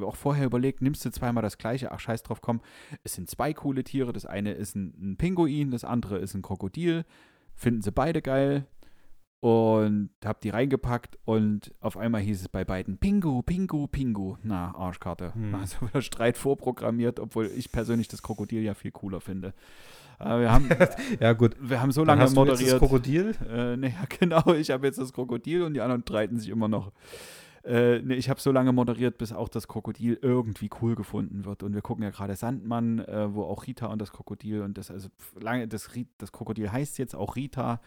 auch 0.06 0.16
vorher 0.16 0.46
überlegt, 0.46 0.82
nimmst 0.82 1.04
du 1.06 1.12
zweimal 1.12 1.44
das 1.44 1.58
gleiche, 1.58 1.92
ach 1.92 2.00
scheiß 2.00 2.24
drauf, 2.24 2.42
komm, 2.42 2.62
es 3.04 3.14
sind 3.14 3.30
zwei 3.30 3.54
coole 3.54 3.84
Tiere, 3.84 4.14
das 4.14 4.26
eine 4.26 4.52
ist 4.52 4.76
ein, 4.76 4.94
ein 5.00 5.18
Pinguin, 5.18 5.72
das 5.72 5.84
andere 5.84 6.18
ist 6.18 6.34
ein 6.34 6.42
Krokodil, 6.42 7.06
finden 7.56 7.82
sie 7.82 7.92
beide 7.92 8.22
geil 8.22 8.68
und 9.40 10.10
hab 10.26 10.42
die 10.42 10.50
reingepackt 10.50 11.18
und 11.26 11.74
auf 11.80 11.96
einmal 11.96 12.22
hieß 12.22 12.42
es 12.42 12.50
bei 12.50 12.66
beiden 12.66 12.98
Pingu, 12.98 13.44
Pingu, 13.44 13.88
Pingu. 13.88 14.38
Na, 14.42 14.74
Arschkarte. 14.76 15.34
Hm. 15.34 15.54
Also 15.56 15.82
wieder 15.88 16.02
Streit 16.02 16.38
vorprogrammiert, 16.38 17.20
obwohl 17.20 17.46
ich 17.56 17.72
persönlich 17.72 18.08
das 18.08 18.24
Krokodil 18.24 18.64
ja 18.64 18.74
viel 18.74 18.92
cooler 18.92 19.22
finde. 19.22 19.54
Aber 20.20 20.42
wir 20.42 20.52
haben, 20.52 20.70
Ja, 21.20 21.34
gut. 21.34 21.56
wir 21.60 21.80
haben 21.82 21.92
so 21.92 22.04
lange 22.04 22.24
hast 22.24 22.36
du 22.36 22.46
jetzt 22.46 22.50
das 22.50 22.60
moderiert. 22.60 22.80
Krokodil. 22.80 23.36
Äh, 23.48 23.78
ne, 23.78 23.90
ja, 23.90 24.06
genau, 24.20 24.54
ich 24.54 24.72
habe 24.72 24.88
jetzt 24.88 24.98
das 24.98 25.14
Krokodil 25.14 25.62
und 25.62 25.76
die 25.76 25.82
anderen 25.82 26.02
streiten 26.02 26.40
sich 26.40 26.50
immer 26.50 26.68
noch. 26.68 26.92
Äh, 27.68 28.02
ne, 28.02 28.16
ich 28.16 28.30
habe 28.30 28.40
so 28.40 28.52
lange 28.52 28.72
moderiert, 28.72 29.18
bis 29.18 29.34
auch 29.34 29.50
das 29.50 29.68
Krokodil 29.68 30.18
irgendwie 30.22 30.70
cool 30.82 30.96
gefunden 30.96 31.44
wird. 31.44 31.64
Und 31.64 31.74
wir 31.74 31.82
gucken 31.82 32.04
ja 32.04 32.12
gerade 32.12 32.36
Sandmann, 32.36 33.00
äh, 33.00 33.34
wo 33.34 33.44
auch 33.44 33.68
Rita 33.68 33.88
und 33.88 34.02
das 34.02 34.14
Krokodil 34.14 34.62
und 34.62 34.78
das, 34.78 34.90
also 34.90 35.10
lange, 35.38 35.68
das, 35.68 35.90
das 36.18 36.32
Krokodil 36.32 36.72
heißt 36.72 36.98
jetzt 36.98 37.14
auch 37.14 37.36
Rita. 37.36 37.82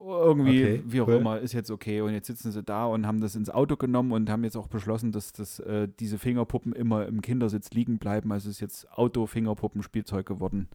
Irgendwie, 0.00 0.62
Okay, 0.64 0.82
wie 0.86 1.00
auch 1.00 1.08
cool. 1.08 1.14
immer, 1.14 1.38
ist 1.38 1.52
jetzt 1.52 1.70
okay. 1.70 2.00
Und 2.00 2.12
jetzt 2.12 2.26
sitzen 2.26 2.50
sie 2.50 2.62
da 2.62 2.86
und 2.86 3.06
haben 3.06 3.20
das 3.20 3.36
ins 3.36 3.50
Auto 3.50 3.76
genommen 3.76 4.12
und 4.12 4.30
haben 4.30 4.42
jetzt 4.42 4.56
auch 4.56 4.68
beschlossen, 4.68 5.12
dass, 5.12 5.32
dass 5.32 5.60
äh, 5.60 5.88
diese 6.00 6.18
Fingerpuppen 6.18 6.72
immer 6.72 7.06
im 7.06 7.20
Kindersitz 7.20 7.70
liegen 7.70 7.98
bleiben. 7.98 8.32
Also 8.32 8.48
es 8.48 8.56
ist 8.56 8.60
jetzt 8.60 8.92
Auto-Fingerpuppen-Spielzeug 8.92 10.26
geworden. 10.26 10.68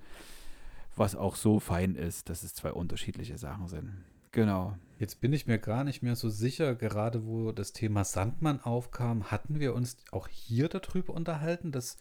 Was 0.96 1.16
auch 1.16 1.36
so 1.36 1.60
fein 1.60 1.96
ist, 1.96 2.30
dass 2.30 2.44
es 2.44 2.54
zwei 2.54 2.72
unterschiedliche 2.72 3.38
Sachen 3.38 3.68
sind. 3.68 3.90
Genau. 4.34 4.76
Jetzt 4.98 5.22
bin 5.22 5.32
ich 5.32 5.46
mir 5.46 5.60
gar 5.60 5.84
nicht 5.84 6.02
mehr 6.02 6.16
so 6.16 6.28
sicher, 6.28 6.76
gerade 6.76 7.26
wo 7.26 7.52
das 7.52 7.72
Thema 7.72 8.04
Sandmann 8.04 8.62
aufkam, 8.62 9.30
hatten 9.30 9.60
wir 9.60 9.76
uns 9.76 9.98
auch 10.12 10.28
hier 10.28 10.70
darüber 10.70 11.14
unterhalten, 11.14 11.72
dass 11.72 11.98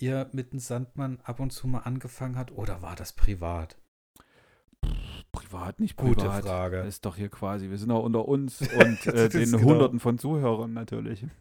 ihr 0.00 0.28
mit 0.32 0.52
dem 0.52 0.58
Sandmann 0.58 1.20
ab 1.22 1.38
und 1.38 1.52
zu 1.52 1.68
mal 1.68 1.80
angefangen 1.80 2.36
habt 2.36 2.50
oder 2.50 2.82
war 2.82 2.96
das 2.96 3.12
privat? 3.12 3.76
Privat, 5.48 5.80
nicht 5.80 5.96
Gute 5.96 6.26
privat. 6.26 6.44
Frage. 6.44 6.80
Ist 6.80 7.04
doch 7.06 7.16
hier 7.16 7.28
quasi, 7.28 7.70
wir 7.70 7.78
sind 7.78 7.90
auch 7.90 8.02
unter 8.04 8.28
uns 8.28 8.60
und 8.78 9.06
äh, 9.06 9.28
den 9.28 9.52
genau. 9.52 9.64
Hunderten 9.64 10.00
von 10.00 10.18
Zuhörern 10.18 10.72
natürlich. 10.72 11.24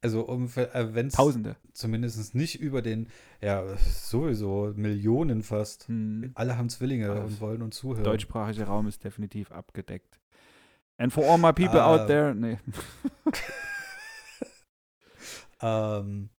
Also 0.00 0.22
um, 0.22 0.44
äh, 0.54 0.94
wenn 0.94 1.08
es 1.08 1.14
Tausende. 1.14 1.56
zumindest 1.72 2.34
nicht 2.34 2.60
über 2.60 2.82
den, 2.82 3.08
ja 3.40 3.64
sowieso 3.76 4.72
Millionen 4.76 5.42
fast. 5.42 5.88
Hm. 5.88 6.30
Alle 6.34 6.56
haben 6.56 6.68
Zwillinge 6.68 7.10
Also, 7.10 7.22
und 7.22 7.40
wollen 7.40 7.62
uns 7.62 7.76
zuhören. 7.76 8.04
Deutschsprachiger 8.04 8.66
Raum 8.66 8.86
ist 8.86 9.02
definitiv 9.02 9.50
abgedeckt. 9.50 10.20
And 10.98 11.12
for 11.12 11.24
all 11.24 11.38
my 11.38 11.52
people 11.52 11.80
Ah. 11.80 11.94
out 11.94 12.06
there, 12.06 12.34
nee. 12.34 12.58
Ähm, 15.60 16.30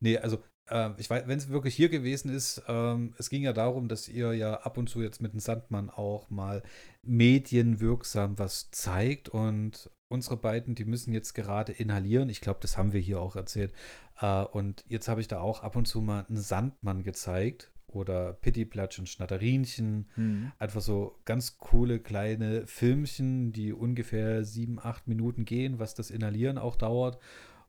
nee, 0.00 0.16
also 0.16 0.38
ähm, 0.72 0.94
ich 0.96 1.10
weiß, 1.10 1.24
wenn 1.26 1.38
es 1.38 1.50
wirklich 1.50 1.74
hier 1.74 1.90
gewesen 1.90 2.30
ist, 2.30 2.62
ähm, 2.66 3.14
es 3.18 3.28
ging 3.28 3.42
ja 3.42 3.52
darum, 3.52 3.88
dass 3.88 4.08
ihr 4.08 4.32
ja 4.32 4.54
ab 4.54 4.78
und 4.78 4.88
zu 4.88 5.02
jetzt 5.02 5.20
mit 5.20 5.34
dem 5.34 5.40
Sandmann 5.40 5.90
auch 5.90 6.30
mal 6.30 6.62
medienwirksam 7.02 8.38
was 8.38 8.70
zeigt 8.70 9.28
und 9.28 9.90
unsere 10.08 10.38
beiden, 10.38 10.74
die 10.74 10.86
müssen 10.86 11.12
jetzt 11.12 11.34
gerade 11.34 11.72
inhalieren. 11.72 12.30
Ich 12.30 12.40
glaube, 12.40 12.60
das 12.62 12.78
haben 12.78 12.92
wir 12.92 13.00
hier 13.00 13.20
auch 13.20 13.36
erzählt. 13.36 13.72
Äh, 14.20 14.44
und 14.44 14.84
jetzt 14.88 15.08
habe 15.08 15.20
ich 15.20 15.28
da 15.28 15.40
auch 15.40 15.62
ab 15.62 15.76
und 15.76 15.86
zu 15.86 16.00
mal 16.00 16.24
einen 16.26 16.38
Sandmann 16.38 17.02
gezeigt 17.02 17.70
oder 17.86 18.32
Pittiplatsch 18.32 18.98
und 18.98 19.10
Schnatterinchen. 19.10 20.08
Hm. 20.14 20.52
Einfach 20.58 20.80
so 20.80 21.18
ganz 21.26 21.58
coole 21.58 22.00
kleine 22.00 22.66
Filmchen, 22.66 23.52
die 23.52 23.74
ungefähr 23.74 24.44
sieben, 24.44 24.78
acht 24.78 25.06
Minuten 25.06 25.44
gehen, 25.44 25.78
was 25.78 25.94
das 25.94 26.10
Inhalieren 26.10 26.56
auch 26.56 26.76
dauert. 26.76 27.18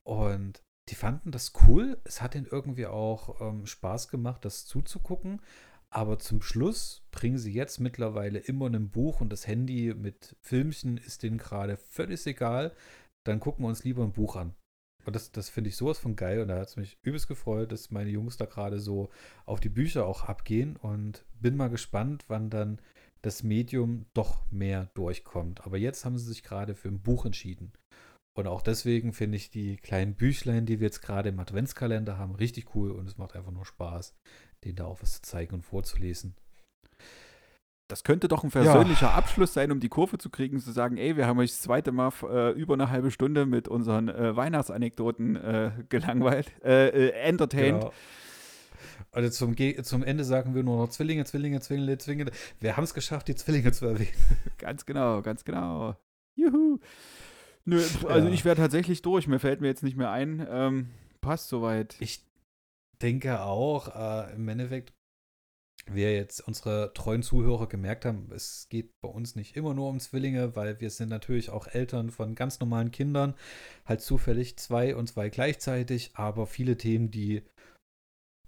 Und 0.04 0.64
die 0.90 0.96
fanden 0.96 1.32
das 1.32 1.54
cool. 1.68 1.98
Es 2.04 2.22
hat 2.22 2.36
ihnen 2.36 2.48
irgendwie 2.50 2.88
auch 2.88 3.42
ähm, 3.42 3.66
Spaß 3.66 4.10
gemacht, 4.10 4.44
das 4.46 4.66
zuzugucken. 4.66 5.42
Aber 5.90 6.18
zum 6.18 6.42
Schluss 6.42 7.04
bringen 7.12 7.38
sie 7.38 7.54
jetzt 7.54 7.80
mittlerweile 7.80 8.40
immer 8.40 8.68
ein 8.68 8.90
Buch 8.90 9.22
und 9.22 9.30
das 9.30 9.46
Handy 9.46 9.94
mit 9.94 10.36
Filmchen 10.42 10.98
ist 10.98 11.22
denen 11.22 11.38
gerade 11.38 11.78
völlig 11.78 12.26
egal. 12.26 12.74
Dann 13.26 13.40
gucken 13.40 13.64
wir 13.64 13.70
uns 13.70 13.84
lieber 13.84 14.04
ein 14.04 14.12
Buch 14.12 14.36
an. 14.36 14.56
Und 15.06 15.16
das, 15.16 15.32
das 15.32 15.50
finde 15.50 15.70
ich 15.70 15.76
sowas 15.76 16.00
von 16.00 16.16
geil. 16.16 16.42
Und 16.42 16.48
da 16.48 16.60
hat 16.60 16.70
es 16.70 16.78
mich 16.78 16.98
übelst 17.04 17.28
gefreut, 17.28 17.72
dass 17.72 17.92
meine 17.92 18.10
Jungs 18.10 18.38
da 18.38 18.46
gerade 18.46 18.80
so 18.80 19.10
auf 19.46 19.60
die 19.60 19.70
Bücher 19.70 20.06
auch 20.06 20.24
abgehen. 20.24 20.78
Und 20.78 21.26
bin 21.40 21.56
mal 21.56 21.70
gespannt, 21.70 22.26
wann 22.28 22.50
dann 22.50 22.80
das 23.22 23.44
Medium 23.44 24.06
doch 24.14 24.50
mehr 24.52 24.90
durchkommt. 24.96 25.66
Aber 25.66 25.78
jetzt 25.78 26.06
haben 26.06 26.18
sie 26.18 26.26
sich 26.26 26.44
gerade 26.44 26.76
für 26.76 26.90
ein 26.90 27.02
Buch 27.02 27.26
entschieden. 27.26 27.72
Und 28.36 28.48
auch 28.48 28.62
deswegen 28.64 29.14
finde 29.14 29.38
ich 29.38 29.50
die 29.52 29.78
kleinen 29.78 30.16
Büchlein, 30.16 30.66
die 30.66 30.80
wir 30.80 30.88
jetzt 30.88 31.02
gerade 31.02 31.30
im 31.30 31.40
Adventskalender 31.40 32.18
haben, 32.18 32.34
richtig 32.36 32.74
cool. 32.76 32.92
Und 32.92 33.08
es 33.08 33.18
macht 33.18 33.36
einfach 33.36 33.52
nur 33.52 33.66
Spaß, 33.66 34.16
denen 34.64 34.76
da 34.78 34.86
auch 34.86 35.02
was 35.02 35.14
zu 35.14 35.22
zeigen 35.22 35.54
und 35.56 35.62
vorzulesen. 35.62 36.36
Das 37.90 38.04
könnte 38.04 38.28
doch 38.28 38.44
ein 38.44 38.50
persönlicher 38.50 39.14
Abschluss 39.14 39.54
sein, 39.54 39.72
um 39.72 39.80
die 39.80 39.90
Kurve 39.90 40.18
zu 40.18 40.32
kriegen, 40.32 40.60
zu 40.60 40.72
sagen, 40.72 40.98
ey, 40.98 41.16
wir 41.16 41.28
haben 41.28 41.38
euch 41.38 41.52
das 41.52 41.62
zweite 41.62 41.92
Mal 41.92 42.12
äh, 42.24 42.52
über 42.54 42.74
eine 42.74 42.90
halbe 42.90 43.12
Stunde 43.12 43.46
mit 43.46 43.68
unseren 43.68 44.10
äh, 44.10 44.36
Weihnachtsanekdoten 44.36 45.36
äh, 45.36 45.72
gelangweilt, 45.90 46.52
äh, 46.64 46.88
äh, 46.88 47.10
entertained. 47.12 47.82
Genau. 47.82 47.94
Also 49.12 49.30
zum, 49.30 49.54
Ge- 49.54 49.80
zum 49.84 50.02
Ende 50.02 50.24
sagen 50.24 50.56
wir 50.56 50.64
nur 50.64 50.78
noch 50.78 50.90
Zwillinge, 50.90 51.24
Zwillinge, 51.26 51.60
Zwillinge, 51.60 51.98
Zwillinge. 52.00 52.32
Wir 52.60 52.78
haben 52.78 52.84
es 52.84 52.96
geschafft, 52.96 53.28
die 53.28 53.36
Zwillinge 53.36 53.72
zu 53.74 53.86
erwähnen. 53.86 54.10
Ganz 54.58 54.88
genau, 54.88 55.22
ganz 55.22 55.44
genau. 55.44 55.96
Juhu. 56.36 56.80
Nö, 57.66 57.82
also 58.08 58.28
Ja. 58.28 58.34
ich 58.34 58.46
wäre 58.46 58.56
tatsächlich 58.56 59.02
durch. 59.02 59.28
Mir 59.28 59.40
fällt 59.40 59.62
mir 59.62 59.68
jetzt 59.68 59.84
nicht 59.84 59.98
mehr 59.98 60.12
ein. 60.12 60.46
Ähm, 60.50 60.90
passt 61.22 61.50
soweit. 61.50 61.96
Ich 62.00 62.26
denke 63.02 63.42
auch, 63.42 63.96
äh, 63.96 64.34
im 64.36 64.48
Endeffekt, 64.48 64.94
wir 65.86 66.14
jetzt 66.14 66.40
unsere 66.48 66.94
treuen 66.94 67.24
Zuhörer 67.24 67.68
gemerkt 67.68 68.06
haben, 68.06 68.32
es 68.32 68.68
geht 68.70 68.92
bei 69.02 69.10
uns 69.10 69.36
nicht 69.36 69.58
immer 69.58 69.74
nur 69.74 69.90
um 69.90 70.00
Zwillinge, 70.00 70.56
weil 70.56 70.80
wir 70.80 70.90
sind 70.90 71.10
natürlich 71.10 71.50
auch 71.50 71.68
Eltern 71.68 72.10
von 72.10 72.36
ganz 72.36 72.60
normalen 72.62 72.92
Kindern, 72.92 73.36
halt 73.86 74.00
zufällig 74.02 74.58
zwei 74.58 74.96
und 74.96 75.08
zwei 75.08 75.30
gleichzeitig, 75.30 76.12
aber 76.14 76.48
viele 76.48 76.78
Themen, 76.78 77.12
die 77.12 77.44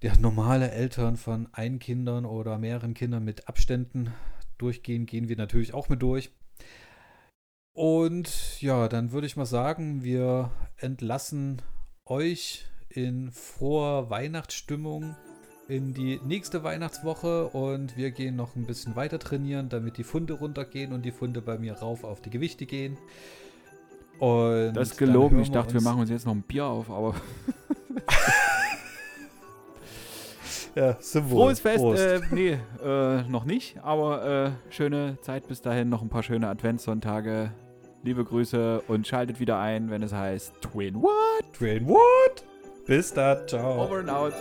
ja, 0.02 0.18
normale 0.18 0.72
Eltern 0.72 1.18
von 1.18 1.50
ein 1.52 1.80
Kindern 1.80 2.26
oder 2.26 2.58
mehreren 2.58 2.94
Kindern 2.94 3.26
mit 3.26 3.48
Abständen 3.50 4.14
durchgehen, 4.58 5.06
gehen 5.06 5.28
wir 5.28 5.36
natürlich 5.36 5.74
auch 5.74 5.89
mit 5.89 6.02
durch. 6.02 6.32
Und 7.76 8.62
ja, 8.62 8.88
dann 8.88 9.12
würde 9.12 9.28
ich 9.28 9.36
mal 9.36 9.46
sagen, 9.46 10.02
wir 10.02 10.50
entlassen 10.78 11.62
euch 12.06 12.66
in 12.88 13.32
froher 13.32 14.10
Weihnachtsstimmung 14.10 15.18
in 15.68 15.94
die 15.94 16.22
nächste 16.24 16.64
Weihnachtswoche 16.64 17.48
und 17.48 17.98
wir 17.98 18.12
gehen 18.12 18.38
noch 18.38 18.56
ein 18.56 18.66
bisschen 18.66 18.96
weiter 18.96 19.20
trainieren, 19.20 19.68
damit 19.68 19.98
die 19.98 20.06
Funde 20.06 20.36
runtergehen 20.36 20.94
und 20.94 21.04
die 21.04 21.12
Funde 21.12 21.42
bei 21.42 21.58
mir 21.58 21.74
rauf 21.74 22.06
auf 22.06 22.22
die 22.22 22.30
Gewichte 22.30 22.66
gehen. 22.66 22.98
Und 24.20 24.74
das 24.74 24.92
ist 24.92 24.98
gelogen. 24.98 25.42
Ich 25.42 25.52
dachte, 25.52 25.74
wir 25.74 25.82
machen 25.82 26.00
uns 26.00 26.10
jetzt 26.10 26.26
noch 26.26 26.34
ein 26.34 26.44
Bier 26.44 26.64
auf, 26.64 26.90
aber. 26.90 27.16
ja, 30.76 30.96
sind 31.02 31.30
Frohes 31.30 31.60
Fest. 31.60 31.84
Äh, 31.84 32.22
nee, 32.32 32.58
äh, 32.82 33.24
noch 33.24 33.44
nicht, 33.44 33.84
aber 33.84 34.46
äh, 34.46 34.52
schöne 34.72 35.18
Zeit 35.20 35.50
bis 35.50 35.62
dahin. 35.62 35.90
Noch 35.90 36.02
ein 36.02 36.08
paar 36.08 36.24
schöne 36.24 36.48
Adventssonntage. 36.48 37.52
Liebe 38.06 38.24
Grüße 38.24 38.84
und 38.88 39.08
schaltet 39.08 39.39
wieder 39.39 39.58
ein, 39.58 39.89
wenn 39.89 40.03
es 40.03 40.14
heißt 40.14 40.62
Twin 40.62 41.01
What? 41.01 41.53
Twin 41.53 41.88
What? 41.88 42.45
Bis 42.86 43.12
dann. 43.12 43.47
Ciao. 43.47 43.84
Over 43.84 43.97
and 43.97 44.10
out. 44.12 44.34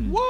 Win. 0.00 0.12
What? 0.12 0.27